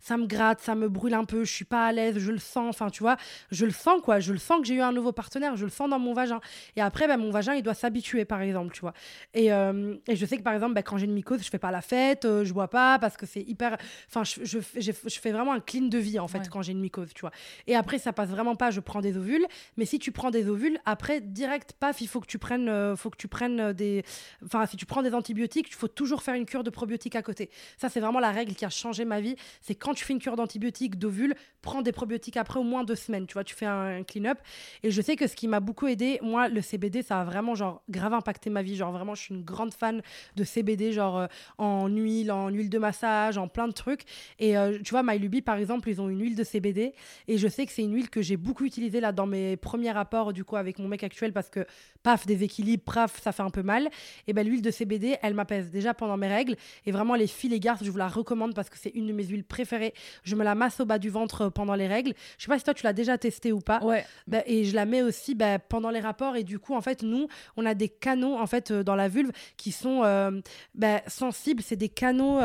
Ça 0.00 0.16
me 0.16 0.26
gratte, 0.26 0.60
ça 0.60 0.74
me 0.74 0.88
brûle 0.88 1.14
un 1.14 1.24
peu, 1.24 1.44
je 1.44 1.52
suis 1.52 1.64
pas 1.64 1.86
à 1.86 1.92
l'aise, 1.92 2.18
je 2.18 2.30
le 2.30 2.38
sens, 2.38 2.68
enfin, 2.68 2.90
tu 2.90 3.02
vois, 3.02 3.16
je 3.50 3.64
le 3.64 3.70
sens, 3.70 4.02
quoi. 4.02 4.20
Je 4.20 4.32
le 4.32 4.38
sens 4.38 4.60
que 4.60 4.66
j'ai 4.66 4.74
eu 4.74 4.80
un 4.80 4.92
nouveau 4.92 5.12
partenaire, 5.12 5.56
je 5.56 5.64
le 5.64 5.70
sens 5.70 5.88
dans 5.88 5.98
mon 5.98 6.12
vagin. 6.12 6.40
Et 6.76 6.82
après, 6.82 7.06
bah, 7.06 7.16
mon 7.16 7.30
vagin, 7.30 7.54
il 7.54 7.62
doit 7.62 7.74
s'habituer, 7.74 8.24
par 8.24 8.42
exemple, 8.42 8.74
tu 8.74 8.80
vois. 8.80 8.92
Et, 9.34 9.52
euh, 9.52 9.94
et, 10.06 10.16
je 10.16 10.26
sais 10.26 10.36
que, 10.36 10.42
par 10.42 10.52
exemple, 10.52 10.74
bah, 10.74 10.82
quand 10.82 10.98
j'ai 10.98 11.06
une 11.06 11.14
mycose, 11.14 11.42
je 11.42 11.48
fais 11.48 11.58
pas 11.58 11.70
la 11.70 11.80
fête, 11.80 12.24
euh, 12.24 12.44
je 12.44 12.52
bois 12.52 12.68
pas 12.68 12.98
parce 12.98 13.16
que 13.16 13.24
c'est 13.24 13.42
hyper. 13.42 13.78
Enfin, 14.08 14.24
je, 14.24 14.44
je, 14.44 14.58
je, 14.80 15.20
fais 15.20 15.32
vraiment 15.32 15.52
un 15.52 15.60
clean 15.60 15.86
de 15.88 15.98
vie, 15.98 16.18
en 16.18 16.28
fait, 16.28 16.48
quand 16.50 16.62
j'ai 16.62 16.72
une 16.72 16.80
mycose, 16.80 17.14
tu 17.14 17.22
vois. 17.22 17.32
Et 17.66 17.74
après, 17.74 17.98
ça 17.98 18.12
passe 18.12 18.28
vraiment 18.28 18.56
pas, 18.56 18.70
je 18.70 18.80
prends 18.80 19.00
des 19.00 19.16
ovules. 19.16 19.46
Mais 19.76 19.86
si 19.86 19.98
tu 19.98 20.12
prends 20.12 20.30
des 20.30 20.48
ovules, 20.48 20.78
après, 20.84 21.20
direct, 21.20 21.72
paf, 21.78 22.00
il 22.00 22.08
faut 22.08 22.20
que 22.20 22.26
tu 22.26 22.38
prennes, 22.38 22.68
euh, 22.68 22.94
faut 22.96 23.10
que 23.10 23.16
tu 23.16 23.28
prennes 23.28 23.72
des. 23.72 24.04
Enfin, 24.44 24.66
si 24.66 24.76
tu 24.76 24.84
prends 24.84 25.02
des 25.02 25.14
antibiotiques, 25.14 25.68
il 25.68 25.74
faut 25.74 25.88
toujours 25.88 26.22
faire 26.22 26.34
une 26.34 26.44
cure 26.44 26.62
de 26.62 26.70
probiotiques 26.70 27.16
à 27.16 27.22
côté. 27.22 27.50
Ça, 27.78 27.88
c'est 27.88 28.00
vraiment 28.00 28.20
la 28.20 28.32
règle 28.32 28.54
qui 28.54 28.64
a 28.64 28.70
changé 28.70 29.04
ma 29.04 29.20
vie. 29.20 29.36
C'est 29.62 29.74
quand 29.74 29.94
tu 29.94 30.04
fais 30.04 30.12
une 30.12 30.18
cure 30.18 30.36
d'antibiotiques, 30.36 30.98
d'ovules, 30.98 31.34
prends 31.62 31.82
des 31.82 31.92
probiotiques 31.92 32.36
après 32.36 32.60
au 32.60 32.64
moins 32.64 32.84
deux 32.84 32.96
semaines. 32.96 33.26
Tu 33.26 33.34
vois, 33.34 33.44
tu 33.44 33.54
fais 33.54 33.66
un, 33.66 34.02
clean-up. 34.02 34.38
Et 34.82 34.90
je 34.90 35.00
sais 35.00 35.16
que 35.16 35.26
ce 35.26 35.36
qui 35.36 35.48
m'a 35.48 35.60
beaucoup 35.60 35.86
aidé, 35.86 36.18
moi, 36.22 36.48
le 36.48 36.60
CBD, 36.60 37.02
ça 37.02 37.20
a 37.20 37.24
vraiment, 37.24 37.54
genre, 37.54 37.82
grave 37.88 38.12
impacté 38.12 38.50
ma 38.50 38.62
vie. 38.62 38.76
Genre, 38.76 38.92
vraiment, 38.92 39.14
je 39.14 39.22
suis 39.22 39.34
une 39.34 39.44
grande 39.44 39.72
fan 39.72 40.02
de 40.36 40.44
CBD, 40.44 40.92
genre, 40.92 41.18
euh, 41.18 41.26
en 41.58 41.86
huile, 41.88 42.32
en 42.32 42.48
huile 42.48 42.68
de 42.68 42.78
massage, 42.78 43.38
en 43.38 43.48
plein 43.48 43.68
de 43.68 43.72
trucs. 43.72 44.02
Et 44.38 44.56
euh, 44.56 44.78
tu 44.82 44.90
vois, 44.90 45.02
MyLuby, 45.02 45.42
par 45.42 45.56
exemple, 45.56 45.88
ils 45.88 46.00
ont 46.00 46.08
une 46.08 46.20
huile 46.20 46.36
de 46.36 46.44
CBD. 46.44 46.94
Et 47.28 47.38
je 47.38 47.48
sais 47.48 47.64
que 47.64 47.72
c'est 47.72 47.82
une 47.82 47.94
huile 47.94 48.10
que 48.10 48.22
j'ai 48.22 48.36
beaucoup 48.36 48.64
utilisée 48.64 49.00
là 49.00 49.12
dans 49.12 49.26
mes 49.26 49.56
premiers 49.56 49.92
rapports, 49.92 50.32
du 50.32 50.44
coup, 50.44 50.56
avec 50.56 50.78
mon 50.78 50.88
mec 50.88 51.04
actuel, 51.04 51.32
parce 51.32 51.48
que, 51.48 51.64
paf, 52.02 52.26
déséquilibre, 52.26 52.82
paf, 52.82 53.20
ça 53.22 53.32
fait 53.32 53.42
un 53.42 53.50
peu 53.50 53.62
mal. 53.62 53.88
Et 54.26 54.32
ben 54.32 54.46
l'huile 54.46 54.62
de 54.62 54.70
CBD, 54.70 55.16
elle 55.22 55.34
m'apaise 55.34 55.70
déjà 55.70 55.94
pendant 55.94 56.16
mes 56.16 56.28
règles. 56.28 56.56
Et 56.86 56.92
vraiment, 56.92 57.14
les 57.14 57.26
filles, 57.28 57.50
les 57.50 57.60
garces, 57.60 57.84
je 57.84 57.90
vous 57.90 57.98
la 57.98 58.08
recommande 58.08 58.54
parce 58.54 58.68
que 58.68 58.78
c'est 58.78 58.90
une 58.90 59.06
de 59.06 59.12
mes 59.12 59.24
huiles 59.24 59.44
préférées. 59.52 59.94
Je 60.24 60.34
me 60.34 60.42
la 60.42 60.56
masse 60.56 60.80
au 60.80 60.84
bas 60.84 60.98
du 60.98 61.10
ventre 61.10 61.42
euh, 61.42 61.50
pendant 61.50 61.74
les 61.74 61.86
règles. 61.86 62.14
Je 62.38 62.44
sais 62.44 62.48
pas 62.48 62.58
si 62.58 62.64
toi, 62.64 62.74
tu 62.74 62.84
l'as 62.84 62.92
déjà 62.92 63.18
testé 63.18 63.52
ou 63.52 63.60
pas. 63.60 63.80
Ouais. 63.84 64.04
Bah, 64.26 64.42
et 64.46 64.64
je 64.64 64.74
la 64.74 64.86
mets 64.86 65.02
aussi 65.02 65.34
bah, 65.34 65.58
pendant 65.60 65.90
les 65.90 66.00
rapports. 66.00 66.34
Et 66.34 66.42
du 66.42 66.58
coup, 66.58 66.74
en 66.74 66.80
fait, 66.80 67.02
nous, 67.02 67.28
on 67.56 67.64
a 67.66 67.74
des 67.74 67.88
canaux 67.88 68.36
en 68.36 68.46
fait 68.46 68.70
euh, 68.70 68.82
dans 68.82 68.96
la 68.96 69.08
vulve 69.08 69.30
qui 69.56 69.70
sont 69.70 70.02
euh, 70.02 70.40
bah, 70.74 71.02
sensibles. 71.06 71.62
C'est 71.62 71.76
des 71.76 71.88
canaux 71.88 72.40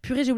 purée, 0.00 0.24
j'ai 0.24 0.34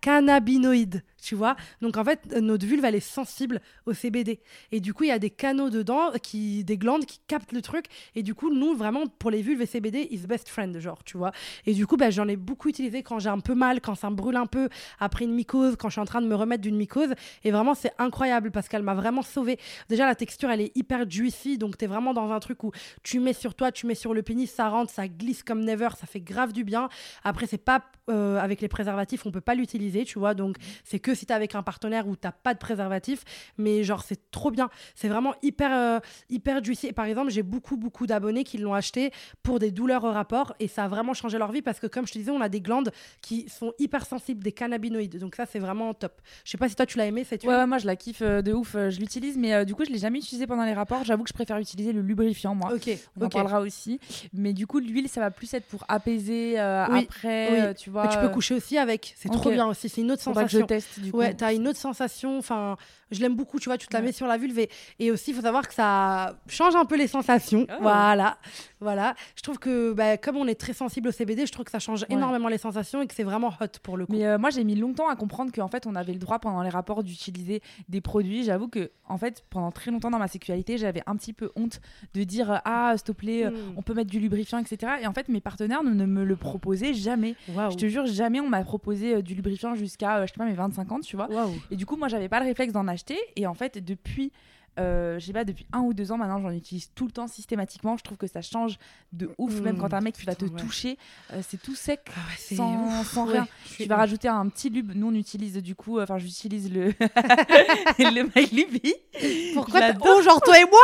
cannabinoïdes 0.00 1.02
tu 1.20 1.34
vois. 1.34 1.56
Donc 1.80 1.96
en 1.96 2.04
fait, 2.04 2.26
notre 2.40 2.66
vulve, 2.66 2.84
elle 2.84 2.94
est 2.94 3.00
sensible 3.00 3.60
au 3.86 3.92
CBD. 3.92 4.40
Et 4.72 4.80
du 4.80 4.94
coup, 4.94 5.04
il 5.04 5.08
y 5.08 5.12
a 5.12 5.18
des 5.18 5.30
canaux 5.30 5.70
dedans, 5.70 6.10
qui, 6.22 6.64
des 6.64 6.78
glandes 6.78 7.04
qui 7.04 7.20
captent 7.26 7.52
le 7.52 7.62
truc. 7.62 7.86
Et 8.14 8.22
du 8.22 8.34
coup, 8.34 8.52
nous, 8.52 8.74
vraiment, 8.74 9.06
pour 9.06 9.30
les 9.30 9.42
vulves 9.42 9.62
et 9.62 9.66
CBD, 9.66 10.08
is 10.10 10.26
best 10.26 10.48
friend, 10.48 10.78
genre, 10.78 11.02
tu 11.04 11.16
vois. 11.16 11.32
Et 11.66 11.74
du 11.74 11.86
coup, 11.86 11.96
bah, 11.96 12.10
j'en 12.10 12.28
ai 12.28 12.36
beaucoup 12.36 12.68
utilisé 12.68 13.02
quand 13.02 13.18
j'ai 13.18 13.28
un 13.28 13.40
peu 13.40 13.54
mal, 13.54 13.80
quand 13.80 13.94
ça 13.94 14.10
me 14.10 14.16
brûle 14.16 14.36
un 14.36 14.46
peu, 14.46 14.68
après 14.98 15.24
une 15.24 15.34
mycose, 15.34 15.76
quand 15.76 15.88
je 15.88 15.94
suis 15.94 16.00
en 16.00 16.06
train 16.06 16.20
de 16.22 16.26
me 16.26 16.34
remettre 16.34 16.62
d'une 16.62 16.76
mycose. 16.76 17.14
Et 17.44 17.50
vraiment, 17.50 17.74
c'est 17.74 17.92
incroyable 17.98 18.50
parce 18.50 18.68
qu'elle 18.68 18.82
m'a 18.82 18.94
vraiment 18.94 19.22
sauvée. 19.22 19.58
Déjà, 19.88 20.06
la 20.06 20.14
texture, 20.14 20.50
elle 20.50 20.60
est 20.60 20.76
hyper 20.76 21.08
juicy. 21.08 21.58
Donc, 21.58 21.76
tu 21.78 21.84
es 21.84 21.88
vraiment 21.88 22.14
dans 22.14 22.30
un 22.30 22.40
truc 22.40 22.64
où 22.64 22.72
tu 23.02 23.20
mets 23.20 23.32
sur 23.32 23.54
toi, 23.54 23.72
tu 23.72 23.86
mets 23.86 23.94
sur 23.94 24.14
le 24.14 24.22
pénis, 24.22 24.50
ça 24.50 24.68
rentre, 24.68 24.92
ça 24.92 25.08
glisse 25.08 25.42
comme 25.42 25.64
never, 25.64 25.88
ça 25.98 26.06
fait 26.06 26.20
grave 26.20 26.52
du 26.52 26.64
bien. 26.64 26.88
Après, 27.24 27.46
c'est 27.46 27.58
pas 27.58 27.84
euh, 28.08 28.38
avec 28.38 28.60
les 28.60 28.68
préservatifs, 28.68 29.26
on 29.26 29.30
peut 29.30 29.40
pas 29.40 29.54
l'utiliser, 29.54 30.04
tu 30.04 30.18
vois. 30.18 30.34
Donc, 30.34 30.56
c'est 30.84 30.98
que 30.98 31.09
si 31.14 31.26
tu 31.26 31.32
avec 31.32 31.54
un 31.54 31.62
partenaire 31.62 32.08
où 32.08 32.16
t'as 32.16 32.32
pas 32.32 32.54
de 32.54 32.58
préservatif, 32.58 33.24
mais 33.58 33.84
genre 33.84 34.02
c'est 34.02 34.30
trop 34.30 34.50
bien. 34.50 34.70
C'est 34.94 35.08
vraiment 35.08 35.34
hyper 35.42 35.70
euh, 35.72 36.00
hyper 36.28 36.62
juicy. 36.62 36.92
par 36.92 37.06
exemple, 37.06 37.30
j'ai 37.30 37.42
beaucoup 37.42 37.76
beaucoup 37.76 38.06
d'abonnés 38.06 38.44
qui 38.44 38.58
l'ont 38.58 38.74
acheté 38.74 39.12
pour 39.42 39.58
des 39.58 39.70
douleurs 39.70 40.04
au 40.04 40.10
rapport 40.10 40.54
et 40.60 40.68
ça 40.68 40.84
a 40.84 40.88
vraiment 40.88 41.14
changé 41.14 41.38
leur 41.38 41.52
vie 41.52 41.62
parce 41.62 41.80
que 41.80 41.86
comme 41.86 42.06
je 42.06 42.12
te 42.12 42.18
disais, 42.18 42.30
on 42.30 42.40
a 42.40 42.48
des 42.48 42.60
glandes 42.60 42.92
qui 43.20 43.48
sont 43.48 43.72
hyper 43.78 44.06
sensibles, 44.06 44.42
des 44.42 44.52
cannabinoïdes. 44.52 45.18
Donc 45.18 45.34
ça 45.36 45.46
c'est 45.46 45.58
vraiment 45.58 45.94
top. 45.94 46.20
Je 46.44 46.50
sais 46.50 46.58
pas 46.58 46.68
si 46.68 46.74
toi 46.74 46.86
tu 46.86 46.98
l'as 46.98 47.06
aimé 47.06 47.24
cette 47.24 47.44
ouais, 47.44 47.66
moi 47.66 47.78
je 47.78 47.86
la 47.86 47.96
kiffe 47.96 48.22
euh, 48.22 48.42
de 48.42 48.52
ouf. 48.52 48.74
Euh, 48.74 48.90
je 48.90 49.00
l'utilise, 49.00 49.36
mais 49.36 49.64
du 49.64 49.74
coup 49.74 49.84
je 49.84 49.90
l'ai 49.90 49.98
jamais 49.98 50.18
utilisé 50.18 50.46
pendant 50.46 50.64
les 50.64 50.74
rapports. 50.74 51.04
J'avoue 51.04 51.24
que 51.24 51.28
je 51.28 51.34
préfère 51.34 51.58
utiliser 51.58 51.92
le 51.92 52.02
lubrifiant 52.02 52.54
moi. 52.54 52.72
Ok. 52.74 52.90
On 53.16 53.24
en 53.24 53.28
parlera 53.28 53.60
aussi. 53.60 54.00
Mais 54.32 54.52
du 54.52 54.66
coup 54.66 54.78
l'huile 54.78 55.08
ça 55.08 55.20
va 55.20 55.30
plus 55.30 55.52
être 55.54 55.66
pour 55.66 55.84
apaiser 55.88 56.58
après, 56.58 57.74
tu 57.74 57.90
vois. 57.90 58.04
Mais 58.04 58.08
tu 58.10 58.18
peux 58.18 58.28
coucher 58.28 58.54
aussi 58.54 58.78
avec. 58.78 59.14
C'est 59.16 59.28
trop 59.28 59.50
bien 59.50 59.66
aussi. 59.66 59.88
C'est 59.88 60.00
une 60.00 60.10
autre 60.10 60.22
sensation. 60.22 60.60
Que 60.60 60.62
je 60.62 60.66
teste 60.66 60.99
du 61.00 61.12
coup. 61.12 61.18
Ouais, 61.18 61.34
t'as 61.34 61.54
une 61.54 61.66
autre 61.68 61.78
sensation. 61.78 62.38
Enfin, 62.38 62.76
je 63.10 63.20
l'aime 63.20 63.34
beaucoup, 63.34 63.58
tu 63.58 63.68
vois, 63.68 63.78
tu 63.78 63.86
te 63.86 63.92
la 63.92 64.02
mets 64.02 64.12
sur 64.12 64.26
la 64.26 64.36
vulve. 64.36 64.66
Et, 64.98 65.10
aussi, 65.10 65.30
il 65.30 65.34
faut 65.34 65.42
savoir 65.42 65.66
que 65.66 65.74
ça 65.74 66.36
change 66.48 66.76
un 66.76 66.84
peu 66.84 66.96
les 66.96 67.08
sensations. 67.08 67.66
Oh. 67.68 67.74
Voilà. 67.80 68.38
Voilà. 68.80 69.14
Je 69.36 69.42
trouve 69.42 69.58
que, 69.58 69.92
bah, 69.92 70.16
comme 70.16 70.36
on 70.36 70.46
est 70.46 70.58
très 70.58 70.72
sensible 70.72 71.08
au 71.08 71.12
CBD, 71.12 71.46
je 71.46 71.52
trouve 71.52 71.64
que 71.64 71.70
ça 71.70 71.78
change 71.78 72.06
énormément 72.08 72.48
les 72.48 72.58
sensations 72.58 73.02
et 73.02 73.06
que 73.06 73.14
c'est 73.14 73.24
vraiment 73.24 73.52
hot 73.60 73.66
pour 73.82 73.96
le 73.96 74.06
coup. 74.06 74.12
Mais 74.12 74.26
euh, 74.26 74.38
moi, 74.38 74.50
j'ai 74.50 74.64
mis 74.64 74.76
longtemps 74.76 75.08
à 75.08 75.16
comprendre 75.16 75.52
qu'en 75.52 75.68
fait, 75.68 75.86
on 75.86 75.94
avait 75.94 76.12
le 76.12 76.18
droit 76.18 76.38
pendant 76.38 76.62
les 76.62 76.70
rapports 76.70 77.02
d'utiliser 77.02 77.62
des 77.88 78.00
produits. 78.00 78.44
J'avoue 78.44 78.68
que, 78.68 78.90
en 79.06 79.18
fait, 79.18 79.44
pendant 79.50 79.70
très 79.70 79.90
longtemps 79.90 80.10
dans 80.10 80.18
ma 80.18 80.28
sexualité, 80.28 80.78
j'avais 80.78 81.02
un 81.06 81.16
petit 81.16 81.32
peu 81.32 81.50
honte 81.56 81.80
de 82.14 82.24
dire 82.24 82.52
euh, 82.52 82.58
Ah, 82.64 82.92
s'il 82.96 83.04
te 83.04 83.12
plaît, 83.12 83.46
euh, 83.46 83.50
hmm. 83.50 83.74
on 83.76 83.82
peut 83.82 83.94
mettre 83.94 84.10
du 84.10 84.20
lubrifiant, 84.20 84.58
etc. 84.58 84.92
Et 85.02 85.06
en 85.06 85.12
fait, 85.12 85.28
mes 85.28 85.40
partenaires 85.40 85.82
ne, 85.82 86.06
me 86.06 86.24
le 86.24 86.36
proposaient 86.36 86.94
jamais. 86.94 87.34
Je 87.48 87.76
te 87.76 87.86
jure, 87.86 88.06
jamais 88.06 88.40
on 88.40 88.48
m'a 88.48 88.62
proposé 88.62 89.22
du 89.22 89.34
lubrifiant 89.34 89.74
jusqu'à, 89.74 90.26
je 90.26 90.32
sais 90.32 90.38
pas, 90.38 90.44
mes 90.44 90.54
25 90.54 90.92
ans, 90.92 91.00
tu 91.00 91.16
vois. 91.16 91.28
Et 91.70 91.76
du 91.76 91.86
coup, 91.86 91.96
moi, 91.96 92.08
j'avais 92.08 92.28
pas 92.28 92.40
le 92.40 92.46
réflexe 92.46 92.72
d'en 92.72 92.86
acheter. 92.88 92.99
Et 93.36 93.46
en 93.46 93.54
fait, 93.54 93.78
depuis 93.78 94.32
euh, 94.78 95.18
je 95.18 95.26
sais 95.26 95.32
pas, 95.32 95.44
depuis 95.44 95.66
un 95.72 95.80
ou 95.80 95.92
deux 95.92 96.12
ans 96.12 96.16
maintenant, 96.16 96.40
j'en 96.40 96.52
utilise 96.52 96.90
tout 96.94 97.04
le 97.04 97.10
temps 97.10 97.26
systématiquement. 97.26 97.96
Je 97.96 98.04
trouve 98.04 98.16
que 98.16 98.26
ça 98.26 98.40
change 98.40 98.78
de 99.12 99.30
ouf, 99.36 99.60
même 99.60 99.78
quand 99.78 99.92
un 99.92 100.00
mec 100.00 100.16
va 100.24 100.34
te 100.34 100.46
toucher, 100.46 100.96
euh, 101.32 101.42
c'est 101.46 101.60
tout 101.60 101.74
sec, 101.74 102.00
ah 102.08 102.20
sans, 102.38 103.04
sans 103.04 103.24
rien. 103.24 103.46
tu 103.76 103.84
vas 103.86 103.96
rajouter 103.96 104.28
un 104.28 104.48
petit 104.48 104.70
lube. 104.70 104.92
Nous, 104.94 105.08
on 105.08 105.14
utilise 105.14 105.56
du 105.56 105.74
coup, 105.74 105.98
euh, 105.98 106.04
enfin, 106.04 106.18
j'utilise 106.18 106.72
le, 106.72 106.86
le 107.98 108.22
My 108.34 109.54
Pourquoi 109.54 109.80
Oh, 110.00 110.22
genre 110.22 110.40
toi 110.40 110.58
et 110.58 110.64
moi? 110.64 110.80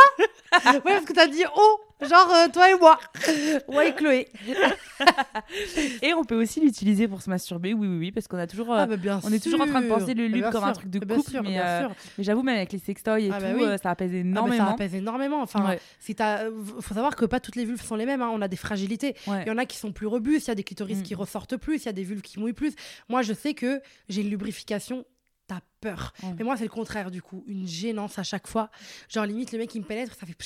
Ouais, 0.85 0.93
parce 0.93 1.05
que 1.05 1.13
t'as 1.13 1.27
dit 1.27 1.43
oh 1.55 1.79
Genre 2.01 2.31
euh, 2.31 2.47
toi 2.49 2.69
et 2.69 2.75
moi. 2.75 2.99
Ouais, 3.67 3.93
Chloé. 3.95 4.27
et 6.01 6.13
on 6.13 6.23
peut 6.23 6.39
aussi 6.39 6.59
l'utiliser 6.59 7.07
pour 7.07 7.21
se 7.21 7.29
masturber, 7.29 7.73
oui, 7.73 7.87
oui, 7.87 7.97
oui, 7.97 8.11
parce 8.11 8.27
qu'on 8.27 8.37
a 8.37 8.45
toujours, 8.45 8.71
euh, 8.71 8.79
ah, 8.79 8.85
bah, 8.85 8.97
bien 8.97 9.19
on 9.23 9.33
est 9.33 9.43
toujours 9.43 9.61
en 9.61 9.65
train 9.65 9.81
de 9.81 9.87
penser 9.87 10.13
le 10.13 10.27
lube 10.27 10.49
comme 10.51 10.63
un 10.63 10.73
truc 10.73 10.89
de 10.89 10.99
couple, 10.99 11.41
mais, 11.43 11.59
euh, 11.59 11.87
mais 12.17 12.23
j'avoue 12.23 12.43
même 12.43 12.57
avec 12.57 12.71
les 12.71 12.79
sextoys 12.79 13.25
et 13.25 13.31
ah, 13.31 13.39
bah 13.39 13.53
tout, 13.53 13.81
ça 13.81 13.91
apaise 13.91 14.11
ah, 14.11 14.13
bah, 14.13 14.19
énormément. 14.19 14.65
ça 14.65 14.71
apaise 14.73 14.95
énormément. 14.95 15.41
Enfin, 15.41 15.75
si 15.99 16.15
faut 16.81 16.93
savoir 16.93 17.15
que 17.15 17.25
pas 17.25 17.39
toutes 17.39 17.55
les 17.55 17.65
vulves 17.65 17.83
sont 17.83 17.95
les 17.95 18.05
mêmes. 18.05 18.21
Hein. 18.21 18.29
On 18.31 18.41
a 18.41 18.47
des 18.47 18.57
fragilités. 18.57 19.15
Il 19.27 19.47
y 19.47 19.51
en 19.51 19.57
a 19.57 19.65
qui 19.65 19.77
sont 19.77 19.91
plus 19.91 20.07
robustes, 20.07 20.47
il 20.47 20.49
y 20.49 20.51
a 20.51 20.55
des 20.55 20.63
clitoris 20.63 20.99
mm. 20.99 21.03
qui 21.03 21.15
ressortent 21.15 21.57
plus, 21.57 21.83
il 21.83 21.85
y 21.87 21.89
a 21.89 21.93
des 21.93 22.03
vulves 22.03 22.21
qui 22.21 22.39
mouillent 22.39 22.53
plus. 22.53 22.75
Moi, 23.09 23.23
je 23.23 23.33
sais 23.33 23.53
que 23.53 23.81
j'ai 24.09 24.21
une 24.21 24.29
lubrification 24.29 25.05
t'as 25.47 25.61
peur. 25.79 26.13
Mais 26.37 26.43
moi, 26.43 26.57
c'est 26.57 26.65
le 26.65 26.69
contraire, 26.69 27.09
du 27.09 27.21
coup. 27.21 27.43
Une 27.47 27.67
gênance 27.67 28.19
à 28.19 28.23
chaque 28.23 28.47
fois. 28.47 28.69
Genre, 29.09 29.25
limite, 29.25 29.53
le 29.53 29.59
mec, 29.59 29.73
il 29.73 29.81
me 29.81 29.85
pénètre, 29.85 30.13
ça 30.13 30.25
fait 30.25 30.37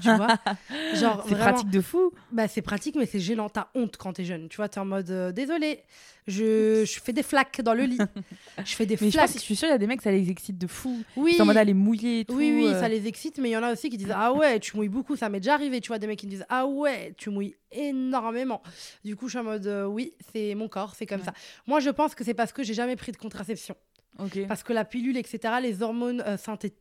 tu 0.00 0.12
vois. 0.14 0.36
Genre 0.94 1.24
c'est 1.28 1.36
pratique 1.36 1.70
de 1.70 1.80
fou. 1.80 2.12
bah 2.32 2.48
c'est 2.48 2.62
pratique 2.62 2.96
mais 2.96 3.06
c'est 3.06 3.20
gênant. 3.20 3.48
T'as 3.48 3.68
honte 3.74 3.96
quand 3.96 4.12
t'es 4.14 4.24
jeune. 4.24 4.48
Tu 4.48 4.56
vois 4.56 4.68
t'es 4.68 4.80
en 4.80 4.84
mode 4.84 5.10
euh, 5.10 5.32
désolé 5.32 5.82
je, 6.26 6.84
je, 6.84 7.00
fais 7.00 7.12
des 7.12 7.22
flaques 7.22 7.60
dans 7.60 7.74
le 7.74 7.84
lit. 7.84 7.98
Je 8.64 8.74
fais 8.74 8.84
des 8.84 8.98
mais 9.00 9.12
flaques. 9.12 9.30
je, 9.32 9.38
suis 9.38 9.54
sûre 9.54 9.68
il 9.68 9.70
y 9.70 9.74
a 9.74 9.78
des 9.78 9.86
mecs 9.86 10.02
ça 10.02 10.10
les 10.10 10.28
excite 10.28 10.58
de 10.58 10.66
fou. 10.66 11.04
Oui. 11.14 11.36
En 11.40 11.44
mode 11.44 11.56
aller 11.56 11.74
mouiller 11.74 12.20
et 12.20 12.24
tout 12.24 12.34
oui 12.34 12.52
oui 12.52 12.66
euh. 12.66 12.80
ça 12.80 12.88
les 12.88 13.06
excite 13.06 13.38
mais 13.38 13.50
il 13.50 13.52
y 13.52 13.56
en 13.56 13.62
a 13.62 13.72
aussi 13.72 13.90
qui 13.90 13.96
disent 13.96 14.12
ah 14.12 14.32
ouais 14.32 14.58
tu 14.58 14.76
mouilles 14.76 14.88
beaucoup 14.88 15.14
ça 15.14 15.28
m'est 15.28 15.38
déjà 15.38 15.54
arrivé. 15.54 15.80
Tu 15.80 15.88
vois 15.88 15.98
des 15.98 16.08
mecs 16.08 16.18
qui 16.18 16.26
me 16.26 16.32
disent 16.32 16.46
ah 16.48 16.66
ouais 16.66 17.14
tu 17.16 17.30
mouilles 17.30 17.54
énormément. 17.70 18.62
Du 19.04 19.14
coup 19.14 19.28
je 19.28 19.38
suis 19.38 19.38
en 19.38 19.44
mode 19.44 19.66
euh, 19.66 19.84
oui 19.86 20.14
c'est 20.32 20.54
mon 20.56 20.68
corps 20.68 20.94
c'est 20.96 21.06
comme 21.06 21.22
ça. 21.22 21.32
Moi 21.66 21.78
je 21.78 21.90
pense 21.90 22.16
que 22.16 22.24
c'est 22.24 22.34
parce 22.34 22.52
que 22.52 22.64
j'ai 22.64 22.74
jamais 22.74 22.96
pris 22.96 23.12
de 23.12 23.18
contraception 23.18 23.76
parce 24.48 24.62
que 24.62 24.72
la 24.72 24.84
pilule, 24.84 25.16
etc., 25.16 25.54
les 25.60 25.82
hormones 25.82 26.22
euh, 26.26 26.36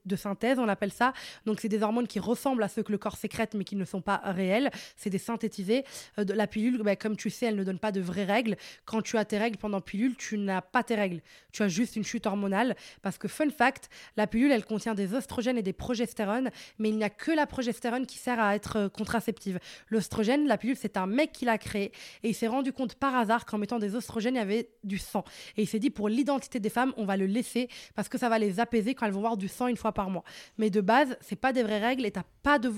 de 0.05 0.15
synthèse, 0.15 0.59
on 0.59 0.67
appelle 0.67 0.91
ça. 0.91 1.13
Donc, 1.45 1.59
c'est 1.59 1.69
des 1.69 1.81
hormones 1.83 2.07
qui 2.07 2.19
ressemblent 2.19 2.63
à 2.63 2.67
ceux 2.67 2.83
que 2.83 2.91
le 2.91 2.97
corps 2.97 3.17
sécrète, 3.17 3.53
mais 3.55 3.63
qui 3.63 3.75
ne 3.75 3.85
sont 3.85 4.01
pas 4.01 4.21
réels. 4.23 4.71
C'est 4.95 5.09
des 5.09 5.17
synthétisés. 5.17 5.83
Euh, 6.19 6.25
la 6.27 6.47
pilule, 6.47 6.81
bah, 6.83 6.95
comme 6.95 7.17
tu 7.17 7.29
sais, 7.29 7.47
elle 7.47 7.55
ne 7.55 7.63
donne 7.63 7.79
pas 7.79 7.91
de 7.91 8.01
vraies 8.01 8.25
règles. 8.25 8.55
Quand 8.85 9.01
tu 9.01 9.17
as 9.17 9.25
tes 9.25 9.37
règles 9.37 9.57
pendant 9.57 9.81
pilule, 9.81 10.15
tu 10.15 10.37
n'as 10.37 10.61
pas 10.61 10.83
tes 10.83 10.95
règles. 10.95 11.21
Tu 11.51 11.63
as 11.63 11.67
juste 11.67 11.95
une 11.95 12.03
chute 12.03 12.25
hormonale. 12.25 12.75
Parce 13.01 13.17
que, 13.17 13.27
fun 13.27 13.49
fact, 13.49 13.89
la 14.17 14.27
pilule, 14.27 14.51
elle 14.51 14.65
contient 14.65 14.95
des 14.95 15.13
oestrogènes 15.13 15.57
et 15.57 15.63
des 15.63 15.73
progestérones, 15.73 16.49
mais 16.79 16.89
il 16.89 16.97
n'y 16.97 17.03
a 17.03 17.09
que 17.09 17.31
la 17.31 17.45
progestérone 17.45 18.05
qui 18.05 18.17
sert 18.17 18.39
à 18.39 18.55
être 18.55 18.77
euh, 18.77 18.89
contraceptive. 18.89 19.59
L'oestrogène, 19.89 20.47
la 20.47 20.57
pilule, 20.57 20.77
c'est 20.79 20.97
un 20.97 21.07
mec 21.07 21.31
qui 21.31 21.45
l'a 21.45 21.57
créé. 21.57 21.91
Et 22.23 22.29
il 22.29 22.33
s'est 22.33 22.47
rendu 22.47 22.71
compte 22.71 22.95
par 22.95 23.15
hasard 23.15 23.45
qu'en 23.45 23.57
mettant 23.57 23.79
des 23.79 23.95
oestrogènes, 23.95 24.35
il 24.35 24.39
y 24.39 24.41
avait 24.41 24.69
du 24.83 24.97
sang. 24.97 25.23
Et 25.57 25.63
il 25.63 25.67
s'est 25.67 25.79
dit, 25.79 25.89
pour 25.89 26.07
l'identité 26.07 26.59
des 26.59 26.69
femmes, 26.69 26.93
on 26.97 27.05
va 27.05 27.14
le 27.17 27.25
laisser 27.25 27.69
parce 27.95 28.09
que 28.09 28.17
ça 28.17 28.29
va 28.29 28.39
les 28.39 28.59
apaiser 28.59 28.95
quand 28.95 29.05
elles 29.05 29.11
vont 29.11 29.21
voir 29.21 29.37
du 29.37 29.47
sang 29.47 29.67
une 29.67 29.77
fois 29.77 29.91
par 29.91 30.09
mois. 30.09 30.23
Mais 30.57 30.69
de 30.69 30.81
base, 30.81 31.17
c'est 31.21 31.35
pas 31.35 31.53
des 31.53 31.63
vraies 31.63 31.79
règles 31.79 32.05
et 32.05 32.11
t'as 32.11 32.23
pas 32.43 32.59
de 32.59 32.71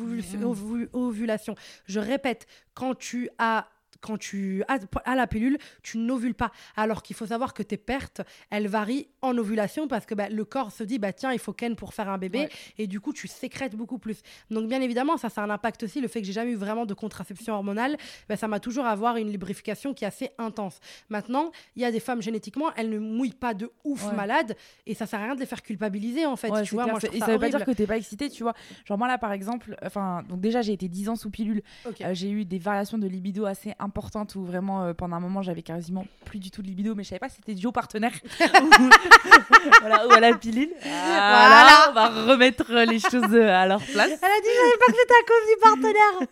ovulation. 0.94 1.56
Je 1.86 2.00
répète, 2.00 2.48
quand 2.74 2.96
tu 2.96 3.30
as 3.38 3.68
quand 4.02 4.18
tu 4.18 4.64
as, 4.68 5.16
la 5.16 5.28
pilule, 5.28 5.58
tu 5.84 5.98
n'ovules 5.98 6.36
pas. 6.36 6.52
Alors 6.76 7.04
qu'il 7.04 7.16
faut 7.16 7.28
savoir 7.28 7.54
que 7.54 7.64
tes 7.64 7.78
pertes, 7.78 8.22
elles 8.50 8.68
varient 8.68 9.08
en 9.22 9.38
ovulation 9.38 9.88
parce 9.88 10.06
que 10.06 10.16
bah, 10.16 10.30
le 10.30 10.46
corps 10.46 10.72
se 10.72 10.84
dit, 10.84 11.00
bah, 11.00 11.14
tiens, 11.14 11.34
il 11.34 11.40
faut 11.40 11.54
ken 11.54 11.76
pour 11.76 11.94
faire 11.94 12.10
un 12.10 12.18
bébé. 12.18 12.50
Et 12.78 12.88
du 12.88 13.00
coup, 13.00 13.14
tu 13.14 13.28
sécrètes 13.28 13.76
beaucoup 13.76 14.00
plus. 14.00 14.22
Donc, 14.50 14.68
bien 14.68 14.82
évidemment, 14.82 15.18
ça, 15.18 15.30
ça 15.30 15.42
a 15.42 15.46
un 15.46 15.50
impact 15.50 15.84
aussi. 15.84 16.02
Le 16.02 16.08
fait 16.08 16.22
que 16.22 16.28
j'ai 16.28 16.34
jamais 16.34 16.52
eu 16.52 16.56
vraiment 16.56 16.86
de 16.86 16.94
contraception 16.94 17.54
hormonale, 17.54 17.98
bah, 18.30 18.38
ça 18.38 18.48
m'a 18.48 18.60
toujours 18.60 18.86
à 18.86 18.92
avoir 18.92 19.18
une 19.18 19.32
lubrification 19.32 19.94
qui 19.94 20.04
est 20.04 20.08
assez 20.08 20.30
intense. 20.38 20.80
Maintenant, 21.10 21.52
il 21.76 21.82
y 21.82 21.86
a 21.86 21.92
des 21.92 22.00
femmes 22.00 22.22
génétiquement, 22.22 22.74
elles 22.76 22.90
ne 22.90 23.00
mouillent 23.00 23.32
pas 23.32 23.54
de 23.54 23.72
ouf 23.84 24.12
malade 24.14 24.56
et 24.86 24.94
ça 24.94 25.06
sert 25.06 25.20
à 25.20 25.24
rien 25.24 25.36
de 25.36 25.40
les 25.40 25.46
faire 25.46 25.62
culpabiliser 25.62 26.26
en 26.26 26.36
fait. 26.36 26.50
tu 26.64 26.76
vois, 26.76 26.88
moi, 26.88 27.00
et 27.12 27.20
ça, 27.20 27.28
veut 27.28 27.40
pas 27.40 27.50
dire 27.50 27.66
que 27.66 27.72
t'es 27.72 27.88
pas 27.88 27.98
excitée, 27.98 28.30
tu 28.30 28.44
vois. 28.44 28.54
Genre, 28.86 28.98
moi 28.98 29.08
là, 29.08 29.18
par 29.18 29.32
exemple, 29.32 29.76
enfin, 29.84 30.24
donc 30.28 30.42
déjà, 30.42 30.62
j'ai 30.62 30.74
été 30.74 30.88
10 30.88 31.10
ans 31.10 31.16
sous 31.16 31.30
pilule. 31.30 31.62
Euh, 31.86 32.14
j'ai 32.14 32.30
eu 32.30 32.46
des 32.46 32.60
variations 32.60 32.98
de 32.98 33.08
libido 33.08 33.46
assez 33.46 33.74
importantes 33.80 33.87
où 34.36 34.46
vraiment, 34.46 34.84
euh, 34.84 34.94
pendant 34.94 35.16
un 35.18 35.20
moment, 35.20 35.42
j'avais 35.42 35.62
quasiment 35.62 36.06
plus 36.26 36.40
du 36.40 36.52
tout 36.52 36.62
de 36.62 36.68
libido, 36.68 36.96
mais 36.96 37.04
je 37.04 37.10
savais 37.10 37.20
pas 37.20 37.30
si 37.30 37.38
c'était 37.38 37.54
duo 37.54 37.72
partenaire 37.72 38.12
voilà, 39.82 40.08
ou 40.08 40.12
à 40.12 40.20
la 40.20 40.36
pilule. 40.36 40.72
Voilà, 40.82 41.88
on 41.90 41.94
va 41.94 42.08
remettre 42.08 42.72
les 42.74 43.00
choses 43.00 43.36
à 43.36 43.66
leur 43.66 43.82
place. 43.82 44.12
Elle 44.12 44.32
a 44.32 44.42
dit, 44.42 44.50
je 44.50 44.60
savais 44.60 44.78
pas 44.80 44.92
que 44.92 44.98
c'était 45.00 45.14
à 45.14 45.26
cause 45.28 45.46
du 45.48 45.58
partenaire. 45.62 46.28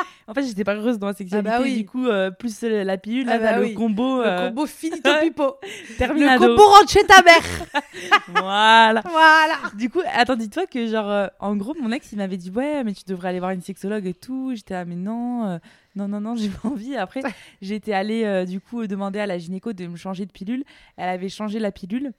en 0.30 0.34
fait, 0.34 0.44
j'étais 0.44 0.64
pas 0.64 0.74
heureuse 0.74 0.98
dans 0.98 1.08
la 1.08 1.12
sexualité. 1.12 1.50
Ah 1.50 1.58
bah 1.58 1.64
oui. 1.64 1.76
Du 1.76 1.86
coup, 1.86 2.06
euh, 2.06 2.30
plus 2.30 2.62
la 2.62 2.96
pilule, 2.96 3.28
ah 3.28 3.38
bah 3.38 3.58
le 3.58 3.68
combo. 3.74 4.22
Le 4.22 4.48
combo 4.48 4.66
finito 4.66 5.10
pipo. 5.22 5.56
Terminado. 5.98 6.46
Le 6.46 6.50
combo 6.50 6.68
rentre 6.68 6.90
chez 6.90 7.04
ta 7.04 7.22
mère. 7.22 8.12
voilà. 8.28 9.02
Voilà. 9.02 9.56
Du 9.74 9.90
coup, 9.90 10.00
attends, 10.14 10.36
dis-toi 10.36 10.66
que, 10.66 10.86
genre, 10.86 11.30
en 11.40 11.56
gros, 11.56 11.74
mon 11.80 11.92
ex, 11.92 12.12
il 12.12 12.18
m'avait 12.18 12.36
dit, 12.36 12.50
ouais, 12.50 12.84
mais 12.84 12.92
tu 12.92 13.04
devrais 13.06 13.28
aller 13.28 13.40
voir 13.40 13.50
une 13.50 13.62
sexologue 13.62 14.06
et 14.06 14.14
tout. 14.14 14.52
J'étais 14.54 14.74
là, 14.74 14.84
mais 14.84 14.96
non 14.96 15.60
non, 15.96 16.08
non, 16.08 16.20
non, 16.20 16.34
j'ai 16.36 16.48
pas 16.48 16.68
envie. 16.68 16.96
Après, 16.96 17.22
j'étais 17.60 17.92
allée 17.92 18.24
euh, 18.24 18.44
du 18.44 18.60
coup 18.60 18.86
demander 18.86 19.20
à 19.20 19.26
la 19.26 19.38
gynéco 19.38 19.72
de 19.72 19.86
me 19.86 19.96
changer 19.96 20.26
de 20.26 20.32
pilule. 20.32 20.64
Elle 20.96 21.08
avait 21.08 21.28
changé 21.28 21.58
la 21.58 21.72
pilule 21.72 22.12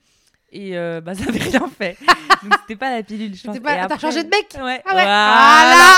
et 0.50 0.76
euh, 0.76 1.00
bah, 1.00 1.14
ça 1.14 1.24
avait 1.28 1.38
rien 1.38 1.68
fait. 1.68 1.96
Donc 2.42 2.54
c'était 2.60 2.76
pas 2.76 2.90
la 2.90 3.02
pilule. 3.02 3.34
Je 3.34 3.44
pense. 3.44 3.58
Pas... 3.60 3.86
T'as 3.86 3.98
changé 3.98 4.22
de 4.24 4.28
mec 4.28 4.48
Ouais. 4.54 4.82
Ah 4.84 4.94
ouais. 4.94 5.02
Voilà. 5.04 5.94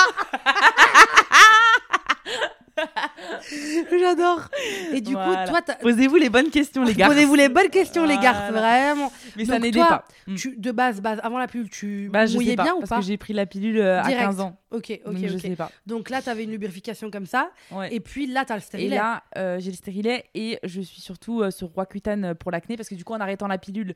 J'adore. 3.98 4.48
Et 4.92 5.00
du 5.00 5.14
coup, 5.14 5.34
toi, 5.46 5.60
posez-vous 5.80 6.16
les 6.16 6.30
bonnes 6.30 6.50
questions, 6.50 6.84
les 6.84 6.94
gars. 6.94 7.08
Posez-vous 7.08 7.34
les 7.34 7.48
bonnes 7.48 7.70
questions, 7.70 8.04
les 8.04 8.18
gars, 8.18 8.50
vraiment. 8.50 9.12
Mais 9.36 9.44
ça 9.44 9.58
n'aidait 9.58 9.80
pas. 9.80 10.04
Mm. 10.26 10.34
Tu, 10.36 10.56
de 10.56 10.72
base, 10.72 11.00
base, 11.00 11.20
avant 11.22 11.38
la 11.38 11.46
pilule, 11.46 11.68
tu 11.68 12.08
bah, 12.10 12.26
mouillais 12.26 12.56
bien 12.56 12.74
ou 12.74 12.80
pas 12.80 12.86
Parce 12.86 13.00
que 13.02 13.06
j'ai 13.06 13.16
pris 13.16 13.32
la 13.32 13.46
pilule 13.46 13.78
euh, 13.78 14.02
à 14.02 14.10
15 14.10 14.40
ans. 14.40 14.56
Ok, 14.70 15.00
ok, 15.04 15.12
Donc, 15.12 15.22
ok. 15.22 15.30
Je 15.30 15.38
sais 15.38 15.56
pas. 15.56 15.70
Donc 15.86 16.10
là, 16.10 16.22
tu 16.22 16.28
avais 16.28 16.44
une 16.44 16.50
lubrification 16.50 17.10
comme 17.10 17.26
ça. 17.26 17.50
Et 17.90 18.00
puis 18.00 18.26
là, 18.26 18.44
tu 18.44 18.52
as 18.52 18.56
le 18.56 18.62
stérilet. 18.62 18.96
Et 18.96 18.98
là, 18.98 19.22
euh, 19.36 19.58
j'ai 19.60 19.70
le 19.70 19.76
stérilet 19.76 20.24
et 20.34 20.58
je 20.64 20.80
suis 20.80 21.00
surtout 21.00 21.42
euh, 21.42 21.50
sur 21.50 21.68
Roaccutane 21.68 22.34
pour 22.34 22.50
l'acné 22.50 22.76
parce 22.76 22.88
que 22.88 22.94
du 22.94 23.04
coup, 23.04 23.12
en 23.12 23.20
arrêtant 23.20 23.46
la 23.46 23.58
pilule, 23.58 23.94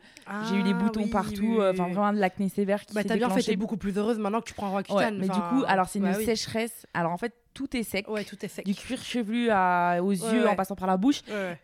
j'ai 0.49 0.57
eu 0.57 0.63
les 0.63 0.73
ah 0.73 0.75
boutons 0.75 1.09
partout. 1.09 1.61
Enfin, 1.61 1.89
vraiment 1.89 2.13
de 2.13 2.19
l'acné 2.19 2.49
sévère 2.49 2.85
qui 2.85 2.95
bah, 2.95 3.03
s'est 3.03 3.17
bien 3.17 3.31
fait, 3.31 3.43
t'es 3.43 3.57
beaucoup 3.57 3.77
plus 3.77 3.97
heureuse 3.97 4.19
maintenant 4.19 4.41
que 4.41 4.49
tu 4.49 4.55
prends 4.55 4.71
Roaccutane. 4.71 5.19
mais 5.19 5.29
du 5.29 5.41
coup, 5.41 5.65
alors 5.67 5.89
c'est 5.89 5.99
une 5.99 6.07
bah 6.07 6.15
sécheresse. 6.15 6.87
Alors 6.95 7.13
en 7.13 7.19
fait, 7.19 7.35
tout 7.59 7.77
est 7.77 7.83
sec. 7.83 8.09
Ouais, 8.09 8.25
tout 8.25 8.37
est 8.45 8.49
sec. 8.49 8.65
Du 8.65 8.75
cuir 8.75 9.03
chevelu 9.03 9.51
à, 9.51 9.99
aux 10.01 10.13
yeux 10.13 10.47
en 10.49 10.55
passant 10.55 10.77
par 10.77 10.87
la 10.87 10.97
bouche, 10.97 11.23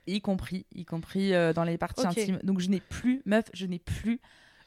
y 0.09 0.21
compris, 0.21 0.67
y 0.75 0.85
compris 0.85 1.31
dans 1.55 1.65
les 1.65 1.79
parties 1.79 2.05
intimes. 2.07 2.41
Donc 2.43 2.59
je 2.59 2.69
n'ai 2.69 2.81
plus, 2.81 3.23
meuf, 3.27 3.45
je 3.55 3.67
n'ai 3.67 3.79
plus 3.79 4.21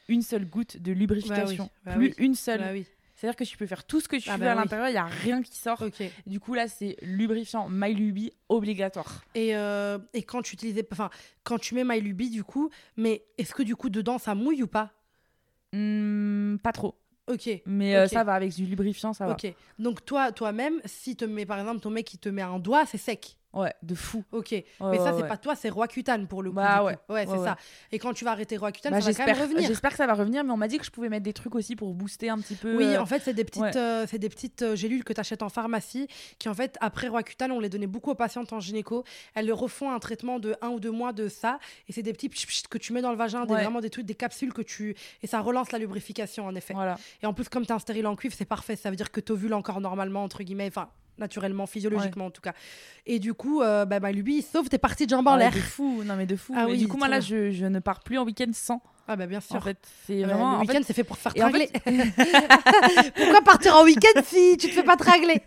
une 0.08 0.22
seule 0.22 0.46
goutte 0.46 0.78
de 0.78 0.92
lubrification. 0.92 1.68
Bah 1.84 1.92
plus 1.94 2.14
une 2.16 2.34
seule. 2.34 2.60
Bah 2.60 2.82
C'est-à-dire 3.14 3.36
que 3.36 3.44
tu 3.44 3.58
peux 3.58 3.66
faire 3.66 3.84
tout 3.84 4.00
ce 4.00 4.08
que 4.08 4.16
tu 4.16 4.30
ah 4.30 4.38
veux 4.38 4.46
à 4.46 4.54
l'intérieur, 4.54 4.88
il 4.88 4.92
n'y 4.92 4.96
a 4.96 5.04
rien 5.04 5.42
qui 5.42 5.56
sort. 5.56 5.84
Du 6.26 6.40
coup, 6.40 6.54
là, 6.54 6.66
c'est 6.66 6.96
lubrifiant 7.02 7.68
MyLuby 7.68 8.32
obligatoire. 8.48 9.22
Et, 9.34 9.54
euh, 9.54 9.98
et 10.14 10.22
quand 10.22 10.40
tu 10.42 10.54
utilisais, 10.54 10.86
enfin, 10.92 11.10
quand 11.44 11.58
tu 11.58 11.74
mets 11.74 11.84
MyLuby, 11.84 12.30
du 12.30 12.42
coup, 12.42 12.70
mais 12.96 13.22
est-ce 13.36 13.54
que 13.54 13.62
du 13.62 13.76
coup, 13.76 13.90
dedans, 13.90 14.18
ça 14.18 14.34
mouille 14.34 14.62
ou 14.62 14.68
pas? 14.68 14.92
Mmh, 15.74 16.56
Pas 16.62 16.72
trop. 16.72 16.94
Ok. 17.28 17.48
Mais 17.66 17.96
euh, 17.96 18.08
ça 18.08 18.24
va 18.24 18.34
avec 18.34 18.54
du 18.54 18.64
lubrifiant, 18.64 19.12
ça 19.12 19.26
va. 19.26 19.32
Ok. 19.32 19.52
Donc 19.78 20.04
toi, 20.04 20.32
toi-même, 20.32 20.80
si 20.84 21.16
te 21.16 21.24
met 21.24 21.46
par 21.46 21.58
exemple 21.58 21.80
ton 21.80 21.90
mec 21.90 22.06
qui 22.06 22.18
te 22.18 22.28
met 22.28 22.42
un 22.42 22.58
doigt, 22.58 22.84
c'est 22.86 22.98
sec. 22.98 23.37
Ouais, 23.54 23.72
de 23.82 23.94
fou. 23.94 24.24
Ok. 24.32 24.52
mais 24.52 24.98
ça, 24.98 25.14
c'est 25.16 25.26
pas 25.26 25.38
toi, 25.38 25.54
c'est 25.54 25.70
Roaccutane 25.70 26.26
pour 26.26 26.42
le 26.42 26.50
coup. 26.50 26.56
Bah 26.56 26.84
ouais. 26.84 26.98
Ouais, 27.08 27.26
c'est 27.26 27.38
ça. 27.38 27.56
Et 27.92 27.98
quand 27.98 28.12
tu 28.12 28.24
vas 28.24 28.32
arrêter 28.32 28.56
Roaccutane, 28.56 28.92
bah, 28.92 29.00
ça 29.00 29.10
va 29.10 29.16
quand 29.16 29.26
même 29.26 29.40
revenir. 29.40 29.66
J'espère 29.66 29.90
que 29.90 29.96
ça 29.96 30.06
va 30.06 30.14
revenir, 30.14 30.44
mais 30.44 30.52
on 30.52 30.56
m'a 30.56 30.68
dit 30.68 30.78
que 30.78 30.84
je 30.84 30.90
pouvais 30.90 31.08
mettre 31.08 31.24
des 31.24 31.32
trucs 31.32 31.54
aussi 31.54 31.74
pour 31.74 31.94
booster 31.94 32.28
un 32.28 32.38
petit 32.38 32.54
peu. 32.54 32.76
Oui, 32.76 32.84
euh, 32.84 33.00
en 33.00 33.06
fait, 33.06 33.20
c'est 33.24 33.32
des 33.32 33.44
petites, 33.44 33.76
euh, 33.76 34.06
c'est 34.08 34.18
des 34.18 34.28
petites 34.28 34.62
euh, 34.62 34.76
gélules 34.76 35.02
que 35.02 35.12
tu 35.12 35.20
achètes 35.20 35.42
en 35.42 35.48
pharmacie 35.48 36.08
qui, 36.38 36.48
en 36.48 36.54
fait, 36.54 36.76
après 36.80 37.08
Roaccutane, 37.08 37.52
on 37.52 37.60
les 37.60 37.70
donnait 37.70 37.86
beaucoup 37.86 38.10
aux 38.10 38.14
patientes 38.14 38.52
en 38.52 38.60
gynéco. 38.60 39.04
Elles 39.34 39.46
le 39.46 39.54
refont 39.54 39.90
un 39.90 39.98
traitement 39.98 40.38
de 40.38 40.54
un 40.60 40.68
ou 40.68 40.80
deux 40.80 40.90
mois 40.90 41.12
de 41.12 41.28
ça. 41.28 41.58
Et 41.88 41.92
c'est 41.92 42.02
des 42.02 42.12
petits 42.12 42.28
que 42.68 42.78
tu 42.78 42.92
mets 42.92 43.02
dans 43.02 43.12
le 43.12 43.16
vagin, 43.16 43.46
des, 43.46 43.54
vraiment 43.54 43.80
des 43.80 43.90
trucs, 43.90 44.04
des 44.04 44.14
capsules 44.14 44.52
que 44.52 44.62
tu. 44.62 44.94
Et 45.22 45.26
ça 45.26 45.40
relance 45.40 45.72
la 45.72 45.78
lubrification, 45.78 46.46
en 46.46 46.54
effet. 46.54 46.74
Voilà. 46.74 46.98
Et 47.22 47.26
en 47.26 47.32
plus, 47.32 47.48
comme 47.48 47.64
tu 47.64 47.72
as 47.72 47.76
un 47.76 47.80
stérile 47.80 48.06
en 48.06 48.14
cuivre, 48.14 48.34
c'est 48.36 48.44
parfait. 48.44 48.76
Ça 48.76 48.90
veut 48.90 48.96
dire 48.96 49.10
que 49.10 49.20
tu 49.20 49.32
ovules 49.32 49.54
encore 49.54 49.80
normalement, 49.80 50.22
entre 50.22 50.42
guillemets. 50.42 50.68
Enfin, 50.68 50.90
naturellement, 51.18 51.66
physiologiquement 51.66 52.26
en 52.26 52.30
tout 52.30 52.40
cas. 52.40 52.54
Et 53.06 53.18
du 53.18 53.34
coup, 53.34 53.62
euh, 53.62 53.84
bah, 53.84 54.00
bah, 54.00 54.12
lui, 54.12 54.42
sauf 54.42 54.68
tes 54.68 54.78
parties 54.78 55.06
de 55.06 55.10
jambes 55.10 55.28
en 55.28 55.36
l'air. 55.36 55.52
De 55.52 55.58
fou, 55.58 56.02
non 56.04 56.16
mais 56.16 56.26
de 56.26 56.36
fou. 56.36 56.54
Ah, 56.56 56.66
oui, 56.66 56.78
du 56.78 56.88
coup, 56.88 56.96
moi 56.96 57.08
là, 57.08 57.20
je, 57.20 57.50
je, 57.50 57.66
ne 57.66 57.78
pars 57.78 58.00
plus 58.00 58.18
en 58.18 58.24
week-end 58.24 58.50
sans. 58.52 58.82
Ah 59.10 59.16
bah 59.16 59.26
bien 59.26 59.40
sûr. 59.40 59.56
En 59.56 59.60
fait, 59.62 59.78
c'est 60.06 60.22
vraiment. 60.22 60.56
Le 60.56 60.60
week-end, 60.60 60.80
c'est 60.84 60.92
fait 60.92 61.02
pour 61.02 61.16
faire 61.16 61.32
tringler. 61.32 61.70
Pourquoi 63.16 63.40
partir 63.42 63.74
en 63.76 63.84
week-end 63.84 64.20
si 64.22 64.58
tu 64.58 64.68
te 64.68 64.72
fais 64.72 64.82
pas 64.82 64.96
tragler? 64.96 65.40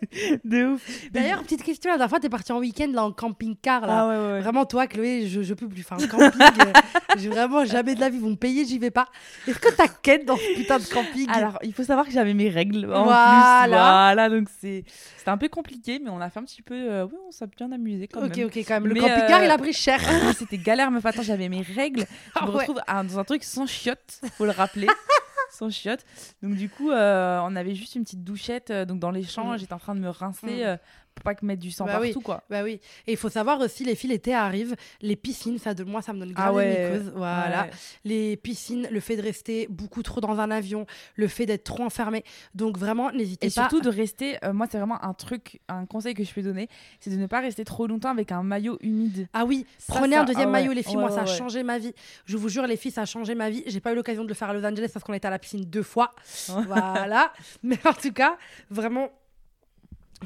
De 0.43 0.73
ouf. 0.73 0.81
D'ailleurs, 1.11 1.43
petite 1.43 1.61
question, 1.61 1.91
la 1.91 1.97
dernière 1.97 2.09
fois, 2.09 2.19
t'es 2.19 2.29
parti 2.29 2.51
en 2.51 2.57
week-end 2.57 2.89
là 2.91 3.05
en 3.05 3.11
camping-car 3.11 3.85
là. 3.85 3.99
Ah 3.99 4.07
ouais, 4.07 4.33
ouais, 4.33 4.41
Vraiment, 4.41 4.65
toi, 4.65 4.87
Chloé, 4.87 5.27
je, 5.27 5.43
je 5.43 5.53
peux 5.53 5.67
plus. 5.67 5.85
Enfin, 5.87 5.97
camping, 6.07 6.41
euh, 6.41 6.73
j'ai 7.17 7.29
vraiment 7.29 7.63
jamais 7.63 7.93
de 7.93 7.99
la 7.99 8.09
vie. 8.09 8.17
Ils 8.17 8.23
vont 8.23 8.31
me 8.31 8.35
payer, 8.35 8.65
j'y 8.65 8.79
vais 8.79 8.89
pas. 8.89 9.07
Est-ce 9.47 9.59
que 9.59 9.71
t'as 9.75 9.87
ken 9.87 10.25
dans 10.25 10.37
ce 10.37 10.55
putain 10.55 10.79
de 10.79 10.85
camping? 10.85 11.29
Alors, 11.29 11.59
il 11.61 11.73
faut 11.73 11.83
savoir 11.83 12.07
que 12.07 12.11
j'avais 12.11 12.33
mes 12.33 12.49
règles 12.49 12.91
en 12.91 13.03
voilà. 13.03 13.61
plus. 13.61 13.69
Voilà, 13.69 14.29
donc 14.29 14.47
c'est 14.59 14.85
c'était 15.21 15.29
un 15.29 15.37
peu 15.37 15.49
compliqué, 15.49 15.99
mais 16.03 16.09
on 16.09 16.19
a 16.19 16.31
fait 16.31 16.39
un 16.39 16.43
petit 16.45 16.63
peu. 16.63 16.73
Euh, 16.73 17.05
oui, 17.05 17.15
on 17.27 17.31
s'est 17.31 17.45
bien 17.55 17.71
amusé 17.71 18.07
quand 18.07 18.21
même. 18.21 18.31
Ok, 18.31 18.39
ok, 18.43 18.57
quand 18.57 18.73
même. 18.81 18.87
Le 18.87 18.99
camping-car, 18.99 19.43
il 19.43 19.51
a 19.51 19.57
pris 19.59 19.71
cher. 19.71 20.01
C'était 20.35 20.57
galère, 20.57 20.89
mais 20.89 20.99
attends, 21.05 21.21
j'avais 21.21 21.47
mes 21.47 21.61
règles. 21.61 22.05
Je 22.39 22.43
me 22.43 22.49
retrouve 22.49 22.81
dans 22.87 23.19
un 23.19 23.23
truc 23.23 23.43
sans 23.51 23.65
chiottes, 23.65 24.21
faut 24.37 24.45
le 24.45 24.51
rappeler. 24.51 24.87
sans 25.51 25.69
chiottes. 25.69 26.05
Donc 26.41 26.55
du 26.55 26.69
coup, 26.69 26.91
euh, 26.91 27.39
on 27.43 27.55
avait 27.55 27.75
juste 27.75 27.95
une 27.95 28.03
petite 28.03 28.23
douchette 28.23 28.71
euh, 28.71 28.85
donc 28.85 28.99
dans 28.99 29.11
les 29.11 29.23
champs. 29.23 29.53
Mm. 29.53 29.57
J'étais 29.59 29.73
en 29.73 29.79
train 29.79 29.95
de 29.95 29.99
me 29.99 30.09
rincer. 30.09 30.65
Mm 30.65 30.77
pour 31.21 31.31
pas 31.31 31.35
que 31.35 31.45
mettre 31.45 31.61
du 31.61 31.71
sang 31.71 31.85
bah 31.85 31.99
partout 31.99 32.21
quoi. 32.21 32.43
Bah 32.49 32.63
oui. 32.63 32.79
Et 33.05 33.11
il 33.11 33.17
faut 33.17 33.29
savoir 33.29 33.59
aussi 33.59 33.83
les 33.83 33.95
filles 33.95 34.09
l'été 34.09 34.33
arrive, 34.33 34.75
les 35.01 35.15
piscines 35.15 35.59
ça 35.59 35.75
de 35.75 35.83
moi 35.83 36.01
ça 36.01 36.13
me 36.13 36.19
donne 36.19 36.31
grave 36.33 36.47
ah 36.49 36.53
ouais. 36.53 36.99
voilà. 37.15 37.67
Les 38.03 38.37
piscines, 38.37 38.87
le 38.89 38.99
fait 38.99 39.15
de 39.15 39.21
rester 39.21 39.67
beaucoup 39.69 40.01
trop 40.01 40.19
dans 40.19 40.39
un 40.39 40.49
avion, 40.49 40.87
le 41.15 41.27
fait 41.27 41.45
d'être 41.45 41.63
trop 41.63 41.83
enfermé. 41.83 42.23
Donc 42.55 42.77
vraiment 42.77 43.11
n'hésitez 43.11 43.47
pas. 43.47 43.47
Et 43.47 43.49
surtout 43.51 43.81
de 43.81 43.89
rester 43.89 44.37
euh, 44.43 44.51
moi 44.51 44.65
c'est 44.69 44.79
vraiment 44.79 45.03
un 45.03 45.13
truc 45.13 45.61
un 45.67 45.85
conseil 45.85 46.15
que 46.15 46.23
je 46.23 46.33
peux 46.33 46.41
donner, 46.41 46.67
c'est 46.99 47.11
de 47.11 47.17
ne 47.17 47.27
pas 47.27 47.39
rester 47.39 47.63
trop 47.65 47.85
longtemps 47.85 48.09
avec 48.09 48.31
un 48.31 48.41
maillot 48.41 48.77
humide. 48.81 49.27
Ah 49.33 49.45
oui, 49.45 49.67
prenez 49.87 50.15
un 50.15 50.23
deuxième 50.23 50.49
ah 50.49 50.53
maillot 50.53 50.73
les 50.73 50.83
filles, 50.83 50.97
moi 50.97 51.11
ça 51.11 51.21
a 51.21 51.25
changé 51.25 51.61
ma 51.61 51.77
vie. 51.77 51.93
Je 52.25 52.37
vous 52.37 52.49
jure 52.49 52.65
les 52.65 52.77
filles 52.77 52.91
ça 52.91 53.03
a 53.03 53.05
changé 53.05 53.35
ma 53.35 53.49
vie. 53.51 53.63
J'ai 53.67 53.79
pas 53.79 53.91
eu 53.91 53.95
l'occasion 53.95 54.23
de 54.23 54.27
le 54.27 54.33
faire 54.33 54.49
à 54.49 54.53
Los 54.53 54.65
Angeles 54.65 54.89
parce 54.91 55.03
qu'on 55.05 55.13
était 55.13 55.27
à 55.27 55.31
la 55.31 55.39
piscine 55.39 55.63
deux 55.65 55.83
fois. 55.83 56.13
voilà. 56.47 57.31
Mais 57.63 57.77
en 57.85 57.93
tout 57.93 58.11
cas, 58.11 58.37
vraiment 58.69 59.09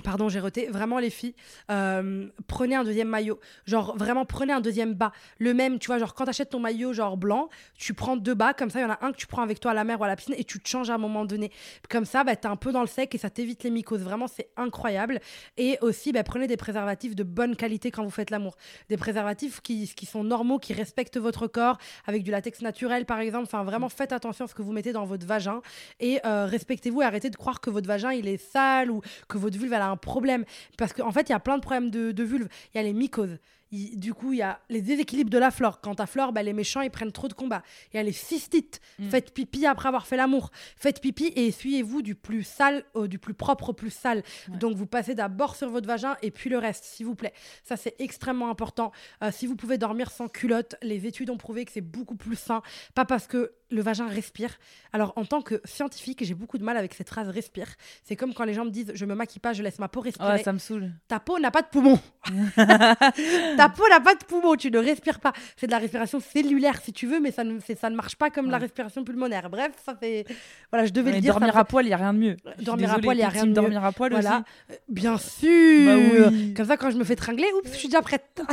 Pardon, 0.03 0.27
j'ai 0.27 0.39
roté. 0.39 0.67
Vraiment, 0.67 0.99
les 0.99 1.10
filles, 1.10 1.36
euh, 1.71 2.27
prenez 2.47 2.75
un 2.75 2.84
deuxième 2.84 3.08
maillot. 3.08 3.39
Genre, 3.65 3.95
vraiment, 3.97 4.25
prenez 4.25 4.51
un 4.51 4.60
deuxième 4.60 4.93
bas. 4.93 5.13
Le 5.39 5.53
même, 5.53 5.79
tu 5.79 5.88
vois, 5.88 5.99
genre, 5.99 6.13
quand 6.13 6.25
t'achètes 6.25 6.49
ton 6.49 6.60
maillot, 6.60 6.91
genre 6.91 7.15
blanc, 7.15 7.49
tu 7.77 7.93
prends 7.93 8.17
deux 8.17 8.34
bas. 8.34 8.53
Comme 8.53 8.69
ça, 8.69 8.79
il 8.79 8.84
y 8.84 8.86
en 8.86 8.91
a 8.91 8.99
un 9.01 9.12
que 9.13 9.17
tu 9.17 9.27
prends 9.27 9.41
avec 9.41 9.60
toi 9.60 9.71
à 9.71 9.73
la 9.73 9.86
mer 9.86 9.99
ou 10.01 10.03
à 10.03 10.08
la 10.08 10.17
piscine 10.17 10.36
et 10.38 10.43
tu 10.43 10.60
te 10.60 10.67
changes 10.67 10.89
à 10.89 10.95
un 10.95 10.97
moment 10.97 11.23
donné. 11.23 11.51
Comme 11.89 12.05
ça, 12.05 12.23
bah, 12.23 12.36
t'es 12.36 12.47
un 12.47 12.58
peu 12.58 12.73
dans 12.73 12.81
le 12.81 12.88
sec 12.88 13.15
et 13.15 13.17
ça 13.17 13.29
t'évite 13.29 13.63
les 13.63 13.69
mycoses. 13.69 14.01
Vraiment, 14.01 14.27
c'est 14.27 14.49
incroyable. 14.58 15.19
Et 15.55 15.77
aussi, 15.81 16.12
bah, 16.12 16.23
prenez 16.23 16.47
des 16.47 16.58
préservatifs 16.58 17.15
de 17.15 17.23
bonne 17.23 17.55
qualité 17.55 17.89
quand 17.89 18.03
vous 18.03 18.10
faites 18.10 18.31
l'amour. 18.31 18.58
Des 18.89 18.97
préservatifs 18.97 19.62
qui, 19.62 19.88
sont 20.05 20.23
normaux, 20.25 20.60
qui 20.60 20.73
respectent 20.73 21.17
votre 21.17 21.47
corps, 21.47 21.77
avec 22.05 22.23
du 22.23 22.31
latex 22.31 22.62
naturel, 22.62 23.05
par 23.05 23.19
exemple. 23.19 23.45
Enfin, 23.45 23.63
vraiment, 23.63 23.88
faites 23.88 24.12
attention 24.12 24.45
à 24.45 24.47
ce 24.49 24.55
que 24.55 24.62
vous 24.62 24.73
mettez 24.73 24.91
dans 24.91 25.05
votre 25.05 25.25
vagin 25.25 25.62
et 26.01 26.19
euh, 26.25 26.45
respectez-vous 26.45 27.01
et 27.01 27.05
arrêtez 27.05 27.29
de 27.29 27.36
croire 27.36 27.62
que 27.62 27.69
votre 27.69 27.88
vagin, 27.88 28.12
il 28.12 28.27
est 28.27 28.38
sale 28.38 28.91
ou 28.91 29.01
que 29.29 29.38
votre 29.38 29.58
vulve, 29.58 29.71
elle 29.71 29.85
un 29.89 29.98
problème. 29.98 30.45
Parce 30.78 30.93
qu'en 30.93 31.08
en 31.08 31.12
fait, 31.12 31.30
il 31.30 31.32
y 31.32 31.36
a 31.36 31.39
plein 31.39 31.58
de 31.58 31.62
problèmes 31.62 31.89
de, 31.89 32.24
vulve. 32.24 32.48
Il 32.74 32.78
y 32.78 32.80
a 32.80 32.84
les 32.84 32.93
mycoses, 32.93 33.38
du 33.71 34.13
coup, 34.13 34.34
il 34.34 34.39
y 34.39 34.41
a 34.41 34.60
les 34.69 34.82
déséquilibres 34.82 35.30
de 35.30 35.38
la 35.38 35.51
flore. 35.51 35.82
Quand 35.82 35.95
ta 35.95 36.06
flore, 36.06 36.32
bah, 36.32 36.43
les 36.43 36.54
méchants, 36.54 36.82
ils 36.82 36.91
prennent 36.91 37.12
trop 37.12 37.28
de 37.28 37.34
combats. 37.34 37.63
Il 37.93 37.97
y 37.97 37.99
a 37.99 38.04
les 38.04 38.12
cystites. 38.12 38.80
Mm. 38.99 39.10
Faites 39.10 39.34
pipi 39.34 39.65
après 39.65 39.88
avoir 39.88 40.08
fait 40.08 40.17
l'amour. 40.17 40.51
Faites 40.78 41.01
pipi 41.01 41.25
et 41.36 41.47
essuyez-vous 41.47 42.01
du 42.01 42.15
plus 42.15 42.43
sale, 42.43 42.84
au 42.93 43.08
du 43.08 43.19
plus 43.19 43.34
propre 43.34 43.69
au 43.69 43.73
plus 43.73 43.89
sale. 43.89 44.23
Donc, 44.47 44.75
vous 44.75 44.86
passez 44.86 45.15
d'abord 45.15 45.56
sur 45.56 45.69
votre 45.69 45.88
vagin 45.88 46.15
et 46.21 46.32
puis 46.32 46.49
le 46.49 46.58
reste, 46.58 46.86
s'il 46.86 47.06
vous 47.06 47.15
plaît. 47.15 47.34
Ça, 47.63 47.75
c'est 47.75 47.95
extrêmement 47.99 48.49
important. 48.49 48.91
Euh, 49.23 49.32
si 49.32 49.47
vous 49.47 49.56
pouvez 49.56 49.78
dormir 49.78 50.12
sans 50.12 50.28
culotte, 50.28 50.75
les 50.82 51.06
études 51.08 51.30
ont 51.30 51.38
prouvé 51.38 51.65
que 51.65 51.71
c'est 51.71 51.82
beaucoup 51.82 52.15
plus 52.15 52.36
sain. 52.38 52.62
Pas 52.93 53.06
parce 53.06 53.28
que 53.28 53.54
le 53.71 53.82
vagin 53.82 54.08
respire. 54.08 54.51
Alors, 54.93 55.13
en 55.15 55.25
tant 55.25 55.41
que 55.41 55.62
scientifique, 55.65 56.23
j'ai 56.23 56.36
beaucoup 56.36 56.58
de 56.58 56.63
mal 56.63 56.78
avec 56.78 56.93
cette 56.93 57.10
phrase 57.10 57.30
respire. 57.30 57.67
C'est 58.04 58.15
comme 58.15 58.34
quand 58.34 58.45
les 58.45 58.54
gens 58.54 58.65
me 58.65 58.69
disent 58.69 58.91
je 58.93 59.06
me 59.06 59.15
maquille 59.15 59.39
pas, 59.39 59.54
je 59.54 59.63
laisse 59.63 59.80
ma 59.80 59.88
peau 59.89 60.01
respirer. 60.01 60.43
ça 60.43 60.54
me 60.54 60.60
saoule. 60.60 60.91
Ta 61.08 61.19
peau 61.19 61.39
n'a 61.39 61.51
pas 61.51 61.62
de 61.62 61.67
poumon. 61.67 61.99
Ta 63.55 63.69
peau 63.69 63.87
n'a 63.89 63.99
pas 63.99 64.15
de 64.15 64.23
poumon, 64.23 64.55
tu 64.55 64.71
ne 64.71 64.79
respires 64.79 65.19
pas. 65.19 65.33
C'est 65.57 65.67
de 65.67 65.71
la 65.71 65.79
respiration 65.79 66.19
cellulaire 66.19 66.81
si 66.81 66.93
tu 66.93 67.07
veux, 67.07 67.19
mais 67.19 67.31
ça 67.31 67.43
ne, 67.43 67.59
ça 67.59 67.89
ne 67.89 67.95
marche 67.95 68.15
pas 68.15 68.29
comme 68.29 68.49
la 68.49 68.57
respiration 68.57 69.03
pulmonaire. 69.03 69.49
Bref, 69.49 69.71
ça 69.85 69.95
fait. 69.95 70.25
Voilà, 70.71 70.85
je 70.85 70.93
devais 70.93 71.11
le 71.11 71.21
dire. 71.21 71.33
Dormir 71.33 71.57
à 71.57 71.65
poil, 71.65 71.85
il 71.85 71.89
n'y 71.89 71.93
a 71.93 71.97
rien 71.97 72.13
de 72.13 72.19
mieux. 72.19 72.37
Dormir 72.59 72.93
à 72.93 72.99
poil, 72.99 73.15
il 73.15 73.19
n'y 73.19 73.25
a 73.25 73.29
rien 73.29 73.43
de 73.43 73.49
mieux. 73.49 73.55
Dormir 73.55 73.83
à 73.83 73.91
poil 73.91 74.11
voilà. 74.11 74.43
aussi. 74.69 74.77
Bien 74.89 75.17
sûr. 75.17 76.31
Bah 76.31 76.37
comme 76.55 76.65
ça, 76.65 76.77
quand 76.77 76.89
je 76.91 76.97
me 76.97 77.03
fais 77.03 77.15
tringler, 77.15 77.47
oups, 77.57 77.71
je 77.71 77.77
suis 77.77 77.87
déjà 77.87 78.01
prête. 78.01 78.41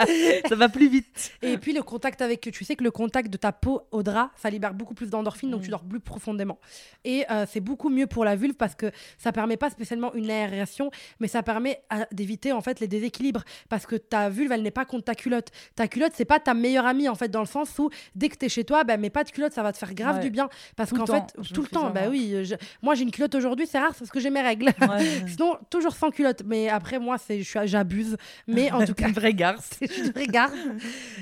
ça 0.48 0.54
va 0.54 0.68
plus 0.68 0.88
vite. 0.88 1.32
Et 1.42 1.58
puis, 1.58 1.72
le 1.72 1.82
contact 1.82 2.22
avec. 2.22 2.40
Tu 2.40 2.64
sais 2.64 2.76
que 2.76 2.84
le 2.84 2.90
contact 2.90 3.30
de 3.30 3.36
ta 3.36 3.52
peau 3.52 3.82
au 3.90 4.02
drap, 4.02 4.30
ça 4.36 4.50
libère 4.50 4.74
beaucoup 4.74 4.94
plus 4.94 5.10
d'endorphines, 5.10 5.50
donc 5.50 5.62
tu 5.62 5.68
mm. 5.68 5.70
dors 5.70 5.84
plus 5.84 6.00
profondément. 6.00 6.58
Et 7.04 7.24
euh, 7.30 7.46
c'est 7.48 7.60
beaucoup 7.60 7.88
mieux 7.88 8.06
pour 8.06 8.24
la 8.24 8.36
vulve 8.36 8.54
parce 8.54 8.74
que 8.74 8.90
ça 9.18 9.32
permet 9.32 9.56
pas 9.56 9.70
spécialement 9.70 10.12
une 10.14 10.30
aération, 10.30 10.90
mais 11.20 11.28
ça 11.28 11.42
permet 11.42 11.82
d'éviter 12.12 12.52
en 12.52 12.60
fait 12.60 12.80
les 12.80 12.88
déséquilibres 12.88 13.44
parce 13.68 13.86
que 13.86 13.96
ta 13.96 14.28
vulve, 14.30 14.52
elle 14.52 14.62
n'est 14.62 14.70
pas 14.70 14.84
contre 14.84 15.04
ta 15.04 15.14
culotte. 15.14 15.48
Ta 15.74 15.88
culotte, 15.88 16.12
c'est 16.14 16.24
pas 16.24 16.40
ta 16.40 16.54
meilleure 16.54 16.86
amie 16.86 17.08
en 17.08 17.14
fait, 17.14 17.28
dans 17.28 17.40
le 17.40 17.46
sens 17.46 17.78
où 17.78 17.90
dès 18.14 18.28
que 18.28 18.36
tu 18.36 18.46
es 18.46 18.48
chez 18.48 18.64
toi, 18.64 18.84
ben, 18.84 19.00
mais 19.00 19.10
pas 19.10 19.24
de 19.24 19.30
culotte, 19.30 19.52
ça 19.52 19.62
va 19.62 19.72
te 19.72 19.78
faire 19.78 19.94
grave 19.94 20.20
du 20.20 20.30
bien. 20.30 20.48
Parce 20.76 20.90
qu'en 20.90 21.06
fait, 21.06 21.34
tout 21.52 21.62
le 21.62 21.68
temps, 21.68 21.90
bah 21.90 22.08
oui, 22.08 22.34
moi 22.82 22.94
j'ai 22.94 23.02
une 23.02 23.10
culotte 23.10 23.34
aujourd'hui, 23.34 23.66
c'est 23.66 23.78
rare 23.78 23.94
parce 23.94 24.10
que 24.10 24.20
j'ai 24.20 24.30
mes 24.30 24.42
règles. 24.42 24.70
Sinon, 25.26 25.58
toujours 25.68 25.94
sans 25.94 26.10
culotte. 26.10 26.42
Mais 26.46 26.68
après, 26.68 26.98
moi, 26.98 27.16
j'abuse. 27.64 28.16
Mais 28.46 28.70
en 28.70 28.84
tout 28.84 28.94
cas. 28.94 29.08
une 29.08 29.14
vraie 29.14 29.34
garce. 29.34 29.70
je 29.80 29.86
suis 29.86 30.02
une 30.02 30.12
vraie 30.12 30.26
garce. 30.26 30.54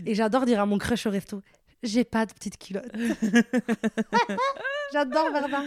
Et 0.06 0.14
j'adore 0.14 0.44
dire 0.44 0.60
à 0.60 0.66
mon 0.66 0.78
crush 0.78 1.06
au 1.06 1.10
resto 1.10 1.42
j'ai 1.84 2.02
pas 2.02 2.26
de 2.26 2.32
petite 2.32 2.58
culotte. 2.58 2.90
J'adore 4.92 5.30
Verdun. 5.32 5.64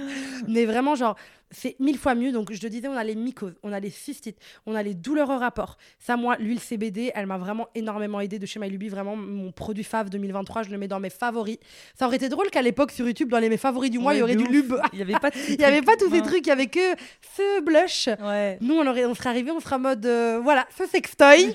Mais 0.47 0.65
vraiment, 0.65 0.95
genre, 0.95 1.15
c'est 1.51 1.75
mille 1.79 1.97
fois 1.97 2.15
mieux. 2.15 2.31
Donc, 2.31 2.51
je 2.51 2.60
te 2.60 2.67
disais, 2.67 2.88
on 2.88 2.95
a 2.95 3.03
les 3.03 3.15
mycoses, 3.15 3.55
on 3.62 3.71
a 3.73 3.79
les 3.79 3.89
cystites, 3.89 4.38
on 4.65 4.73
a 4.73 4.81
les 4.81 4.93
douleurs 4.93 5.29
au 5.29 5.37
rapport. 5.37 5.77
Ça, 6.00 6.17
moi, 6.17 6.37
l'huile 6.39 6.60
CBD, 6.60 7.12
elle 7.13 7.25
m'a 7.25 7.37
vraiment 7.37 7.67
énormément 7.75 8.19
aidé 8.21 8.39
de 8.39 8.46
chez 8.46 8.60
MyLuby. 8.60 8.89
Vraiment, 8.89 9.15
mon 9.15 9.52
produit 9.52 9.83
Fav 9.83 10.10
2023, 10.10 10.63
je 10.63 10.69
le 10.69 10.77
mets 10.77 10.87
dans 10.87 11.00
mes 11.00 11.10
favoris. 11.10 11.58
Ça 11.93 12.08
aurait 12.08 12.15
été 12.15 12.29
drôle 12.29 12.50
qu'à 12.50 12.62
l'époque, 12.62 12.91
sur 12.91 13.06
YouTube, 13.06 13.29
dans 13.29 13.39
les 13.39 13.50
mes 13.50 13.58
favoris 13.58 13.91
du 13.91 14.00
mois, 14.00 14.15
il 14.15 14.19
y 14.19 14.21
aurait 14.21 14.35
du 14.35 14.46
lube. 14.46 14.73
Il 14.93 14.98
n'y 14.98 15.02
avait 15.02 15.19
pas, 15.19 15.29
il 15.50 15.60
y 15.60 15.65
avait 15.65 15.81
pas 15.81 15.96
tous 16.00 16.10
ces 16.10 16.21
trucs, 16.21 16.46
il 16.46 16.50
y 16.50 16.52
avait 16.52 16.67
que 16.67 16.96
ce 17.35 17.62
blush. 17.62 18.10
Nous, 18.62 18.75
on, 18.75 18.87
aurait, 18.87 19.06
on 19.06 19.13
serait 19.13 19.29
arrivé, 19.29 19.52
on 19.52 19.60
serait 19.60 19.75
en 19.75 19.79
mode, 19.79 20.06
euh, 20.06 20.39
voilà, 20.41 20.65
ce 20.77 20.85
sextoy. 20.85 21.54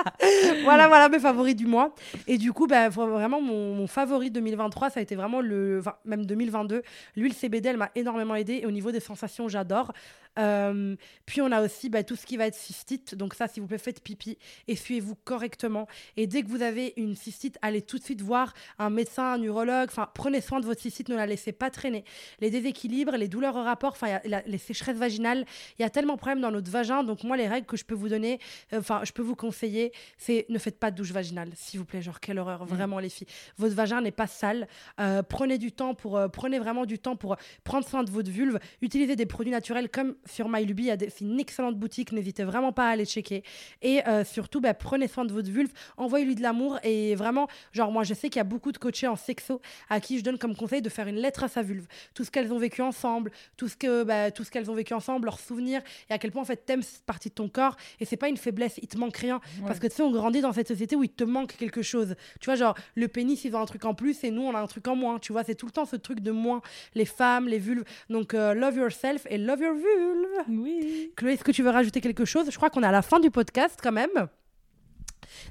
voilà, 0.64 0.88
voilà, 0.88 1.08
mes 1.08 1.18
favoris 1.18 1.56
du 1.56 1.66
mois. 1.66 1.94
Et 2.26 2.36
du 2.36 2.52
coup, 2.52 2.66
bah, 2.66 2.88
vraiment, 2.90 3.40
mon, 3.40 3.74
mon 3.74 3.86
favori 3.86 4.30
2023, 4.30 4.90
ça 4.90 5.00
a 5.00 5.02
été 5.02 5.16
vraiment 5.16 5.40
le. 5.40 5.78
Enfin, 5.80 5.94
même 6.04 6.26
2022. 6.26 6.82
L'huile 7.16 7.34
CBD, 7.34 7.70
elle 7.70 7.76
m'a 7.76 7.90
énormément 7.94 8.34
aidé. 8.34 8.60
Et 8.62 8.66
au 8.66 8.70
niveau 8.70 8.92
des 8.92 9.00
sensations, 9.00 9.48
j'adore. 9.48 9.92
Euh, 10.38 10.94
puis 11.26 11.40
on 11.40 11.50
a 11.50 11.62
aussi 11.62 11.88
bah, 11.88 12.04
tout 12.04 12.16
ce 12.16 12.26
qui 12.26 12.36
va 12.36 12.46
être 12.46 12.54
cystite. 12.54 13.14
Donc 13.14 13.34
ça, 13.34 13.48
s'il 13.48 13.62
vous 13.62 13.68
plaît, 13.68 13.78
faites 13.78 14.02
pipi, 14.02 14.38
essuyez-vous 14.68 15.16
correctement. 15.24 15.88
Et 16.16 16.26
dès 16.26 16.42
que 16.42 16.48
vous 16.48 16.62
avez 16.62 16.92
une 16.96 17.16
cystite, 17.16 17.58
allez 17.62 17.82
tout 17.82 17.98
de 17.98 18.04
suite 18.04 18.20
voir 18.20 18.54
un 18.78 18.90
médecin, 18.90 19.32
un 19.32 19.42
urologue. 19.42 19.88
Enfin, 19.88 20.08
prenez 20.14 20.40
soin 20.40 20.60
de 20.60 20.66
votre 20.66 20.80
cystite, 20.80 21.08
ne 21.08 21.16
la 21.16 21.26
laissez 21.26 21.52
pas 21.52 21.70
traîner. 21.70 22.04
Les 22.40 22.50
déséquilibres, 22.50 23.16
les 23.16 23.28
douleurs 23.28 23.56
au 23.56 23.62
rapport, 23.62 23.92
enfin, 23.92 24.20
les 24.24 24.58
sécheresses 24.58 24.96
vaginales, 24.96 25.44
il 25.78 25.82
y 25.82 25.84
a 25.84 25.90
tellement 25.90 26.14
de 26.14 26.18
problèmes 26.18 26.40
dans 26.40 26.50
notre 26.50 26.70
vagin. 26.70 27.02
Donc 27.02 27.24
moi, 27.24 27.36
les 27.36 27.48
règles 27.48 27.66
que 27.66 27.76
je 27.76 27.84
peux 27.84 27.94
vous 27.94 28.08
donner, 28.08 28.38
euh, 28.72 28.78
enfin, 28.78 29.00
je 29.04 29.12
peux 29.12 29.22
vous 29.22 29.36
conseiller, 29.36 29.92
c'est 30.18 30.46
ne 30.48 30.58
faites 30.58 30.78
pas 30.78 30.90
de 30.90 30.96
douche 30.96 31.12
vaginale, 31.12 31.50
s'il 31.54 31.80
vous 31.80 31.86
plaît. 31.86 32.02
Genre, 32.02 32.20
quelle 32.20 32.38
horreur, 32.38 32.64
mm. 32.64 32.68
vraiment, 32.68 32.98
les 32.98 33.08
filles. 33.08 33.26
Votre 33.58 33.74
vagin 33.74 34.00
n'est 34.00 34.10
pas 34.10 34.26
sale. 34.26 34.68
Euh, 35.00 35.22
prenez 35.22 35.58
du 35.58 35.72
temps 35.72 35.94
pour, 35.94 36.20
prenez 36.32 36.58
vraiment 36.58 36.86
du 36.90 36.98
temps 36.98 37.16
pour 37.16 37.36
prendre 37.64 37.86
soin 37.86 38.04
de 38.04 38.10
votre 38.10 38.30
vulve. 38.30 38.58
Utilisez 38.82 39.16
des 39.16 39.26
produits 39.26 39.52
naturels 39.52 39.88
comme 39.88 40.14
sur 40.26 40.48
MyLuby. 40.48 40.90
C'est 41.08 41.20
une 41.22 41.40
excellente 41.40 41.78
boutique. 41.78 42.12
N'hésitez 42.12 42.44
vraiment 42.44 42.72
pas 42.72 42.88
à 42.88 42.90
aller 42.90 43.06
checker. 43.06 43.42
Et 43.82 44.06
euh, 44.06 44.24
surtout, 44.24 44.60
bah, 44.60 44.74
prenez 44.74 45.08
soin 45.08 45.24
de 45.24 45.32
votre 45.32 45.50
vulve. 45.50 45.70
Envoyez-lui 45.96 46.34
de 46.34 46.42
l'amour. 46.42 46.78
Et 46.82 47.14
vraiment, 47.14 47.48
genre, 47.72 47.92
moi, 47.92 48.02
je 48.02 48.14
sais 48.14 48.28
qu'il 48.28 48.38
y 48.38 48.40
a 48.40 48.44
beaucoup 48.44 48.72
de 48.72 48.78
coachés 48.78 49.06
en 49.06 49.16
sexo 49.16 49.60
à 49.88 50.00
qui 50.00 50.18
je 50.18 50.24
donne 50.24 50.38
comme 50.38 50.56
conseil 50.56 50.82
de 50.82 50.88
faire 50.88 51.06
une 51.06 51.16
lettre 51.16 51.44
à 51.44 51.48
sa 51.48 51.62
vulve. 51.62 51.86
Tout 52.14 52.24
ce 52.24 52.30
qu'elles 52.30 52.52
ont 52.52 52.58
vécu 52.58 52.82
ensemble, 52.82 53.30
tout 53.56 53.68
ce 53.68 53.76
que, 53.76 54.02
bah, 54.02 54.30
tout 54.30 54.44
ce 54.44 54.50
qu'elles 54.50 54.70
ont 54.70 54.74
vécu 54.74 54.92
ensemble, 54.94 55.26
leurs 55.26 55.40
souvenirs, 55.40 55.80
et 56.08 56.12
à 56.12 56.18
quel 56.18 56.32
point, 56.32 56.42
en 56.42 56.46
fait, 56.46 56.66
t'aimes 56.66 56.82
cette 56.82 57.04
partie 57.04 57.28
de 57.28 57.34
ton 57.34 57.48
corps. 57.48 57.76
Et 58.00 58.04
c'est 58.04 58.16
pas 58.16 58.28
une 58.28 58.36
faiblesse. 58.36 58.78
Il 58.82 58.88
te 58.88 58.98
manque 58.98 59.16
rien. 59.16 59.40
Parce 59.66 59.78
que 59.78 59.86
tu 59.86 59.96
sais, 59.96 60.02
on 60.02 60.10
grandit 60.10 60.40
dans 60.40 60.52
cette 60.52 60.68
société 60.68 60.96
où 60.96 61.04
il 61.04 61.10
te 61.10 61.24
manque 61.24 61.56
quelque 61.56 61.82
chose. 61.82 62.16
Tu 62.40 62.46
vois, 62.46 62.56
genre, 62.56 62.74
le 62.96 63.08
pénis, 63.08 63.44
ils 63.44 63.54
ont 63.54 63.60
un 63.60 63.66
truc 63.66 63.84
en 63.84 63.94
plus 63.94 64.24
et 64.24 64.30
nous, 64.30 64.42
on 64.42 64.54
a 64.54 64.60
un 64.60 64.66
truc 64.66 64.86
en 64.88 64.96
moins. 64.96 65.18
Tu 65.18 65.32
vois, 65.32 65.44
c'est 65.44 65.54
tout 65.54 65.66
le 65.66 65.72
temps 65.72 65.84
ce 65.84 65.96
truc 65.96 66.20
de 66.20 66.30
moins. 66.30 66.62
Les 66.94 67.04
femmes, 67.04 67.48
les 67.48 67.58
vulves. 67.58 67.84
Donc, 68.08 68.34
euh, 68.34 68.54
love 68.54 68.76
yourself 68.76 69.26
et 69.28 69.38
love 69.38 69.60
your 69.60 69.74
vulve. 69.74 70.60
Oui. 70.60 71.12
Chloé, 71.16 71.34
est-ce 71.34 71.44
que 71.44 71.52
tu 71.52 71.62
veux 71.62 71.70
rajouter 71.70 72.00
quelque 72.00 72.24
chose? 72.24 72.50
Je 72.50 72.56
crois 72.56 72.70
qu'on 72.70 72.82
est 72.82 72.86
à 72.86 72.92
la 72.92 73.02
fin 73.02 73.20
du 73.20 73.30
podcast 73.30 73.78
quand 73.82 73.92
même. 73.92 74.28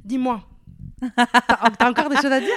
Dis-moi. 0.03 0.43
T'as 1.15 1.89
encore 1.89 2.09
des 2.09 2.17
choses 2.17 2.25
à 2.31 2.39
dire? 2.39 2.55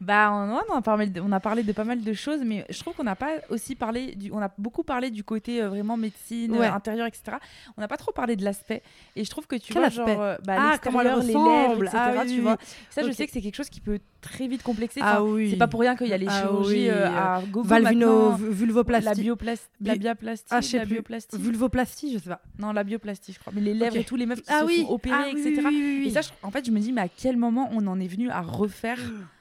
Bah, 0.00 0.30
on, 0.32 0.58
on, 0.72 0.78
a 0.78 0.80
parlé 0.80 1.06
de, 1.08 1.20
on 1.20 1.30
a 1.30 1.40
parlé 1.40 1.62
de 1.62 1.72
pas 1.72 1.84
mal 1.84 2.00
de 2.00 2.12
choses, 2.14 2.40
mais 2.42 2.64
je 2.70 2.80
trouve 2.80 2.94
qu'on 2.94 3.04
n'a 3.04 3.16
pas 3.16 3.32
aussi 3.50 3.74
parlé, 3.74 4.14
du, 4.14 4.32
on 4.32 4.40
a 4.40 4.50
beaucoup 4.56 4.82
parlé 4.82 5.10
du 5.10 5.24
côté 5.24 5.60
euh, 5.60 5.68
vraiment 5.68 5.98
médecine, 5.98 6.54
euh, 6.54 6.72
intérieur, 6.72 7.06
etc. 7.06 7.36
On 7.76 7.82
n'a 7.82 7.88
pas 7.88 7.98
trop 7.98 8.10
parlé 8.10 8.34
de 8.34 8.42
l'aspect. 8.42 8.82
Et 9.14 9.24
je 9.24 9.30
trouve 9.30 9.46
que 9.46 9.56
tu 9.56 9.74
vois, 9.74 9.90
genre, 9.90 10.08
euh, 10.08 10.38
bah, 10.42 10.56
ah, 10.58 10.78
comment 10.82 11.00
les 11.00 11.10
lèvres, 11.34 11.84
etc. 11.84 11.98
Ah 11.98 12.24
tu 12.26 12.40
vois. 12.40 12.56
Ça, 12.88 13.02
je 13.06 13.12
sais 13.12 13.26
que 13.26 13.32
c'est 13.32 13.42
quelque 13.42 13.56
chose 13.56 13.68
qui 13.68 13.82
peut 13.82 14.00
très 14.22 14.48
vite 14.48 14.62
complexer. 14.62 15.00
Ah, 15.02 15.22
oui. 15.22 15.50
C'est 15.50 15.58
pas 15.58 15.68
pour 15.68 15.80
rien 15.80 15.94
qu'il 15.94 16.08
y 16.08 16.14
a 16.14 16.18
les 16.18 16.28
ah 16.28 16.40
chirurgies 16.40 16.88
à 16.88 17.42
gogo 17.50 17.68
Valvino, 17.68 18.32
vulvoplastie. 18.36 19.04
La 19.04 19.14
bioplastie. 19.14 19.68
La 19.82 19.96
bioplastie. 19.96 20.46
Ah, 20.48 20.62
je 20.62 20.76
la 20.78 20.86
bioplastie. 20.86 21.36
Vulvoplastie, 21.36 22.14
je 22.14 22.18
sais 22.18 22.30
pas. 22.30 22.40
Non, 22.58 22.72
la 22.72 22.84
bioplastie, 22.84 23.34
je 23.34 23.38
crois. 23.38 23.52
Mais 23.54 23.60
les 23.60 23.74
lèvres 23.74 23.96
et 23.96 24.04
tous 24.04 24.16
les 24.16 24.24
meufs 24.24 24.40
qui 24.40 24.50
se 24.50 24.82
font 24.82 24.90
opérer, 24.94 25.30
etc. 25.30 25.60
Et 26.06 26.10
ça, 26.10 26.20
en 26.42 26.50
fait, 26.50 26.64
je 26.64 26.70
me 26.70 26.80
dis, 26.80 26.90
mais 26.90 27.02
à 27.02 27.08
quel 27.08 27.36
moment 27.36 27.68
on 27.72 27.86
en 27.86 28.00
est 28.00 28.08
venu 28.08 28.30
à 28.30 28.40
refaire 28.40 28.98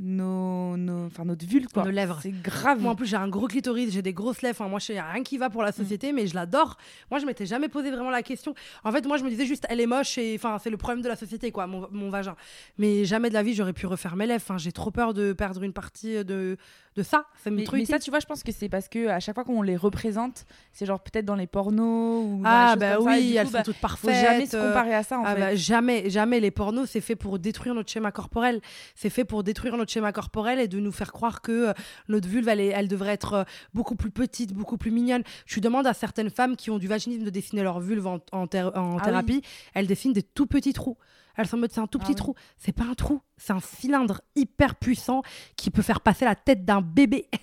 nos, 0.00 0.78
nos, 0.78 1.06
enfin 1.06 1.24
notre 1.26 1.46
vulve 1.46 1.68
quoi. 1.68 1.84
Nos 1.84 1.90
lèvres. 1.90 2.18
C'est 2.22 2.32
grave. 2.42 2.80
Moi 2.80 2.92
en 2.92 2.96
plus 2.96 3.06
j'ai 3.06 3.16
un 3.16 3.28
gros 3.28 3.46
clitoris, 3.46 3.92
j'ai 3.92 4.02
des 4.02 4.14
grosses 4.14 4.40
lèvres. 4.40 4.56
Enfin, 4.58 4.68
moi 4.68 4.78
je 4.78 4.86
sais 4.86 5.00
rien 5.00 5.22
qui 5.22 5.36
va 5.36 5.50
pour 5.50 5.62
la 5.62 5.70
mm. 5.70 5.74
société, 5.74 6.12
mais 6.12 6.26
je 6.26 6.34
l'adore. 6.34 6.78
Moi 7.10 7.20
je 7.20 7.26
m'étais 7.26 7.46
jamais 7.46 7.68
posé 7.68 7.90
vraiment 7.90 8.10
la 8.10 8.22
question. 8.22 8.54
En 8.82 8.92
fait 8.92 9.06
moi 9.06 9.18
je 9.18 9.24
me 9.24 9.28
disais 9.28 9.44
juste 9.44 9.66
elle 9.68 9.80
est 9.80 9.86
moche 9.86 10.16
et 10.16 10.34
enfin 10.36 10.58
c'est 10.58 10.70
le 10.70 10.78
problème 10.78 11.02
de 11.02 11.08
la 11.08 11.16
société 11.16 11.52
quoi, 11.52 11.66
mon, 11.66 11.86
mon 11.90 12.08
vagin. 12.08 12.34
Mais 12.78 13.04
jamais 13.04 13.28
de 13.28 13.34
la 13.34 13.42
vie 13.42 13.54
j'aurais 13.54 13.74
pu 13.74 13.86
refaire 13.86 14.16
mes 14.16 14.26
lèvres. 14.26 14.42
Enfin, 14.42 14.58
j'ai 14.58 14.72
trop 14.72 14.90
peur 14.90 15.12
de 15.12 15.34
perdre 15.34 15.62
une 15.62 15.74
partie 15.74 16.24
de 16.24 16.56
de 16.96 17.02
ça. 17.02 17.26
ça 17.42 17.50
mais, 17.50 17.64
mais, 17.72 17.84
ça, 17.84 17.98
tu 17.98 18.10
vois, 18.10 18.18
je 18.18 18.26
pense 18.26 18.42
que 18.42 18.50
c'est 18.50 18.68
parce 18.68 18.88
que 18.88 19.08
à 19.08 19.20
chaque 19.20 19.34
fois 19.34 19.44
qu'on 19.44 19.62
les 19.62 19.76
représente, 19.76 20.44
c'est 20.72 20.86
genre 20.86 21.00
peut-être 21.00 21.24
dans 21.24 21.36
les 21.36 21.46
pornos 21.46 22.24
ou 22.24 22.42
ah 22.44 22.74
bah 22.76 22.98
oui, 23.00 23.36
elles 23.36 23.46
sont 23.46 23.52
bah, 23.52 23.62
toutes 23.62 23.78
parfaites. 23.78 24.14
Faut 24.14 24.26
jamais 24.26 24.46
se 24.46 24.56
comparer 24.56 24.94
à 24.94 25.02
ça 25.02 25.18
en 25.18 25.24
ah 25.24 25.34
fait. 25.34 25.40
Bah, 25.40 25.54
jamais, 25.54 26.10
jamais. 26.10 26.40
Les 26.40 26.50
pornos, 26.50 26.90
c'est 26.90 27.00
fait 27.00 27.16
pour 27.16 27.38
détruire 27.38 27.74
notre 27.74 27.90
schéma 27.90 28.10
corporel. 28.10 28.60
C'est 28.96 29.10
fait 29.10 29.24
pour 29.24 29.44
détruire 29.44 29.76
notre 29.76 29.92
schéma 29.92 30.12
corporel 30.12 30.58
et 30.58 30.68
de 30.68 30.80
nous 30.80 30.92
faire 30.92 31.12
croire 31.12 31.42
que 31.42 31.68
euh, 31.68 31.72
notre 32.08 32.28
vulve, 32.28 32.48
elle, 32.48 32.60
elle 32.60 32.88
devrait 32.88 33.12
être 33.12 33.32
euh, 33.34 33.44
beaucoup 33.72 33.94
plus 33.94 34.10
petite, 34.10 34.52
beaucoup 34.52 34.76
plus 34.76 34.90
mignonne. 34.90 35.22
Je 35.46 35.60
demande 35.60 35.86
à 35.86 35.94
certaines 35.94 36.30
femmes 36.30 36.56
qui 36.56 36.70
ont 36.70 36.78
du 36.78 36.88
vaginisme 36.88 37.24
de 37.24 37.30
dessiner 37.30 37.62
leur 37.62 37.80
vulve 37.80 38.06
en, 38.06 38.18
en, 38.32 38.46
ah 38.52 39.04
thérapie, 39.04 39.42
elles 39.74 39.86
dessinent 39.86 40.12
des 40.12 40.22
tout 40.22 40.46
petits 40.46 40.72
trous. 40.72 40.96
Elles 41.40 41.48
sont 41.48 41.56
en 41.56 41.60
mode 41.60 41.72
c'est 41.72 41.80
un 41.80 41.86
tout 41.86 41.98
petit 41.98 42.12
ah 42.12 42.16
trou. 42.16 42.34
C'est 42.58 42.72
pas 42.72 42.84
un 42.84 42.94
trou, 42.94 43.20
c'est 43.36 43.52
un 43.52 43.60
cylindre 43.60 44.20
hyper 44.36 44.76
puissant 44.76 45.22
qui 45.56 45.70
peut 45.70 45.82
faire 45.82 46.00
passer 46.00 46.24
la 46.24 46.34
tête 46.34 46.64
d'un 46.64 46.80
bébé. 46.80 47.28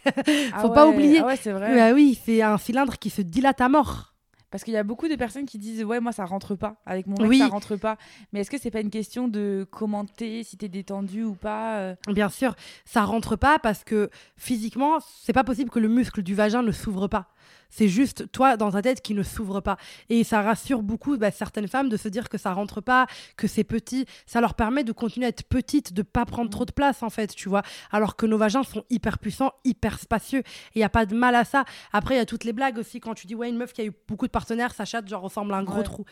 Ah 0.53 0.61
Faut 0.61 0.69
pas 0.69 0.87
oublier. 0.87 1.21
Ah 1.25 1.35
c'est 1.35 1.51
vrai. 1.51 1.75
Bah 1.75 1.93
oui, 1.93 2.19
c'est 2.25 2.41
un 2.41 2.57
cylindre 2.57 2.97
qui 2.97 3.09
se 3.09 3.21
dilate 3.21 3.61
à 3.61 3.69
mort. 3.69 4.13
Parce 4.49 4.63
qu'il 4.63 4.73
y 4.73 4.77
a 4.77 4.83
beaucoup 4.83 5.09
de 5.09 5.15
personnes 5.15 5.45
qui 5.45 5.59
disent 5.59 5.83
ouais 5.83 5.99
moi 5.99 6.13
ça 6.13 6.23
rentre 6.23 6.55
pas 6.55 6.77
avec 6.85 7.05
mon 7.05 7.17
mec 7.17 7.29
oui. 7.29 7.39
ça 7.39 7.47
rentre 7.47 7.75
pas 7.75 7.97
mais 8.31 8.39
est-ce 8.39 8.49
que 8.49 8.57
c'est 8.57 8.71
pas 8.71 8.79
une 8.79 8.89
question 8.89 9.27
de 9.27 9.67
commenter 9.69 10.43
si 10.43 10.55
t'es 10.55 10.69
détendu 10.69 11.23
ou 11.23 11.33
pas 11.33 11.79
euh? 11.79 11.95
Bien 12.07 12.29
sûr 12.29 12.55
ça 12.85 13.03
rentre 13.03 13.35
pas 13.35 13.59
parce 13.59 13.83
que 13.83 14.09
physiquement 14.37 14.99
c'est 15.21 15.33
pas 15.33 15.43
possible 15.43 15.69
que 15.69 15.79
le 15.79 15.89
muscle 15.89 16.23
du 16.23 16.33
vagin 16.33 16.61
ne 16.61 16.71
s'ouvre 16.71 17.07
pas 17.07 17.27
c'est 17.69 17.87
juste 17.87 18.31
toi 18.31 18.57
dans 18.57 18.71
ta 18.71 18.81
tête 18.81 19.01
qui 19.01 19.13
ne 19.13 19.23
s'ouvre 19.23 19.61
pas. 19.61 19.77
Et 20.09 20.23
ça 20.23 20.41
rassure 20.41 20.81
beaucoup 20.81 21.17
bah, 21.17 21.31
certaines 21.31 21.67
femmes 21.67 21.89
de 21.89 21.97
se 21.97 22.07
dire 22.07 22.29
que 22.29 22.37
ça 22.37 22.53
rentre 22.53 22.81
pas, 22.81 23.07
que 23.35 23.47
c'est 23.47 23.63
petit. 23.63 24.05
Ça 24.25 24.41
leur 24.41 24.53
permet 24.53 24.83
de 24.83 24.91
continuer 24.91 25.25
à 25.25 25.29
être 25.29 25.43
petites, 25.43 25.93
de 25.93 26.01
pas 26.01 26.25
prendre 26.25 26.49
trop 26.49 26.65
de 26.65 26.71
place 26.71 27.03
en 27.03 27.09
fait, 27.09 27.33
tu 27.35 27.49
vois. 27.49 27.61
Alors 27.91 28.15
que 28.15 28.25
nos 28.25 28.37
vagins 28.37 28.63
sont 28.63 28.83
hyper 28.89 29.19
puissants, 29.19 29.53
hyper 29.63 29.99
spacieux. 29.99 30.39
Et 30.39 30.77
il 30.77 30.79
y 30.79 30.83
a 30.83 30.89
pas 30.89 31.05
de 31.05 31.15
mal 31.15 31.35
à 31.35 31.45
ça. 31.45 31.65
Après, 31.93 32.15
il 32.15 32.17
y 32.17 32.21
a 32.21 32.25
toutes 32.25 32.43
les 32.43 32.53
blagues 32.53 32.77
aussi 32.77 32.99
quand 32.99 33.13
tu 33.13 33.27
dis 33.27 33.35
ouais 33.35 33.49
une 33.49 33.57
meuf 33.57 33.73
qui 33.73 33.81
a 33.81 33.85
eu 33.85 33.93
beaucoup 34.07 34.27
de 34.27 34.31
partenaires, 34.31 34.73
sa 34.73 34.85
chatte 34.85 35.07
genre 35.07 35.21
ressemble 35.21 35.53
à 35.53 35.57
un 35.57 35.63
gros 35.63 35.83
trou. 35.83 36.05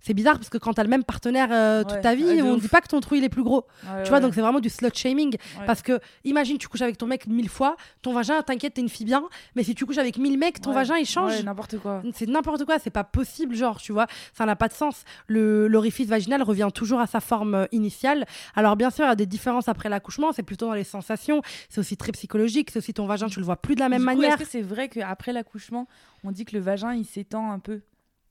C'est 0.00 0.14
bizarre 0.14 0.36
parce 0.36 0.48
que 0.48 0.58
quand 0.58 0.72
t'as 0.74 0.82
le 0.82 0.88
même 0.88 1.04
partenaire 1.04 1.48
euh, 1.52 1.84
toute 1.84 2.00
ta 2.00 2.14
vie, 2.14 2.40
on 2.42 2.54
ne 2.56 2.60
dit 2.60 2.68
pas 2.68 2.80
que 2.80 2.88
ton 2.88 3.00
trou 3.00 3.16
il 3.16 3.24
est 3.24 3.28
plus 3.28 3.42
gros. 3.42 3.66
tu 4.04 4.08
vois, 4.10 4.20
donc 4.20 4.34
c'est 4.34 4.40
vraiment 4.40 4.60
du 4.60 4.68
slut 4.68 4.90
shaming. 4.94 5.36
Parce 5.66 5.82
que 5.82 6.00
imagine, 6.24 6.58
tu 6.58 6.68
couches 6.68 6.82
avec 6.82 6.98
ton 6.98 7.06
mec 7.06 7.26
mille 7.26 7.48
fois, 7.48 7.76
ton 8.02 8.12
vagin, 8.12 8.42
t'inquiète, 8.42 8.74
t'es 8.74 8.80
une 8.80 8.88
fille 8.88 9.06
bien, 9.06 9.22
mais 9.54 9.62
si 9.62 9.74
tu 9.74 9.86
couches 9.86 9.98
avec 9.98 10.18
mille 10.18 10.38
mecs, 10.38 10.60
ton 10.60 10.72
vagin 10.72 10.96
il 10.96 11.06
change. 11.06 11.42
n'importe 11.42 11.78
quoi. 11.78 12.02
C'est 12.14 12.28
n'importe 12.28 12.64
quoi, 12.64 12.78
c'est 12.78 12.90
pas 12.90 13.04
possible, 13.04 13.54
genre, 13.54 13.80
tu 13.80 13.92
vois, 13.92 14.06
ça 14.34 14.46
n'a 14.46 14.56
pas 14.56 14.68
de 14.68 14.72
sens. 14.72 15.04
L'orifice 15.28 16.08
vaginal 16.08 16.42
revient 16.42 16.68
toujours 16.74 17.00
à 17.00 17.06
sa 17.06 17.20
forme 17.20 17.54
euh, 17.54 17.66
initiale. 17.72 18.26
Alors, 18.54 18.76
bien 18.76 18.90
sûr, 18.90 19.04
il 19.04 19.08
y 19.08 19.12
a 19.12 19.16
des 19.16 19.26
différences 19.26 19.68
après 19.68 19.88
l'accouchement, 19.88 20.32
c'est 20.32 20.42
plutôt 20.42 20.66
dans 20.66 20.74
les 20.74 20.84
sensations, 20.84 21.42
c'est 21.68 21.80
aussi 21.80 21.96
très 21.96 22.12
psychologique, 22.12 22.70
c'est 22.70 22.78
aussi 22.78 22.94
ton 22.94 23.06
vagin, 23.06 23.28
tu 23.28 23.38
le 23.38 23.44
vois 23.44 23.56
plus 23.56 23.74
de 23.74 23.80
la 23.80 23.88
même 23.88 24.02
manière. 24.02 24.34
Est-ce 24.34 24.42
que 24.44 24.48
c'est 24.48 24.62
vrai 24.62 24.88
qu'après 24.88 25.32
l'accouchement, 25.32 25.86
on 26.24 26.30
dit 26.32 26.44
que 26.44 26.56
le 26.56 26.62
vagin 26.62 26.94
il 26.94 27.04
s'étend 27.04 27.50
un 27.50 27.58
peu? 27.58 27.80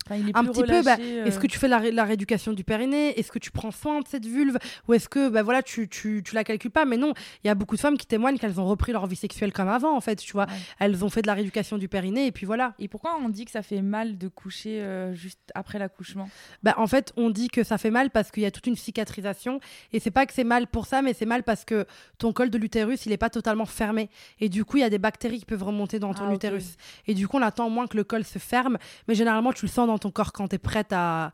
Un 0.10 0.46
petit 0.46 0.64
peu, 0.64 0.82
bah, 0.82 0.98
est-ce 1.00 1.38
euh. 1.38 1.40
que 1.40 1.48
tu 1.48 1.58
fais 1.58 1.68
la, 1.68 1.92
la 1.92 2.04
rééducation 2.04 2.54
du 2.54 2.64
périnée? 2.64 3.18
Est-ce 3.20 3.32
que 3.32 3.40
tu 3.40 3.52
prends 3.52 3.72
soin 3.72 4.02
de 4.02 4.08
cette 4.08 4.26
vulve? 4.26 4.58
Ou 4.88 4.94
est-ce 4.94 5.10
que 5.10 5.30
bah, 5.30 5.44
voilà, 5.44 5.62
tu, 5.62 5.88
tu, 5.88 6.24
tu, 6.24 6.36
la 6.36 6.44
calcules 6.44 6.72
pas? 6.72 6.86
Mais 6.86 6.98
non, 6.98 7.14
il 7.44 7.48
y 7.48 7.50
a 7.50 7.56
beaucoup 7.56 7.76
de 7.76 7.82
femmes 7.82 7.98
qui 7.98 8.08
témoignent 8.08 8.38
qu'elles 8.38 8.60
ont 8.60 8.66
repris 8.66 8.92
leur 8.92 9.06
vie 9.08 9.16
sexuelle 9.16 9.54
comme 9.54 9.68
avant, 9.68 9.96
en 9.96 10.02
fait, 10.02 10.18
tu 10.18 10.34
vois. 10.34 10.48
Elles 10.80 11.04
ont 11.04 11.10
fait 11.10 11.22
de 11.22 11.28
la 11.28 11.34
rééducation 11.34 11.78
du 11.78 11.88
périnée 11.88 12.26
et 12.26 12.32
puis 12.32 12.46
voilà. 12.46 12.74
Et 12.80 12.88
pourquoi 12.88 13.18
on 13.24 13.30
dit 13.30 13.46
que 13.46 13.52
ça 13.52 13.62
fait 13.62 13.82
mal 13.82 14.18
de 14.18 14.28
coucher 14.28 14.82
euh, 14.82 15.14
juste 15.14 15.40
après 15.54 15.80
l'accouchement? 15.80 16.30
Bah, 16.64 16.76
En 16.78 16.88
fait, 16.88 17.14
on 17.18 17.30
dit 17.30 17.50
que 17.50 17.64
ça 17.64 17.78
fait 17.78 17.92
mal 17.92 18.10
parce 18.10 18.32
qu'il 18.32 18.44
y 18.44 18.46
a 18.46 18.52
toute 18.52 18.68
une 18.68 18.76
cicatrisation. 18.76 19.60
Et 19.94 20.00
c'est 20.00 20.12
pas 20.12 20.26
que 20.26 20.34
c'est 20.34 20.44
mal 20.44 20.68
pour 20.68 20.86
ça, 20.86 21.02
mais 21.02 21.14
c'est 21.14 21.26
mal 21.26 21.44
parce 21.44 21.66
que 21.66 21.86
ton 22.18 22.34
col 22.34 22.50
de 22.50 22.58
l'utérus, 22.58 23.06
il 23.06 23.12
est 23.12 23.18
pas 23.18 23.30
totalement 23.30 23.66
fermé. 23.66 24.10
Et 24.40 24.50
du 24.50 24.66
coup, 24.66 24.78
il 24.78 24.82
y 24.82 24.84
a 24.84 24.90
des 24.90 25.00
bactéries 25.00 25.40
qui 25.40 25.46
peuvent 25.46 25.64
remonter 25.64 26.00
dans 26.00 26.14
ton 26.14 26.30
ah, 26.30 26.34
utérus. 26.34 26.78
Et 27.08 27.14
du 27.14 27.28
coup, 27.28 27.38
on 27.38 27.42
attend 27.42 27.70
moins 27.70 27.88
que 27.88 27.98
le 27.98 28.04
col 28.04 28.24
se 28.24 28.40
ferme. 28.40 28.78
Mais 29.08 29.16
généralement, 29.16 29.54
tu 29.54 29.66
le 29.66 29.72
sens 29.72 29.88
dans 29.90 30.00
ton 30.00 30.12
corps 30.12 30.32
quand 30.32 30.48
tu 30.48 30.56
es 30.56 30.60
prête 30.60 30.92
à, 30.92 31.34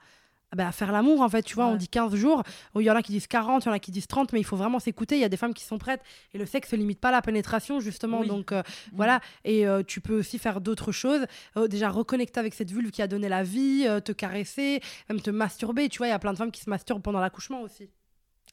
bah, 0.56 0.68
à 0.68 0.72
faire 0.72 0.92
l'amour 0.92 1.22
en 1.22 1.28
fait 1.28 1.44
tu 1.44 1.56
vois 1.56 1.66
on 1.68 1.76
dit 1.76 1.90
15 1.90 2.16
jours 2.16 2.44
il 2.76 2.84
y 2.84 2.90
en 2.90 2.96
a 2.96 3.02
qui 3.02 3.12
disent 3.12 3.28
40 3.28 3.66
il 3.66 3.68
y 3.68 3.70
en 3.70 3.74
a 3.74 3.80
qui 3.80 3.92
disent 3.92 4.08
30 4.08 4.32
mais 4.32 4.40
il 4.40 4.46
faut 4.46 4.56
vraiment 4.56 4.80
s'écouter 4.80 5.16
il 5.16 5.22
y 5.22 5.26
a 5.26 5.30
des 5.30 5.38
femmes 5.38 5.54
qui 5.54 5.66
sont 5.66 5.78
prêtes 5.78 6.02
et 6.34 6.38
le 6.38 6.46
sexe 6.46 6.70
se 6.70 6.76
limite 6.78 7.00
pas 7.00 7.10
à 7.10 7.12
la 7.12 7.22
pénétration 7.22 7.82
justement 7.82 8.24
donc 8.24 8.52
euh, 8.52 8.62
mm. 8.62 8.96
voilà 8.96 9.20
et 9.44 9.68
euh, 9.68 9.84
tu 9.84 10.00
peux 10.00 10.18
aussi 10.18 10.40
faire 10.40 10.62
d'autres 10.62 10.94
choses 10.94 11.26
euh, 11.58 11.68
déjà 11.68 11.90
reconnecter 11.90 12.40
avec 12.40 12.54
cette 12.54 12.72
vulve 12.72 12.92
qui 12.92 13.02
a 13.02 13.08
donné 13.08 13.28
la 13.28 13.44
vie 13.44 13.86
te 14.06 14.14
caresser 14.14 14.82
même 15.10 15.20
te 15.20 15.30
masturber 15.30 15.90
tu 15.90 15.98
vois 15.98 16.08
il 16.08 16.12
y 16.12 16.14
a 16.14 16.20
plein 16.20 16.32
de 16.32 16.38
femmes 16.38 16.52
qui 16.52 16.62
se 16.62 16.70
masturbent 16.70 17.02
pendant 17.02 17.20
l'accouchement 17.20 17.62
aussi. 17.62 17.90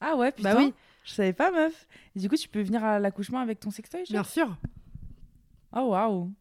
Ah 0.01 0.15
ouais 0.15 0.31
putain. 0.31 0.55
bah 0.55 0.59
oui. 0.59 0.73
Je 1.05 1.13
savais 1.13 1.33
pas 1.33 1.51
meuf. 1.51 1.87
Du 2.15 2.27
coup 2.27 2.35
tu 2.35 2.49
peux 2.49 2.61
venir 2.61 2.83
à 2.83 2.99
l'accouchement 2.99 3.39
avec 3.39 3.59
ton 3.61 3.71
sextoy 3.71 4.03
bien 4.09 4.23
sûr. 4.23 4.57
Oh 5.73 5.91
waouh 5.91 6.33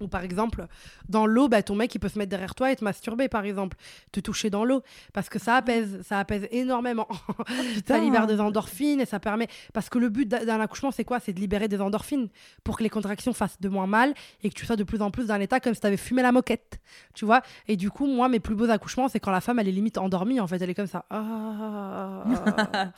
ou 0.00 0.08
par 0.08 0.22
exemple, 0.22 0.66
dans 1.08 1.26
l'eau, 1.26 1.48
bah, 1.48 1.62
ton 1.62 1.74
mec 1.74 1.94
il 1.94 1.98
peut 1.98 2.08
se 2.08 2.18
mettre 2.18 2.30
derrière 2.30 2.54
toi 2.54 2.70
et 2.70 2.76
te 2.76 2.84
masturber, 2.84 3.28
par 3.28 3.44
exemple, 3.44 3.76
te 4.12 4.20
toucher 4.20 4.50
dans 4.50 4.64
l'eau, 4.64 4.82
parce 5.12 5.28
que 5.28 5.38
ça 5.38 5.56
apaise, 5.56 6.00
ça 6.02 6.18
apaise 6.18 6.46
énormément. 6.50 7.08
ça 7.86 7.98
libère 7.98 8.26
des 8.26 8.40
endorphines 8.40 9.00
et 9.00 9.06
ça 9.06 9.20
permet. 9.20 9.48
Parce 9.72 9.88
que 9.88 9.98
le 9.98 10.08
but 10.08 10.28
d'un 10.28 10.60
accouchement, 10.60 10.90
c'est 10.90 11.04
quoi? 11.04 11.20
C'est 11.20 11.32
de 11.32 11.40
libérer 11.40 11.68
des 11.68 11.80
endorphines 11.80 12.28
pour 12.64 12.78
que 12.78 12.82
les 12.82 12.90
contractions 12.90 13.32
fassent 13.32 13.60
de 13.60 13.68
moins 13.68 13.86
mal 13.86 14.14
et 14.42 14.50
que 14.50 14.54
tu 14.54 14.66
sois 14.66 14.76
de 14.76 14.84
plus 14.84 15.02
en 15.02 15.10
plus 15.10 15.26
dans 15.26 15.36
l'état 15.36 15.60
comme 15.60 15.74
si 15.74 15.80
tu 15.80 15.86
avais 15.86 15.96
fumé 15.96 16.22
la 16.22 16.32
moquette, 16.32 16.80
tu 17.14 17.24
vois? 17.24 17.42
Et 17.66 17.76
du 17.76 17.90
coup, 17.90 18.06
moi, 18.06 18.28
mes 18.28 18.40
plus 18.40 18.54
beaux 18.54 18.70
accouchements, 18.70 19.08
c'est 19.08 19.20
quand 19.20 19.30
la 19.30 19.40
femme 19.40 19.58
elle 19.58 19.68
est 19.68 19.72
limite 19.72 19.98
endormie, 19.98 20.40
en 20.40 20.46
fait, 20.46 20.60
elle 20.60 20.70
est 20.70 20.74
comme 20.74 20.86
ça. 20.86 21.04
Ah. 21.10 22.24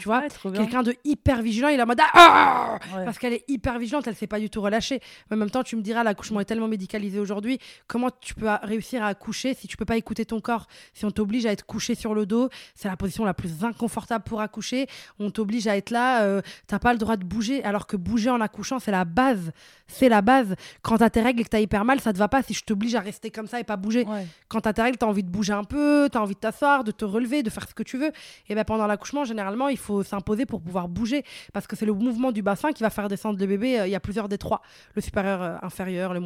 tu 0.00 0.04
vois? 0.04 0.22
Quelqu'un 0.54 0.82
de 0.82 0.94
hyper 1.04 1.42
vigilant, 1.42 1.68
il 1.68 1.78
est 1.78 1.82
en 1.82 1.86
mode 1.86 2.00
ah! 2.14 2.78
Parce 3.04 3.18
qu'elle 3.18 3.34
est 3.34 3.44
hyper 3.48 3.78
vigilante, 3.78 4.06
elle 4.06 4.16
s'est 4.16 4.26
pas 4.26 4.40
du 4.40 4.50
tout 4.50 4.60
relâchée. 4.60 5.00
Mais 5.30 5.36
en 5.36 5.38
même 5.38 5.50
temps, 5.50 5.62
tu 5.62 5.76
me 5.76 5.82
diras 5.82 6.02
l'accouchement 6.04 6.37
est 6.40 6.44
tellement 6.44 6.68
médicalisé 6.68 7.18
aujourd'hui. 7.18 7.58
Comment 7.86 8.10
tu 8.20 8.34
peux 8.34 8.48
réussir 8.62 9.02
à 9.02 9.08
accoucher 9.08 9.54
si 9.54 9.66
tu 9.68 9.76
peux 9.76 9.84
pas 9.84 9.96
écouter 9.96 10.24
ton 10.24 10.40
corps? 10.40 10.66
Si 10.94 11.04
on 11.04 11.10
t'oblige 11.10 11.46
à 11.46 11.52
être 11.52 11.66
couché 11.66 11.94
sur 11.94 12.14
le 12.14 12.26
dos, 12.26 12.48
c'est 12.74 12.88
la 12.88 12.96
position 12.96 13.24
la 13.24 13.34
plus 13.34 13.64
inconfortable 13.64 14.24
pour 14.24 14.40
accoucher. 14.40 14.86
On 15.18 15.30
t'oblige 15.30 15.66
à 15.66 15.76
être 15.76 15.90
là, 15.90 16.22
euh, 16.22 16.42
t'as 16.66 16.78
pas 16.78 16.92
le 16.92 16.98
droit 16.98 17.16
de 17.16 17.24
bouger. 17.24 17.62
Alors 17.64 17.86
que 17.86 17.96
bouger 17.96 18.30
en 18.30 18.40
accouchant, 18.40 18.78
c'est 18.78 18.90
la 18.90 19.04
base. 19.04 19.52
C'est 19.86 20.08
la 20.08 20.22
base. 20.22 20.54
Quand 20.82 20.98
t'as 20.98 21.10
tes 21.10 21.22
règles 21.22 21.40
et 21.40 21.44
que 21.44 21.48
t'as 21.48 21.60
hyper 21.60 21.84
mal, 21.84 22.00
ça 22.00 22.12
te 22.12 22.18
va 22.18 22.28
pas 22.28 22.42
si 22.42 22.54
je 22.54 22.64
t'oblige 22.64 22.94
à 22.94 23.00
rester 23.00 23.30
comme 23.30 23.46
ça 23.46 23.60
et 23.60 23.64
pas 23.64 23.76
bouger. 23.76 24.06
Quand 24.48 24.60
t'as 24.60 24.72
tes 24.72 24.82
règles, 24.82 24.98
t'as 24.98 25.06
envie 25.06 25.22
de 25.22 25.30
bouger 25.30 25.52
un 25.52 25.64
peu, 25.64 26.08
t'as 26.10 26.20
envie 26.20 26.34
de 26.34 26.40
t'asseoir, 26.40 26.84
de 26.84 26.90
te 26.90 27.04
relever, 27.04 27.42
de 27.42 27.50
faire 27.50 27.68
ce 27.68 27.74
que 27.74 27.82
tu 27.82 27.98
veux. 27.98 28.12
Et 28.48 28.54
ben 28.54 28.64
pendant 28.64 28.86
l'accouchement, 28.86 29.24
généralement, 29.24 29.68
il 29.68 29.78
faut 29.78 30.02
s'imposer 30.02 30.46
pour 30.46 30.60
pouvoir 30.60 30.88
bouger 30.88 31.24
parce 31.52 31.66
que 31.66 31.76
c'est 31.76 31.86
le 31.86 31.92
mouvement 31.92 32.32
du 32.32 32.42
bassin 32.42 32.72
qui 32.72 32.82
va 32.82 32.90
faire 32.90 33.08
descendre 33.08 33.38
le 33.38 33.46
bébé. 33.46 33.80
Euh, 33.80 33.86
il 33.86 33.90
y 33.90 33.94
a 33.94 34.00
plusieurs 34.00 34.28
détroits, 34.28 34.62
le 34.94 35.02
supérieur, 35.02 35.42
euh, 35.42 35.56
inférieur, 35.62 36.14
le 36.14 36.20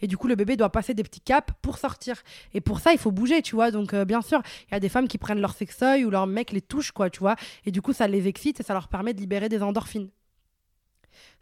Et 0.00 0.06
du 0.06 0.16
coup, 0.16 0.28
le 0.28 0.34
bébé 0.34 0.56
doit 0.56 0.70
passer 0.70 0.94
des 0.94 1.02
petits 1.02 1.20
caps 1.20 1.52
pour 1.62 1.78
sortir. 1.78 2.22
Et 2.54 2.60
pour 2.60 2.80
ça, 2.80 2.92
il 2.92 2.98
faut 2.98 3.10
bouger, 3.10 3.42
tu 3.42 3.54
vois. 3.54 3.70
Donc, 3.70 3.94
euh, 3.94 4.04
bien 4.04 4.22
sûr, 4.22 4.40
il 4.68 4.72
y 4.72 4.76
a 4.76 4.80
des 4.80 4.88
femmes 4.88 5.08
qui 5.08 5.18
prennent 5.18 5.40
leur 5.40 5.54
sextoy 5.54 6.04
ou 6.04 6.10
leur 6.10 6.26
mec 6.26 6.52
les 6.52 6.60
touche, 6.60 6.92
quoi, 6.92 7.10
tu 7.10 7.20
vois. 7.20 7.36
Et 7.66 7.70
du 7.70 7.82
coup, 7.82 7.92
ça 7.92 8.06
les 8.06 8.28
excite 8.28 8.60
et 8.60 8.62
ça 8.62 8.74
leur 8.74 8.88
permet 8.88 9.14
de 9.14 9.20
libérer 9.20 9.48
des 9.48 9.62
endorphines. 9.62 10.08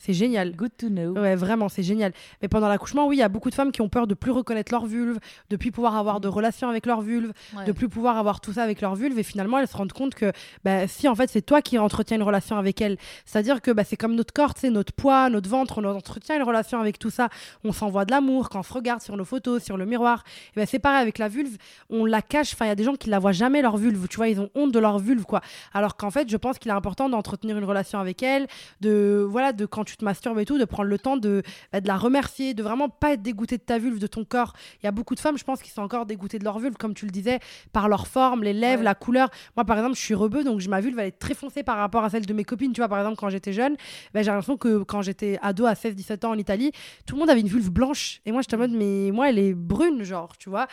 C'est 0.00 0.14
génial. 0.14 0.56
Good 0.56 0.70
to 0.78 0.88
know. 0.88 1.12
Ouais, 1.12 1.36
vraiment, 1.36 1.68
c'est 1.68 1.82
génial. 1.82 2.12
Mais 2.40 2.48
pendant 2.48 2.68
l'accouchement, 2.68 3.06
oui, 3.06 3.16
il 3.16 3.18
y 3.20 3.22
a 3.22 3.28
beaucoup 3.28 3.50
de 3.50 3.54
femmes 3.54 3.70
qui 3.70 3.82
ont 3.82 3.90
peur 3.90 4.06
de 4.06 4.14
plus 4.14 4.30
reconnaître 4.30 4.72
leur 4.72 4.86
vulve, 4.86 5.18
de 5.50 5.56
plus 5.56 5.70
pouvoir 5.70 5.94
avoir 5.94 6.20
de 6.20 6.28
relations 6.28 6.70
avec 6.70 6.86
leur 6.86 7.02
vulve, 7.02 7.32
de 7.66 7.72
plus 7.72 7.90
pouvoir 7.90 8.16
avoir 8.16 8.40
tout 8.40 8.54
ça 8.54 8.62
avec 8.62 8.80
leur 8.80 8.94
vulve. 8.94 9.18
Et 9.18 9.22
finalement, 9.22 9.58
elles 9.58 9.68
se 9.68 9.76
rendent 9.76 9.92
compte 9.92 10.14
que 10.14 10.32
bah, 10.64 10.88
si 10.88 11.06
en 11.06 11.14
fait 11.14 11.28
c'est 11.28 11.42
toi 11.42 11.60
qui 11.60 11.78
entretiens 11.78 12.16
une 12.16 12.22
relation 12.22 12.56
avec 12.56 12.80
elle, 12.80 12.96
c'est-à-dire 13.26 13.60
que 13.60 13.70
bah, 13.70 13.84
c'est 13.84 13.98
comme 13.98 14.14
notre 14.14 14.32
corps, 14.32 14.54
c'est 14.56 14.70
notre 14.70 14.94
poids, 14.94 15.28
notre 15.28 15.50
ventre, 15.50 15.82
on 15.82 15.84
entretient 15.84 16.36
une 16.36 16.44
relation 16.44 16.80
avec 16.80 16.98
tout 16.98 17.10
ça. 17.10 17.28
On 17.62 17.72
s'envoie 17.72 18.06
de 18.06 18.10
l'amour 18.10 18.48
quand 18.48 18.60
on 18.60 18.62
se 18.62 18.72
regarde 18.72 19.02
sur 19.02 19.18
nos 19.18 19.26
photos, 19.26 19.62
sur 19.62 19.76
le 19.76 19.84
miroir. 19.84 20.24
Et 20.56 20.60
bah, 20.60 20.64
c'est 20.64 20.78
pareil 20.78 21.02
avec 21.02 21.18
la 21.18 21.28
vulve, 21.28 21.58
on 21.90 22.06
la 22.06 22.22
cache. 22.22 22.54
Enfin, 22.54 22.64
il 22.64 22.68
y 22.68 22.72
a 22.72 22.76
des 22.76 22.84
gens 22.84 22.94
qui 22.94 23.10
la 23.10 23.18
voient 23.18 23.32
jamais 23.32 23.60
leur 23.60 23.76
vulve. 23.76 24.08
Tu 24.08 24.16
vois, 24.16 24.28
ils 24.28 24.40
ont 24.40 24.48
honte 24.54 24.72
de 24.72 24.78
leur 24.78 24.98
vulve, 24.98 25.24
quoi. 25.24 25.42
Alors 25.74 25.98
qu'en 25.98 26.10
fait, 26.10 26.30
je 26.30 26.38
pense 26.38 26.58
qu'il 26.58 26.70
est 26.70 26.74
important 26.74 27.10
d'entretenir 27.10 27.58
une 27.58 27.64
relation 27.64 27.98
avec 27.98 28.22
elle, 28.22 28.46
de 28.80 29.26
voilà, 29.28 29.52
de 29.52 29.66
quand 29.66 29.84
tu 29.84 29.89
te 29.96 30.04
masturbes 30.04 30.38
et 30.38 30.44
tout, 30.44 30.58
de 30.58 30.64
prendre 30.64 30.88
le 30.88 30.98
temps 30.98 31.16
de, 31.16 31.42
bah, 31.72 31.80
de 31.80 31.88
la 31.88 31.96
remercier, 31.96 32.54
de 32.54 32.62
vraiment 32.62 32.88
pas 32.88 33.12
être 33.12 33.22
dégoûté 33.22 33.56
de 33.58 33.62
ta 33.62 33.78
vulve, 33.78 33.98
de 33.98 34.06
ton 34.06 34.24
corps. 34.24 34.52
Il 34.82 34.86
y 34.86 34.88
a 34.88 34.92
beaucoup 34.92 35.14
de 35.14 35.20
femmes, 35.20 35.38
je 35.38 35.44
pense, 35.44 35.62
qui 35.62 35.70
sont 35.70 35.82
encore 35.82 36.06
dégoûtées 36.06 36.38
de 36.38 36.44
leur 36.44 36.58
vulve, 36.58 36.76
comme 36.76 36.94
tu 36.94 37.04
le 37.04 37.10
disais, 37.10 37.38
par 37.72 37.88
leur 37.88 38.06
forme, 38.06 38.42
les 38.42 38.52
lèvres, 38.52 38.82
la 38.82 38.94
couleur. 38.94 39.30
Moi, 39.56 39.64
par 39.64 39.76
exemple, 39.76 39.96
je 39.96 40.00
suis 40.00 40.14
rebeu, 40.14 40.44
donc 40.44 40.64
ma 40.66 40.80
vulve, 40.80 40.98
elle 40.98 41.08
est 41.08 41.18
très 41.18 41.34
foncée 41.34 41.62
par 41.62 41.76
rapport 41.78 42.04
à 42.04 42.10
celle 42.10 42.26
de 42.26 42.32
mes 42.32 42.44
copines. 42.44 42.72
Tu 42.72 42.80
vois, 42.80 42.88
par 42.88 42.98
exemple, 42.98 43.16
quand 43.16 43.28
j'étais 43.30 43.52
jeune, 43.52 43.76
bah, 44.14 44.22
j'ai 44.22 44.30
l'impression 44.30 44.56
que 44.56 44.82
quand 44.82 45.02
j'étais 45.02 45.38
ado 45.42 45.66
à 45.66 45.74
16-17 45.74 46.26
ans 46.26 46.30
en 46.30 46.38
Italie, 46.38 46.72
tout 47.06 47.14
le 47.14 47.20
monde 47.20 47.30
avait 47.30 47.40
une 47.40 47.48
vulve 47.48 47.70
blanche. 47.70 48.20
Et 48.26 48.32
moi, 48.32 48.42
j'étais 48.42 48.56
en 48.56 48.60
mode, 48.60 48.72
mais 48.72 49.10
moi, 49.12 49.28
elle 49.28 49.38
est 49.38 49.54
brune, 49.54 50.02
genre, 50.02 50.36
tu 50.36 50.50
vois. 50.50 50.66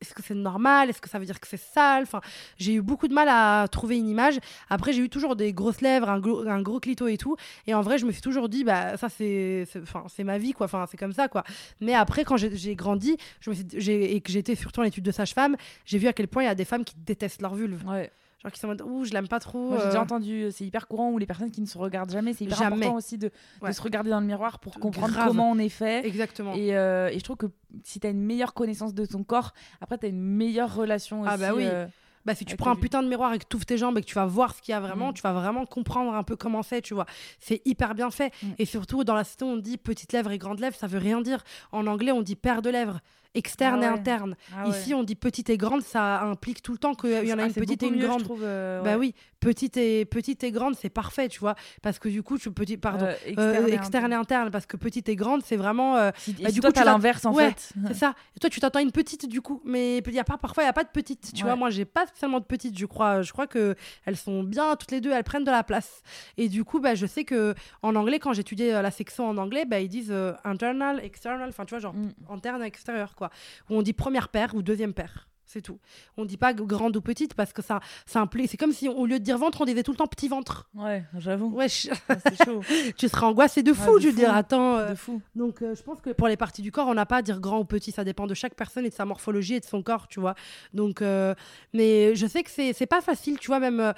Est-ce 0.00 0.14
que 0.14 0.22
c'est 0.22 0.34
normal? 0.34 0.90
Est-ce 0.90 1.00
que 1.00 1.08
ça 1.08 1.18
veut 1.18 1.26
dire 1.26 1.40
que 1.40 1.48
c'est 1.48 1.60
sale? 1.60 2.02
Enfin, 2.02 2.20
j'ai 2.56 2.74
eu 2.74 2.82
beaucoup 2.82 3.08
de 3.08 3.14
mal 3.14 3.28
à 3.28 3.66
trouver 3.68 3.98
une 3.98 4.08
image. 4.08 4.38
Après, 4.68 4.92
j'ai 4.92 5.02
eu 5.02 5.08
toujours 5.08 5.36
des 5.36 5.52
grosses 5.52 5.80
lèvres, 5.80 6.08
un 6.08 6.18
un 6.46 6.62
gros 6.62 6.80
clito 6.80 7.06
et 7.06 7.16
tout. 7.16 7.36
Et 7.66 7.74
en 7.74 7.80
vrai, 7.80 7.98
je 7.98 8.06
me 8.06 8.12
suis 8.12 8.22
toujours 8.22 8.47
dit, 8.48 8.64
bah, 8.64 8.96
ça, 8.96 9.08
c'est 9.08 9.66
enfin 9.82 10.04
c'est 10.08 10.24
ma 10.24 10.38
vie 10.38 10.52
quoi. 10.52 10.64
Enfin 10.66 10.86
c'est 10.90 10.96
comme 10.96 11.12
ça 11.12 11.28
quoi. 11.28 11.44
Mais 11.80 11.94
après 11.94 12.24
quand 12.24 12.36
j'ai 12.36 12.76
grandi 12.76 13.16
je 13.40 13.50
me 13.50 13.54
suis, 13.54 13.90
et 13.90 14.20
que 14.20 14.32
j'étais 14.32 14.54
surtout 14.54 14.80
en 14.80 14.84
étude 14.84 15.04
de 15.04 15.10
sage-femme 15.10 15.56
j'ai 15.84 15.98
vu 15.98 16.06
à 16.08 16.12
quel 16.12 16.28
point 16.28 16.42
il 16.42 16.46
y 16.46 16.50
a 16.50 16.54
des 16.54 16.64
femmes 16.64 16.84
qui 16.84 16.94
détestent 16.96 17.42
leur 17.42 17.54
vulve. 17.54 17.84
Ouais. 17.86 18.10
Genre 18.42 18.52
qui 18.52 18.60
sont 18.60 18.66
en 18.66 18.70
mode 18.70 18.82
ouh 18.82 19.04
je 19.04 19.12
l'aime 19.12 19.26
pas 19.26 19.40
trop 19.40 19.72
j'ai 19.78 19.86
déjà 19.86 19.98
euh. 19.98 20.02
entendu 20.02 20.46
c'est 20.52 20.64
hyper 20.64 20.86
courant 20.86 21.10
où 21.10 21.18
les 21.18 21.26
personnes 21.26 21.50
qui 21.50 21.60
ne 21.60 21.66
se 21.66 21.76
regardent 21.76 22.12
jamais 22.12 22.34
c'est 22.34 22.44
hyper 22.44 22.62
important 22.62 22.94
aussi 22.94 23.18
de, 23.18 23.32
de, 23.66 23.72
se 23.72 23.82
regarder 23.82 24.10
dans 24.10 24.20
le 24.20 24.26
miroir 24.26 24.60
pour 24.60 24.78
comprendre 24.78 25.18
comment 25.26 25.50
on 25.50 25.58
est 25.58 25.68
fait. 25.68 26.06
Exactement. 26.06 26.54
Et, 26.54 26.76
euh, 26.76 27.08
et 27.08 27.18
je 27.18 27.24
trouve 27.24 27.36
que 27.36 27.46
si 27.82 27.98
tu 27.98 28.06
as 28.06 28.10
une 28.10 28.22
meilleure 28.22 28.54
connaissance 28.54 28.94
de 28.94 29.04
ton 29.06 29.24
corps 29.24 29.54
après 29.80 29.98
tu 29.98 30.06
as 30.06 30.08
une 30.08 30.22
meilleure 30.22 30.72
relation 30.74 31.22
aussi 31.22 31.30
ah 31.32 31.36
bah 31.36 31.50
oui. 31.54 31.64
euh, 31.66 31.86
bah, 32.28 32.34
si 32.34 32.44
tu 32.44 32.56
prends 32.58 32.72
un 32.72 32.76
putain 32.76 33.02
de 33.02 33.08
miroir 33.08 33.32
et 33.32 33.38
que 33.38 33.44
tu 33.48 33.56
ouvres 33.56 33.64
tes 33.64 33.78
jambes 33.78 33.96
et 33.96 34.02
que 34.02 34.06
tu 34.06 34.14
vas 34.14 34.26
voir 34.26 34.54
ce 34.54 34.60
qu'il 34.60 34.72
y 34.72 34.74
a 34.74 34.80
vraiment, 34.80 35.12
mm. 35.12 35.14
tu 35.14 35.22
vas 35.22 35.32
vraiment 35.32 35.64
comprendre 35.64 36.12
un 36.12 36.22
peu 36.22 36.36
comment 36.36 36.62
c'est, 36.62 36.82
tu 36.82 36.92
vois. 36.92 37.06
C'est 37.40 37.62
hyper 37.64 37.94
bien 37.94 38.10
fait. 38.10 38.34
Mm. 38.42 38.46
Et 38.58 38.66
surtout, 38.66 39.02
dans 39.02 39.14
la 39.14 39.24
cité, 39.24 39.46
on 39.46 39.56
dit 39.56 39.78
petite 39.78 40.12
lèvre 40.12 40.30
et 40.30 40.36
grande 40.36 40.60
lèvre, 40.60 40.76
ça 40.76 40.86
veut 40.86 40.98
rien 40.98 41.22
dire. 41.22 41.42
En 41.72 41.86
anglais, 41.86 42.12
on 42.12 42.20
dit 42.20 42.36
paire 42.36 42.60
de 42.60 42.68
lèvres 42.68 43.00
externe 43.34 43.82
ah 43.82 43.86
et 43.86 43.88
interne. 43.88 44.36
Ah 44.56 44.68
Ici, 44.68 44.94
on 44.94 45.02
dit 45.02 45.14
petite 45.14 45.50
et 45.50 45.56
grande, 45.56 45.82
ça 45.82 46.22
implique 46.22 46.62
tout 46.62 46.72
le 46.72 46.78
temps 46.78 46.94
qu'il 46.94 47.24
y 47.24 47.32
en 47.32 47.38
a 47.38 47.46
une 47.46 47.52
petite 47.52 47.82
et 47.82 47.88
une 47.88 48.00
grande. 48.00 48.24
Euh, 48.42 48.82
bah 48.82 48.96
oui, 48.96 49.14
petite 49.40 49.76
et 49.76 50.04
petite 50.04 50.42
et 50.44 50.50
grande, 50.50 50.74
c'est 50.76 50.88
parfait, 50.88 51.28
tu 51.28 51.40
vois, 51.40 51.54
parce 51.82 51.98
que 51.98 52.08
du 52.08 52.22
coup, 52.22 52.38
tu 52.38 52.50
petit, 52.50 52.76
pardon, 52.76 53.06
euh, 53.06 53.14
euh, 53.38 53.66
externe, 53.66 54.12
et, 54.12 54.16
interne. 54.16 54.50
parce 54.50 54.66
que 54.66 54.76
petite 54.76 55.08
et 55.08 55.16
grande, 55.16 55.42
c'est 55.44 55.56
vraiment. 55.56 55.94
bah, 55.94 56.12
du 56.50 56.60
coup, 56.60 56.72
tu 56.72 56.80
as 56.80 56.84
l'inverse 56.84 57.24
en 57.24 57.34
fait. 57.34 57.72
C'est 57.88 57.94
ça. 57.94 58.14
Et 58.36 58.40
toi, 58.40 58.50
tu 58.50 58.60
t'attends 58.60 58.80
une 58.80 58.92
petite 58.92 59.28
du 59.28 59.40
coup, 59.40 59.60
mais 59.64 59.98
il 59.98 60.14
y 60.14 60.18
a 60.18 60.24
pas, 60.24 60.38
parfois, 60.38 60.64
il 60.64 60.66
y 60.66 60.70
a 60.70 60.74
pas 60.74 60.84
de 60.84 60.90
petite. 60.90 61.32
Tu 61.34 61.44
vois, 61.44 61.56
moi, 61.56 61.70
j'ai 61.70 61.84
pas 61.84 62.06
spécialement 62.06 62.40
de 62.40 62.44
petite, 62.44 62.78
je 62.78 62.86
crois. 62.86 63.22
Je 63.22 63.32
crois 63.32 63.46
que 63.46 63.74
elles 64.06 64.16
sont 64.16 64.42
bien 64.42 64.74
toutes 64.76 64.90
les 64.90 65.00
deux, 65.00 65.12
elles 65.12 65.24
prennent 65.24 65.44
de 65.44 65.50
la 65.50 65.64
place. 65.64 66.02
Et 66.36 66.48
du 66.48 66.64
coup, 66.64 66.80
bah, 66.80 66.94
je 66.94 67.06
sais 67.06 67.24
que 67.24 67.54
en 67.82 67.94
anglais, 67.94 68.18
quand 68.18 68.32
j'étudiais 68.32 68.80
la 68.82 68.90
section 68.90 69.28
en 69.28 69.36
anglais, 69.36 69.64
bah, 69.64 69.80
ils 69.80 69.88
disent 69.88 70.14
internal, 70.44 71.00
external, 71.02 71.48
enfin, 71.48 71.64
tu 71.64 71.70
vois, 71.70 71.80
genre 71.80 71.94
mm. 71.94 72.32
interne, 72.32 72.62
extérieur, 72.62 73.14
quoi. 73.18 73.30
Où 73.68 73.74
on 73.76 73.82
dit 73.82 73.92
première 73.92 74.28
paire 74.28 74.54
ou 74.54 74.62
deuxième 74.62 74.94
paire. 74.94 75.28
C'est 75.48 75.62
tout. 75.62 75.78
On 76.18 76.26
dit 76.26 76.36
pas 76.36 76.52
grande 76.52 76.94
ou 76.94 77.00
petite 77.00 77.32
parce 77.32 77.54
que 77.54 77.62
ça, 77.62 77.80
ça 78.04 78.20
implique. 78.20 78.50
C'est 78.50 78.58
comme 78.58 78.72
si 78.72 78.86
au 78.86 79.06
lieu 79.06 79.18
de 79.18 79.24
dire 79.24 79.38
ventre, 79.38 79.62
on 79.62 79.64
disait 79.64 79.82
tout 79.82 79.92
le 79.92 79.96
temps 79.96 80.06
petit 80.06 80.28
ventre. 80.28 80.68
Ouais, 80.74 81.04
j'avoue. 81.16 81.48
Ouais, 81.48 81.68
ah, 82.10 82.16
c'est 82.22 82.44
chaud. 82.44 82.60
tu 82.98 83.08
seras 83.08 83.28
angoissé 83.28 83.62
de 83.62 83.72
fou, 83.72 83.98
je 83.98 84.08
veux 84.08 84.12
dire. 84.12 84.34
Attends. 84.34 84.76
Euh, 84.76 84.90
de 84.90 84.94
fou. 84.94 85.22
Donc, 85.34 85.62
euh, 85.62 85.74
je 85.74 85.82
pense 85.82 86.02
que 86.02 86.10
pour 86.10 86.28
les 86.28 86.36
parties 86.36 86.60
du 86.60 86.70
corps, 86.70 86.86
on 86.86 86.92
n'a 86.92 87.06
pas 87.06 87.16
à 87.16 87.22
dire 87.22 87.40
grand 87.40 87.60
ou 87.60 87.64
petit. 87.64 87.92
Ça 87.92 88.04
dépend 88.04 88.26
de 88.26 88.34
chaque 88.34 88.54
personne 88.54 88.84
et 88.84 88.90
de 88.90 88.94
sa 88.94 89.06
morphologie 89.06 89.54
et 89.54 89.60
de 89.60 89.64
son 89.64 89.82
corps, 89.82 90.06
tu 90.06 90.20
vois. 90.20 90.34
Donc, 90.74 91.00
euh, 91.00 91.34
mais 91.72 92.14
je 92.14 92.26
sais 92.26 92.42
que 92.42 92.50
c'est 92.50 92.86
pas 92.86 93.00
facile, 93.00 93.38
tu 93.38 93.46
vois, 93.46 93.58
même 93.58 93.94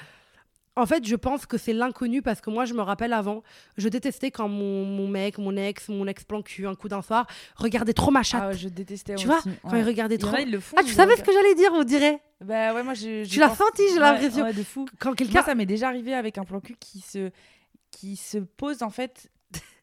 en 0.76 0.86
fait, 0.86 1.06
je 1.06 1.16
pense 1.16 1.46
que 1.46 1.58
c'est 1.58 1.72
l'inconnu 1.72 2.22
parce 2.22 2.40
que 2.40 2.50
moi, 2.50 2.64
je 2.64 2.74
me 2.74 2.82
rappelle 2.82 3.12
avant, 3.12 3.42
je 3.76 3.88
détestais 3.88 4.30
quand 4.30 4.48
mon, 4.48 5.08
mec, 5.08 5.38
mon 5.38 5.56
ex, 5.56 5.88
mon 5.88 6.06
ex-plan 6.06 6.42
cul, 6.42 6.66
un 6.66 6.74
coup 6.74 6.88
d'un 6.88 7.02
soir, 7.02 7.26
regardait 7.56 7.92
trop 7.92 8.10
ma 8.10 8.22
chatte. 8.22 8.44
Ah 8.44 8.52
je 8.52 8.68
détestais 8.68 9.16
Tu 9.16 9.26
vois, 9.26 9.40
quand 9.62 9.76
il 9.76 9.84
regardait 9.84 10.18
trop. 10.18 10.36
le 10.36 10.60
font, 10.60 10.76
ah, 10.78 10.82
tu 10.82 10.92
savais 10.92 11.16
ce 11.16 11.22
que 11.22 11.32
j'allais 11.32 11.54
dire, 11.54 11.70
on 11.74 11.84
dirait 11.84 12.20
Bah 12.40 12.72
ouais, 12.74 12.82
moi, 12.82 12.94
je. 12.94 13.24
Tu 13.24 13.40
l'as 13.40 13.54
senti, 13.54 13.82
j'ai 13.92 13.98
l'impression. 13.98 14.46
De 14.50 14.62
fou. 14.62 14.86
Quand 14.98 15.14
quelqu'un. 15.14 15.42
ça 15.42 15.54
m'est 15.54 15.66
déjà 15.66 15.88
arrivé 15.88 16.14
avec 16.14 16.38
un 16.38 16.44
plan 16.44 16.60
cul 16.60 16.76
qui 16.78 17.00
se, 17.00 17.30
qui 17.90 18.16
se 18.16 18.38
pose 18.38 18.82
en 18.82 18.90
fait 18.90 19.30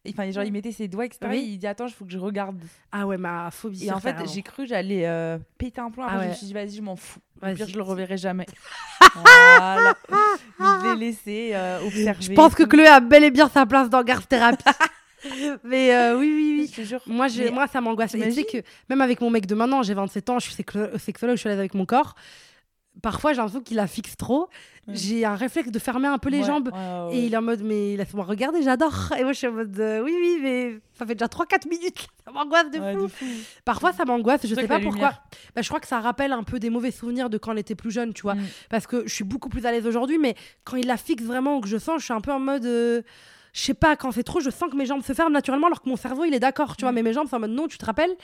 Enfin, 0.10 0.30
genre, 0.32 0.44
il 0.44 0.52
mettait 0.52 0.72
ses 0.72 0.88
doigts, 0.88 1.06
etc. 1.06 1.20
Il 1.34 1.58
dit 1.58 1.68
Attends, 1.68 1.88
il 1.88 1.94
faut 1.94 2.06
que 2.06 2.12
je 2.12 2.18
regarde. 2.18 2.58
Ah 2.92 3.06
ouais, 3.06 3.18
ma 3.18 3.52
phobie. 3.52 3.86
Et 3.86 3.92
en 3.92 4.00
fait, 4.00 4.16
j'ai 4.34 4.42
cru 4.42 4.68
j'allais 4.68 5.06
euh, 5.06 5.38
péter 5.58 5.82
un 5.82 5.92
plomb. 5.92 6.04
Après, 6.04 6.18
ah 6.18 6.24
je 6.24 6.30
me 6.30 6.34
suis 6.34 6.48
dit 6.48 6.54
Vas-y, 6.54 6.76
je 6.76 6.82
m'en 6.82 6.96
fous. 6.96 7.20
Au 7.42 7.54
pire, 7.54 7.68
je 7.68 7.76
le 7.76 7.84
reverrai 7.84 8.18
jamais. 8.18 8.46
voilà. 9.16 9.94
Je 10.60 10.94
l'ai 10.94 11.08
laissé 11.08 11.52
euh, 11.54 11.86
observer. 11.86 12.22
Je 12.22 12.34
pense 12.34 12.56
que 12.56 12.64
Chloé 12.64 12.88
a 12.88 13.00
bel 13.00 13.24
et 13.24 13.32
bien 13.32 13.48
sa 13.48 13.66
place 13.66 13.90
dans 13.90 14.04
Garde 14.04 14.28
Thérapie. 14.28 14.64
mais 15.64 15.96
euh, 15.96 16.18
oui, 16.18 16.32
oui, 16.34 16.70
oui. 16.78 16.98
Moi, 17.08 17.28
moi, 17.52 17.68
ça 17.68 17.82
m'angoisse. 17.82 18.12
Tu 18.12 18.32
sais 18.32 18.44
que 18.44 18.58
même 18.90 19.02
avec 19.02 19.22
mon 19.22 19.30
mec 19.30 19.46
de 19.46 19.56
maintenant, 19.56 19.84
j'ai 19.84 19.94
27 19.94 20.30
ans, 20.30 20.40
je 20.40 20.50
suis 20.50 20.54
sexologue, 20.54 21.36
je 21.36 21.40
suis 21.40 21.50
à 21.50 21.52
l'aise 21.52 21.60
avec 21.60 21.74
mon 21.74 21.86
corps 21.86 22.16
parfois 23.02 23.34
j'ai 23.34 23.38
l'impression 23.38 23.62
qu'il 23.62 23.78
la 23.78 23.88
fixe 23.88 24.18
trop. 24.18 24.50
J'ai 24.90 25.26
un 25.26 25.36
réflexe 25.36 25.70
de 25.70 25.80
fermer 25.80 26.08
un 26.08 26.18
peu 26.18 26.30
les 26.30 26.44
jambes. 26.44 26.72
et 27.12 27.26
il 27.26 27.34
est 27.34 27.38
en 27.38 27.42
mode, 27.42 27.62
mais 27.62 27.98
laisse-moi 27.98 28.24
regarder, 28.24 28.64
j'adore. 28.64 29.12
Et 29.18 29.24
moi 29.24 29.34
je 29.34 29.38
suis 29.38 29.48
en 29.48 29.52
mode, 29.52 29.78
euh, 29.80 30.02
oui, 30.02 30.14
oui, 30.18 30.40
mais 30.42 30.80
ça 30.94 31.06
fait 31.06 31.16
déjà 31.16 31.26
3-4 31.26 31.68
minutes. 31.68 32.08
Ça 32.26 32.32
m'angoisse 32.32 32.70
de, 32.72 33.08
fou. 33.08 33.26
Parfois 33.64 33.94
ça 33.94 34.04
m'angoisse, 34.04 34.46
je 34.46 34.54
sais 34.54 34.68
pas 34.68 34.80
pourquoi. 34.80 35.14
Bah, 35.56 35.62
je 35.62 35.68
crois 35.68 35.80
que 35.80 35.88
ça 35.88 36.02
rappelle 36.02 36.34
un 36.34 36.44
peu 36.44 36.60
des 36.60 36.70
mauvais 36.70 36.92
souvenirs 36.92 37.30
de 37.30 37.38
quand 37.38 37.54
on 37.54 37.58
était 37.58 37.76
plus 37.76 37.90
jeune, 37.90 38.14
tu 38.14 38.24
vois. 38.24 38.36
Mm. 38.36 38.44
Parce 38.70 38.86
que 38.86 39.08
je 39.08 39.14
suis 39.14 39.24
beaucoup 39.24 39.48
plus 39.48 39.66
à 39.66 39.72
l'aise 39.72 39.88
aujourd'hui, 39.88 40.18
mais 40.18 40.36
quand 40.66 40.76
il 40.76 40.88
la 40.88 40.98
fixe 40.98 41.24
vraiment 41.24 41.56
ou 41.56 41.62
que 41.62 41.70
je 41.70 41.78
sens, 41.78 42.00
je 42.00 42.06
suis 42.06 42.14
un 42.14 42.22
peu 42.22 42.34
en 42.34 42.40
mode. 42.40 42.66
Euh, 42.66 43.02
je 43.58 43.64
sais 43.64 43.74
pas, 43.74 43.96
quand 43.96 44.12
c'est 44.12 44.24
trop, 44.24 44.40
je 44.40 44.52
sens 44.52 44.70
que 44.70 44.76
mes 44.76 44.86
jambes 44.86 45.02
se 45.04 45.14
ferment 45.14 45.32
naturellement 45.32 45.66
alors 45.66 45.82
que 45.82 45.90
mon 45.90 45.96
cerveau, 45.96 46.26
il 46.26 46.34
est 46.36 46.40
d'accord, 46.40 46.78
tu 46.78 46.84
vois. 46.84 46.92
Mm. 46.92 46.96
Mais 46.96 47.02
mes 47.02 47.14
jambes 47.14 47.28
sont 47.28 47.38
en 47.38 47.40
mode 47.40 47.52
non, 47.52 47.68
tu 47.68 47.80
te 47.80 47.86
rappelles? 47.86 48.16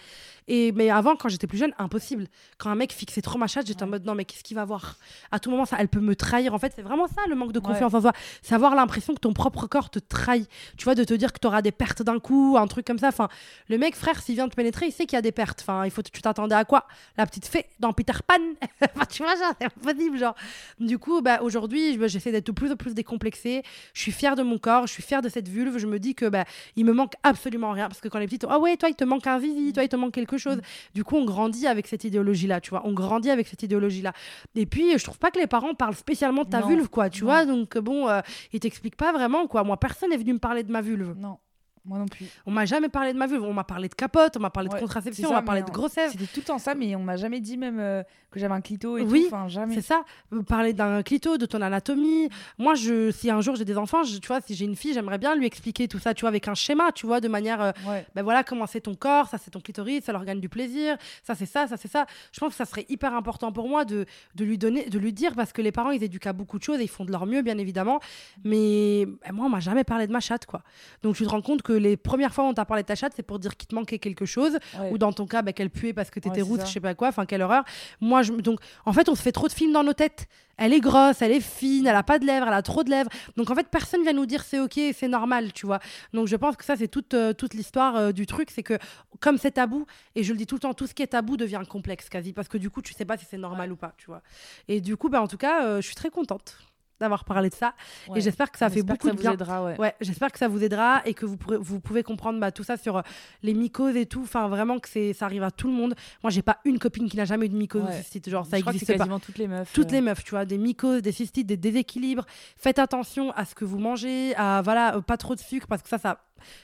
Et, 0.47 0.71
Mais 0.73 0.91
avant, 0.91 1.15
quand 1.15 1.27
j'étais 1.27 1.47
plus 1.47 1.57
jeune, 1.57 1.73
impossible. 1.79 2.27
Quand 2.59 2.69
un 2.69 2.75
mec 2.75 2.93
fixait 2.93 3.21
trop 3.23 3.39
ma 3.39 3.47
chatte, 3.47 3.65
j'étais 3.65 3.81
en 3.81 3.87
mode 3.87 4.05
non, 4.05 4.13
mais 4.13 4.25
qu'est-ce 4.25 4.43
qu'il 4.43 4.55
va 4.55 4.63
voir? 4.63 4.97
À 5.31 5.39
tout 5.39 5.49
moment, 5.49 5.65
ça, 5.65 5.77
elle 5.79 5.87
peut 5.87 6.01
me 6.01 6.15
trahir. 6.15 6.53
En 6.53 6.59
fait, 6.59 6.71
c'est 6.75 6.83
vraiment 6.83 7.07
ça 7.07 7.21
le 7.27 7.33
manque 7.33 7.51
de 7.51 7.59
confiance 7.59 7.95
en 7.95 8.01
soi. 8.01 8.11
C'est 8.43 8.53
avoir 8.53 8.75
l'impression 8.75 9.15
que 9.15 9.19
ton 9.19 9.33
propre 9.33 9.65
corps 9.65 9.89
te 9.89 9.97
trahit. 9.97 10.47
Tu 10.77 10.83
vois, 10.83 10.93
de 10.93 11.03
te 11.03 11.15
dire 11.15 11.33
que 11.33 11.39
tu 11.39 11.47
auras 11.47 11.63
des 11.63 11.71
pertes 11.71 12.03
d'un 12.03 12.19
coup, 12.19 12.55
un 12.59 12.67
truc 12.67 12.85
comme 12.85 12.99
ça. 12.99 13.07
Enfin, 13.07 13.27
le 13.69 13.79
mec, 13.79 13.95
frère, 13.95 14.21
s'il 14.21 14.35
vient 14.35 14.47
te 14.47 14.55
pénétrer, 14.55 14.85
il 14.85 14.91
sait 14.91 15.07
qu'il 15.07 15.15
y 15.15 15.19
a 15.19 15.23
des 15.23 15.31
pertes. 15.31 15.61
Enfin, 15.61 15.83
il 15.85 15.89
faut, 15.89 16.03
tu 16.03 16.21
t'attendais 16.21 16.53
à 16.53 16.65
quoi? 16.65 16.85
La 17.17 17.25
petite 17.25 17.47
fée 17.47 17.65
dans 17.79 17.91
Peter 17.91 18.13
Pan 18.27 18.35
enfin, 18.95 19.05
Tu 19.09 19.23
vois, 19.23 19.33
c'est 19.59 19.65
impossible. 19.65 20.19
Genre. 20.19 20.35
Du 20.79 20.99
coup, 20.99 21.23
bah, 21.23 21.41
aujourd'hui, 21.41 21.97
j'essaie 22.07 22.31
d'être 22.31 22.45
de 22.45 22.51
plus 22.51 22.71
en 22.71 22.75
plus 22.75 22.93
décomplexée. 22.93 23.63
Je 23.95 24.01
suis 24.01 24.11
fière 24.11 24.35
de 24.35 24.43
mon 24.43 24.59
corps, 24.59 24.85
je 24.85 24.93
suis 24.93 25.01
fière 25.01 25.22
de 25.23 25.29
cette 25.29 25.47
vulve. 25.47 25.77
Je 25.77 25.87
me 25.87 25.97
dis 25.97 26.13
que 26.13 26.27
bah, 26.27 26.45
il 26.75 26.85
me 26.85 26.93
manque 26.93 27.13
absolument 27.23 27.71
rien. 27.71 27.87
Parce 27.87 28.01
que 28.01 28.07
quand 28.07 28.19
les 28.19 28.27
petites, 28.27 28.45
ah 28.47 28.59
ouais, 28.59 28.77
toi, 28.77 28.89
il 28.89 28.95
te 28.95 29.03
manque 29.03 29.25
un 29.25 29.39
zizi, 29.39 29.73
toi, 29.73 29.83
il 29.83 29.89
te 29.89 29.95
manque 29.95 30.13
quelque 30.13 30.37
chose. 30.37 30.61
Du 30.93 31.03
coup, 31.03 31.15
on 31.15 31.25
grandit 31.25 31.67
avec 31.67 31.87
cette 31.87 32.03
idéologie-là, 32.03 32.61
tu 32.61 32.69
vois. 32.69 32.81
On 32.85 32.93
grandit 32.93 33.31
avec 33.31 33.47
cette 33.47 33.63
idéologie-là. 33.63 34.13
Et 34.55 34.65
puis, 34.65 34.97
je 34.97 35.03
trouve 35.03 35.17
pas 35.17 35.31
que 35.31 35.39
les 35.39 35.47
parents 35.47 35.73
parlent 35.73 35.95
spécialement 35.95 36.43
de 36.43 36.49
ta 36.49 36.61
vulve, 36.61 36.89
quoi, 36.89 37.09
tu 37.09 37.23
vois. 37.23 37.45
Donc, 37.45 37.77
bon, 37.77 38.07
euh, 38.09 38.21
ils 38.51 38.59
t'expliquent 38.59 38.97
pas 38.97 39.11
vraiment, 39.11 39.47
quoi. 39.47 39.63
Moi, 39.63 39.77
personne 39.77 40.11
n'est 40.11 40.17
venu 40.17 40.33
me 40.33 40.39
parler 40.39 40.63
de 40.63 40.71
ma 40.71 40.81
vulve. 40.81 41.15
Non. 41.17 41.37
Moi 41.85 41.97
non 41.97 42.07
plus. 42.07 42.27
On 42.45 42.51
m'a 42.51 42.65
jamais 42.65 42.87
parlé 42.87 43.11
de 43.11 43.17
ma 43.17 43.27
vulve. 43.27 43.43
On 43.43 43.53
m'a 43.53 43.65
parlé 43.65 43.89
de 43.89 43.93
capote, 43.93 44.37
on 44.37 44.39
m'a 44.39 44.49
parlé 44.49 44.69
de 44.69 44.75
contraception, 44.75 45.29
on 45.29 45.33
m'a 45.33 45.41
parlé 45.41 45.63
de 45.63 45.71
grossesse. 45.71 46.13
C'était 46.13 46.25
tout 46.25 46.39
le 46.39 46.45
temps 46.45 46.59
ça, 46.59 46.75
mais 46.75 46.95
on 46.95 47.03
m'a 47.03 47.17
jamais 47.17 47.41
dit 47.41 47.57
même 47.57 47.79
euh, 47.79 48.03
que 48.31 48.39
j'avais 48.39 48.53
un 48.53 48.61
clito 48.61 48.97
et 48.97 49.01
oui, 49.01 49.27
tout. 49.29 49.35
Enfin, 49.35 49.47
jamais. 49.49 49.75
C'est 49.75 49.81
ça. 49.81 50.05
Parler 50.47 50.71
d'un 50.73 51.03
clito, 51.03 51.37
de 51.37 51.45
ton 51.45 51.61
anatomie. 51.61 52.29
Moi, 52.57 52.75
je, 52.75 53.11
si 53.11 53.29
un 53.29 53.41
jour 53.41 53.55
j'ai 53.55 53.65
des 53.65 53.77
enfants, 53.77 54.03
tu 54.03 54.25
vois, 54.27 54.39
si 54.39 54.55
j'ai 54.55 54.65
une 54.65 54.75
fille, 54.75 54.93
j'aimerais 54.93 55.17
bien 55.17 55.35
lui 55.35 55.45
expliquer 55.45 55.87
tout 55.87 55.99
ça, 55.99 56.13
tu 56.13 56.21
vois, 56.21 56.29
avec 56.29 56.47
un 56.47 56.53
schéma, 56.53 56.91
tu 56.93 57.05
vois, 57.05 57.19
de 57.19 57.27
manière. 57.27 57.61
Euh, 57.61 57.71
ben 58.15 58.23
voilà, 58.23 58.43
comment 58.43 58.65
c'est 58.65 58.81
ton 58.81 58.95
corps, 58.95 59.27
ça 59.27 59.37
c'est 59.37 59.51
ton 59.51 59.59
clitoris, 59.59 60.05
ça 60.05 60.13
l'organe 60.13 60.39
du 60.39 60.49
plaisir, 60.49 60.97
ça 61.23 61.35
c'est 61.35 61.45
ça, 61.45 61.67
ça 61.67 61.75
c'est 61.75 61.89
ça. 61.89 62.05
Je 62.31 62.39
pense 62.39 62.51
que 62.51 62.55
ça 62.55 62.65
serait 62.65 62.85
hyper 62.87 63.13
important 63.13 63.51
pour 63.51 63.67
moi 63.67 63.83
de, 63.83 64.05
de 64.35 64.45
lui 64.45 64.57
donner, 64.57 64.85
de 64.89 64.99
lui 64.99 65.11
dire, 65.11 65.33
parce 65.35 65.51
que 65.51 65.61
les 65.61 65.71
parents, 65.71 65.91
ils 65.91 66.03
éduquent 66.03 66.27
à 66.27 66.33
beaucoup 66.33 66.57
de 66.57 66.63
choses 66.63 66.79
et 66.79 66.83
ils 66.83 66.89
font 66.89 67.03
de 67.03 67.11
leur 67.11 67.25
mieux, 67.25 67.41
bien 67.41 67.57
évidemment. 67.57 67.99
Mais 68.45 69.05
ben, 69.05 69.33
moi, 69.33 69.47
on 69.47 69.49
m'a 69.49 69.59
jamais 69.59 69.83
parlé 69.83 70.07
de 70.07 70.13
ma 70.13 70.21
chatte, 70.21 70.45
quoi. 70.45 70.63
Donc 71.01 71.15
tu 71.15 71.23
te 71.23 71.29
rends 71.29 71.41
compte 71.41 71.61
que 71.61 71.72
les 71.73 71.97
premières 71.97 72.33
fois 72.33 72.43
t'as 72.53 72.65
parlé 72.65 72.83
de 72.83 72.87
ta 72.87 72.95
chatte, 72.95 73.13
c'est 73.15 73.23
pour 73.23 73.39
dire 73.39 73.55
qu'il 73.55 73.67
te 73.67 73.75
manquait 73.75 73.99
quelque 73.99 74.25
chose. 74.25 74.57
Ou 74.91 74.97
dans 74.97 75.13
ton 75.13 75.25
cas, 75.25 75.41
bah, 75.41 75.53
qu'elle 75.53 75.69
puait 75.69 75.93
parce 75.93 76.09
que 76.09 76.19
t'étais 76.19 76.41
ouais, 76.41 76.59
je 76.65 76.71
sais 76.71 76.79
pas 76.79 76.95
quoi. 76.95 77.09
Enfin, 77.09 77.25
quelle 77.25 77.41
horreur. 77.41 77.63
Moi, 78.01 78.21
je... 78.23 78.33
donc, 78.33 78.59
en 78.85 78.93
fait, 78.93 79.09
on 79.09 79.15
se 79.15 79.21
fait 79.21 79.31
trop 79.31 79.47
de 79.47 79.53
films 79.53 79.71
dans 79.71 79.83
nos 79.83 79.93
têtes. 79.93 80.27
Elle 80.57 80.73
est 80.73 80.79
grosse, 80.79 81.21
elle 81.21 81.31
est 81.31 81.39
fine, 81.39 81.87
elle 81.87 81.95
a 81.95 82.03
pas 82.03 82.19
de 82.19 82.25
lèvres, 82.25 82.47
elle 82.47 82.53
a 82.53 82.61
trop 82.61 82.83
de 82.83 82.89
lèvres. 82.89 83.09
Donc, 83.37 83.49
en 83.49 83.55
fait, 83.55 83.67
personne 83.69 84.03
vient 84.03 84.13
nous 84.13 84.27
dire 84.27 84.43
c'est 84.43 84.59
ok, 84.59 84.79
c'est 84.93 85.07
normal, 85.07 85.51
tu 85.51 85.65
vois. 85.65 85.79
Donc, 86.13 86.27
je 86.27 86.35
pense 86.35 86.55
que 86.55 86.63
ça, 86.65 86.75
c'est 86.75 86.87
toute, 86.87 87.13
euh, 87.13 87.33
toute 87.33 87.53
l'histoire 87.53 87.95
euh, 87.95 88.11
du 88.11 88.25
truc. 88.25 88.51
C'est 88.51 88.63
que, 88.63 88.77
comme 89.19 89.37
c'est 89.37 89.51
tabou, 89.51 89.85
et 90.15 90.23
je 90.23 90.31
le 90.31 90.37
dis 90.37 90.45
tout 90.45 90.55
le 90.55 90.61
temps, 90.61 90.73
tout 90.73 90.87
ce 90.87 90.93
qui 90.93 91.01
est 91.01 91.07
tabou 91.07 91.37
devient 91.37 91.61
complexe 91.67 92.09
quasi. 92.09 92.33
Parce 92.33 92.47
que 92.47 92.57
du 92.57 92.69
coup, 92.69 92.81
tu 92.81 92.93
sais 92.93 93.05
pas 93.05 93.17
si 93.17 93.25
c'est 93.29 93.37
normal 93.37 93.71
ou 93.71 93.75
pas, 93.75 93.93
tu 93.97 94.07
vois. 94.07 94.21
Et 94.67 94.81
du 94.81 94.95
coup, 94.95 95.09
bah, 95.09 95.21
en 95.21 95.27
tout 95.27 95.37
cas, 95.37 95.65
euh, 95.65 95.81
je 95.81 95.87
suis 95.87 95.95
très 95.95 96.09
contente 96.09 96.57
d'avoir 97.03 97.25
parlé 97.25 97.49
de 97.49 97.55
ça. 97.55 97.73
Et 98.15 98.21
j'espère 98.21 98.51
que 98.51 98.57
ça 98.57 98.69
fait 98.69 98.83
beaucoup 98.83 99.09
de 99.09 99.15
bien. 99.15 99.35
ouais. 99.77 99.93
j'espère 100.01 100.31
que 100.31 100.39
ça 100.39 100.47
vous 100.47 100.63
aidera 100.63 101.01
et 101.05 101.13
que 101.13 101.25
vous, 101.25 101.37
pourrez, 101.37 101.57
vous 101.57 101.79
pouvez 101.79 102.03
comprendre 102.03 102.39
bah, 102.39 102.51
tout 102.51 102.63
ça 102.63 102.77
sur 102.77 102.97
euh, 102.97 103.01
les 103.43 103.53
mycoses 103.53 103.95
et 103.95 104.05
tout. 104.05 104.21
Enfin, 104.23 104.47
vraiment 104.47 104.79
que 104.79 104.89
c'est, 104.89 105.13
ça 105.13 105.25
arrive 105.25 105.43
à 105.43 105.51
tout 105.51 105.67
le 105.67 105.73
monde. 105.73 105.95
Moi, 106.23 106.31
j'ai 106.31 106.41
pas 106.41 106.59
une 106.65 106.79
copine 106.79 107.09
qui 107.09 107.17
n'a 107.17 107.25
jamais 107.25 107.45
eu 107.45 107.49
de 107.49 107.55
mycose 107.55 107.83
cystite. 107.97 108.29
Genre, 108.29 108.45
ça 108.45 108.57
existe 108.57 108.87
pas. 108.87 108.93
quasiment 108.93 109.19
toutes 109.19 109.37
les 109.37 109.47
meufs. 109.47 109.71
Toutes 109.73 109.89
euh. 109.89 109.95
les 109.95 110.01
meufs, 110.01 110.23
tu 110.23 110.31
vois, 110.31 110.45
des 110.45 110.57
mycoses, 110.57 111.01
des 111.01 111.11
cystites, 111.11 111.47
des 111.47 111.57
déséquilibres. 111.57 112.25
Faites 112.57 112.79
attention 112.79 113.31
à 113.31 113.45
ce 113.45 113.55
que 113.55 113.65
vous 113.65 113.79
mangez, 113.79 114.35
à 114.35 114.61
voilà, 114.63 114.95
euh, 114.95 115.01
pas 115.01 115.17
trop 115.17 115.35
de 115.35 115.39
sucre 115.39 115.67
parce 115.67 115.81
que 115.81 115.89
ça, 115.89 115.97
ça 115.97 116.19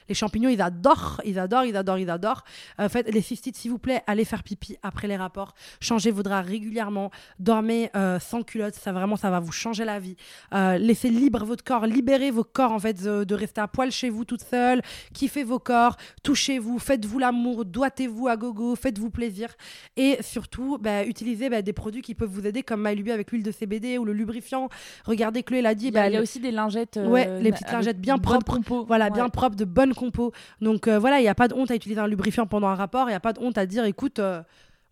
les 0.08 0.14
champignons, 0.14 0.48
ils 0.48 0.60
adorent, 0.60 1.20
ils 1.24 1.38
adorent, 1.38 1.64
ils 1.64 1.76
adorent, 1.76 1.98
ils 1.98 2.10
adorent. 2.10 2.44
Euh, 2.80 2.88
faites 2.88 3.12
les 3.12 3.20
cystites, 3.20 3.56
s'il 3.56 3.70
vous 3.70 3.78
plaît, 3.78 4.02
allez 4.06 4.24
faire 4.24 4.42
pipi 4.42 4.76
après 4.82 5.08
les 5.08 5.16
rapports. 5.16 5.54
Changez 5.80 6.10
vos 6.10 6.22
draps 6.22 6.48
régulièrement. 6.48 7.10
Dormez 7.38 7.90
euh, 7.96 8.18
sans 8.18 8.42
culotte, 8.42 8.74
ça 8.74 8.92
vraiment, 8.92 9.16
ça 9.16 9.30
va 9.30 9.40
vous 9.40 9.52
changer 9.52 9.84
la 9.84 9.98
vie. 9.98 10.16
Euh, 10.54 10.78
laissez 10.78 11.10
libre 11.10 11.44
votre 11.44 11.64
corps, 11.64 11.86
libérez 11.86 12.30
vos 12.30 12.44
corps 12.44 12.72
en 12.72 12.78
fait 12.78 13.02
de, 13.02 13.34
rester 13.34 13.60
à 13.60 13.68
poil 13.68 13.90
chez 13.90 14.10
vous 14.10 14.24
toute 14.24 14.42
seule. 14.42 14.82
Kiffez 15.14 15.44
vos 15.44 15.58
corps, 15.58 15.96
touchez-vous, 16.22 16.78
faites-vous 16.78 17.18
l'amour, 17.18 17.64
doitez-vous 17.64 18.28
à 18.28 18.36
gogo, 18.36 18.74
faites-vous 18.76 19.10
plaisir. 19.10 19.54
Et 19.96 20.18
surtout, 20.22 20.78
bah, 20.78 21.04
utilisez 21.04 21.48
bah, 21.48 21.62
des 21.62 21.72
produits 21.72 22.02
qui 22.02 22.14
peuvent 22.14 22.30
vous 22.30 22.46
aider 22.46 22.62
comme 22.62 22.82
MyLuby 22.82 23.12
avec 23.12 23.30
l'huile 23.30 23.42
de 23.42 23.52
CBD 23.52 23.98
ou 23.98 24.04
le 24.04 24.12
lubrifiant. 24.12 24.68
Regardez, 25.04 25.42
Chloé 25.42 25.62
l'a 25.62 25.74
dit. 25.74 25.88
Il 25.88 25.94
y, 25.94 25.98
a, 25.98 26.10
bah, 26.10 26.20
aussi 26.20 26.40
des 26.40 26.50
lingettes. 26.50 26.98
ouais, 27.02 27.40
les 27.40 27.52
petites 27.52 27.70
lingettes 27.70 28.00
bien 28.00 28.18
propres. 28.18 28.58
Voilà, 28.86 29.10
bien 29.10 29.28
propres 29.28 29.56
de 29.60 29.64
bonne 29.64 29.94
compo. 29.94 30.32
Donc 30.60 30.88
euh, 30.88 30.98
voilà, 30.98 31.20
il 31.20 31.22
n'y 31.22 31.28
a 31.28 31.34
pas 31.34 31.48
de 31.48 31.54
honte 31.54 31.70
à 31.70 31.74
utiliser 31.74 32.00
un 32.00 32.08
lubrifiant 32.08 32.46
pendant 32.46 32.68
un 32.68 32.74
rapport, 32.74 33.06
il 33.08 33.12
n'y 33.12 33.16
a 33.16 33.20
pas 33.20 33.32
de 33.32 33.40
honte 33.40 33.58
à 33.58 33.66
dire 33.66 33.84
écoute, 33.84 34.18
euh, 34.18 34.42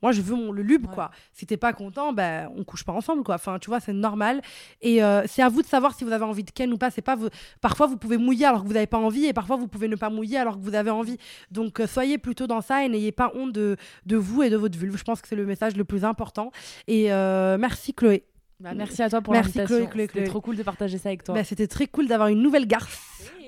moi 0.02 0.12
je 0.12 0.20
veux 0.20 0.36
mon, 0.36 0.52
le 0.52 0.62
lube 0.62 0.86
quoi. 0.86 1.10
Si 1.32 1.46
t'es 1.46 1.56
pas 1.56 1.72
content, 1.72 2.12
ben 2.12 2.50
on 2.56 2.62
couche 2.62 2.84
pas 2.84 2.92
ensemble 2.92 3.24
quoi. 3.24 3.34
Enfin 3.34 3.58
tu 3.58 3.68
vois, 3.68 3.80
c'est 3.80 3.92
normal. 3.92 4.42
Et 4.80 5.02
euh, 5.02 5.22
c'est 5.26 5.42
à 5.42 5.48
vous 5.48 5.62
de 5.62 5.66
savoir 5.66 5.94
si 5.94 6.04
vous 6.04 6.12
avez 6.12 6.24
envie 6.24 6.44
de 6.44 6.50
ken 6.52 6.72
ou 6.72 6.78
pas. 6.78 6.90
C'est 6.90 7.02
pas 7.02 7.16
vous... 7.16 7.28
Parfois 7.60 7.86
vous 7.86 7.96
pouvez 7.96 8.18
mouiller 8.18 8.46
alors 8.46 8.62
que 8.62 8.68
vous 8.68 8.74
n'avez 8.74 8.86
pas 8.86 8.98
envie 8.98 9.24
et 9.26 9.32
parfois 9.32 9.56
vous 9.56 9.66
pouvez 9.66 9.88
ne 9.88 9.96
pas 9.96 10.10
mouiller 10.10 10.36
alors 10.36 10.56
que 10.58 10.62
vous 10.62 10.74
avez 10.74 10.90
envie. 10.90 11.16
Donc 11.50 11.82
soyez 11.86 12.18
plutôt 12.18 12.46
dans 12.46 12.60
ça 12.60 12.84
et 12.84 12.88
n'ayez 12.88 13.12
pas 13.12 13.32
honte 13.34 13.52
de, 13.52 13.76
de 14.06 14.16
vous 14.16 14.42
et 14.42 14.50
de 14.50 14.56
votre 14.56 14.78
vulve. 14.78 14.96
Je 14.96 15.04
pense 15.04 15.20
que 15.20 15.26
c'est 15.26 15.36
le 15.36 15.46
message 15.46 15.76
le 15.76 15.84
plus 15.84 16.04
important. 16.04 16.52
Et 16.86 17.08
merci 17.08 17.92
Chloé. 17.94 18.27
Bah, 18.60 18.70
merci 18.74 19.02
à 19.02 19.08
toi 19.08 19.20
pour 19.20 19.34
l'invitation. 19.34 19.88
C'était 19.94 20.24
trop 20.24 20.40
cool 20.40 20.56
de 20.56 20.64
partager 20.64 20.98
ça 20.98 21.10
avec 21.10 21.22
toi. 21.22 21.34
Bah, 21.34 21.44
C'était 21.44 21.68
très 21.68 21.86
cool 21.86 22.08
d'avoir 22.08 22.28
une 22.28 22.42
nouvelle 22.42 22.66
garce. 22.66 22.98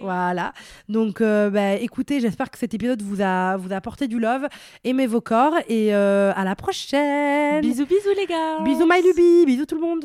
Voilà. 0.00 0.52
Donc, 0.88 1.20
euh, 1.20 1.50
bah, 1.50 1.74
écoutez, 1.74 2.20
j'espère 2.20 2.48
que 2.50 2.58
cet 2.58 2.74
épisode 2.74 3.02
vous 3.02 3.20
a, 3.20 3.56
vous 3.56 3.72
a 3.72 3.76
apporté 3.76 4.06
du 4.06 4.20
love. 4.20 4.46
Aimez 4.84 5.08
vos 5.08 5.20
corps 5.20 5.54
et 5.68 5.94
euh, 5.94 6.32
à 6.36 6.44
la 6.44 6.54
prochaine. 6.54 7.60
Bisous, 7.60 7.86
bisous 7.86 8.14
les 8.16 8.26
gars. 8.26 8.60
Bisous, 8.62 8.86
My 8.88 9.02
Luby. 9.02 9.46
Bisous 9.46 9.66
tout 9.66 9.74
le 9.74 9.80
monde. 9.80 10.04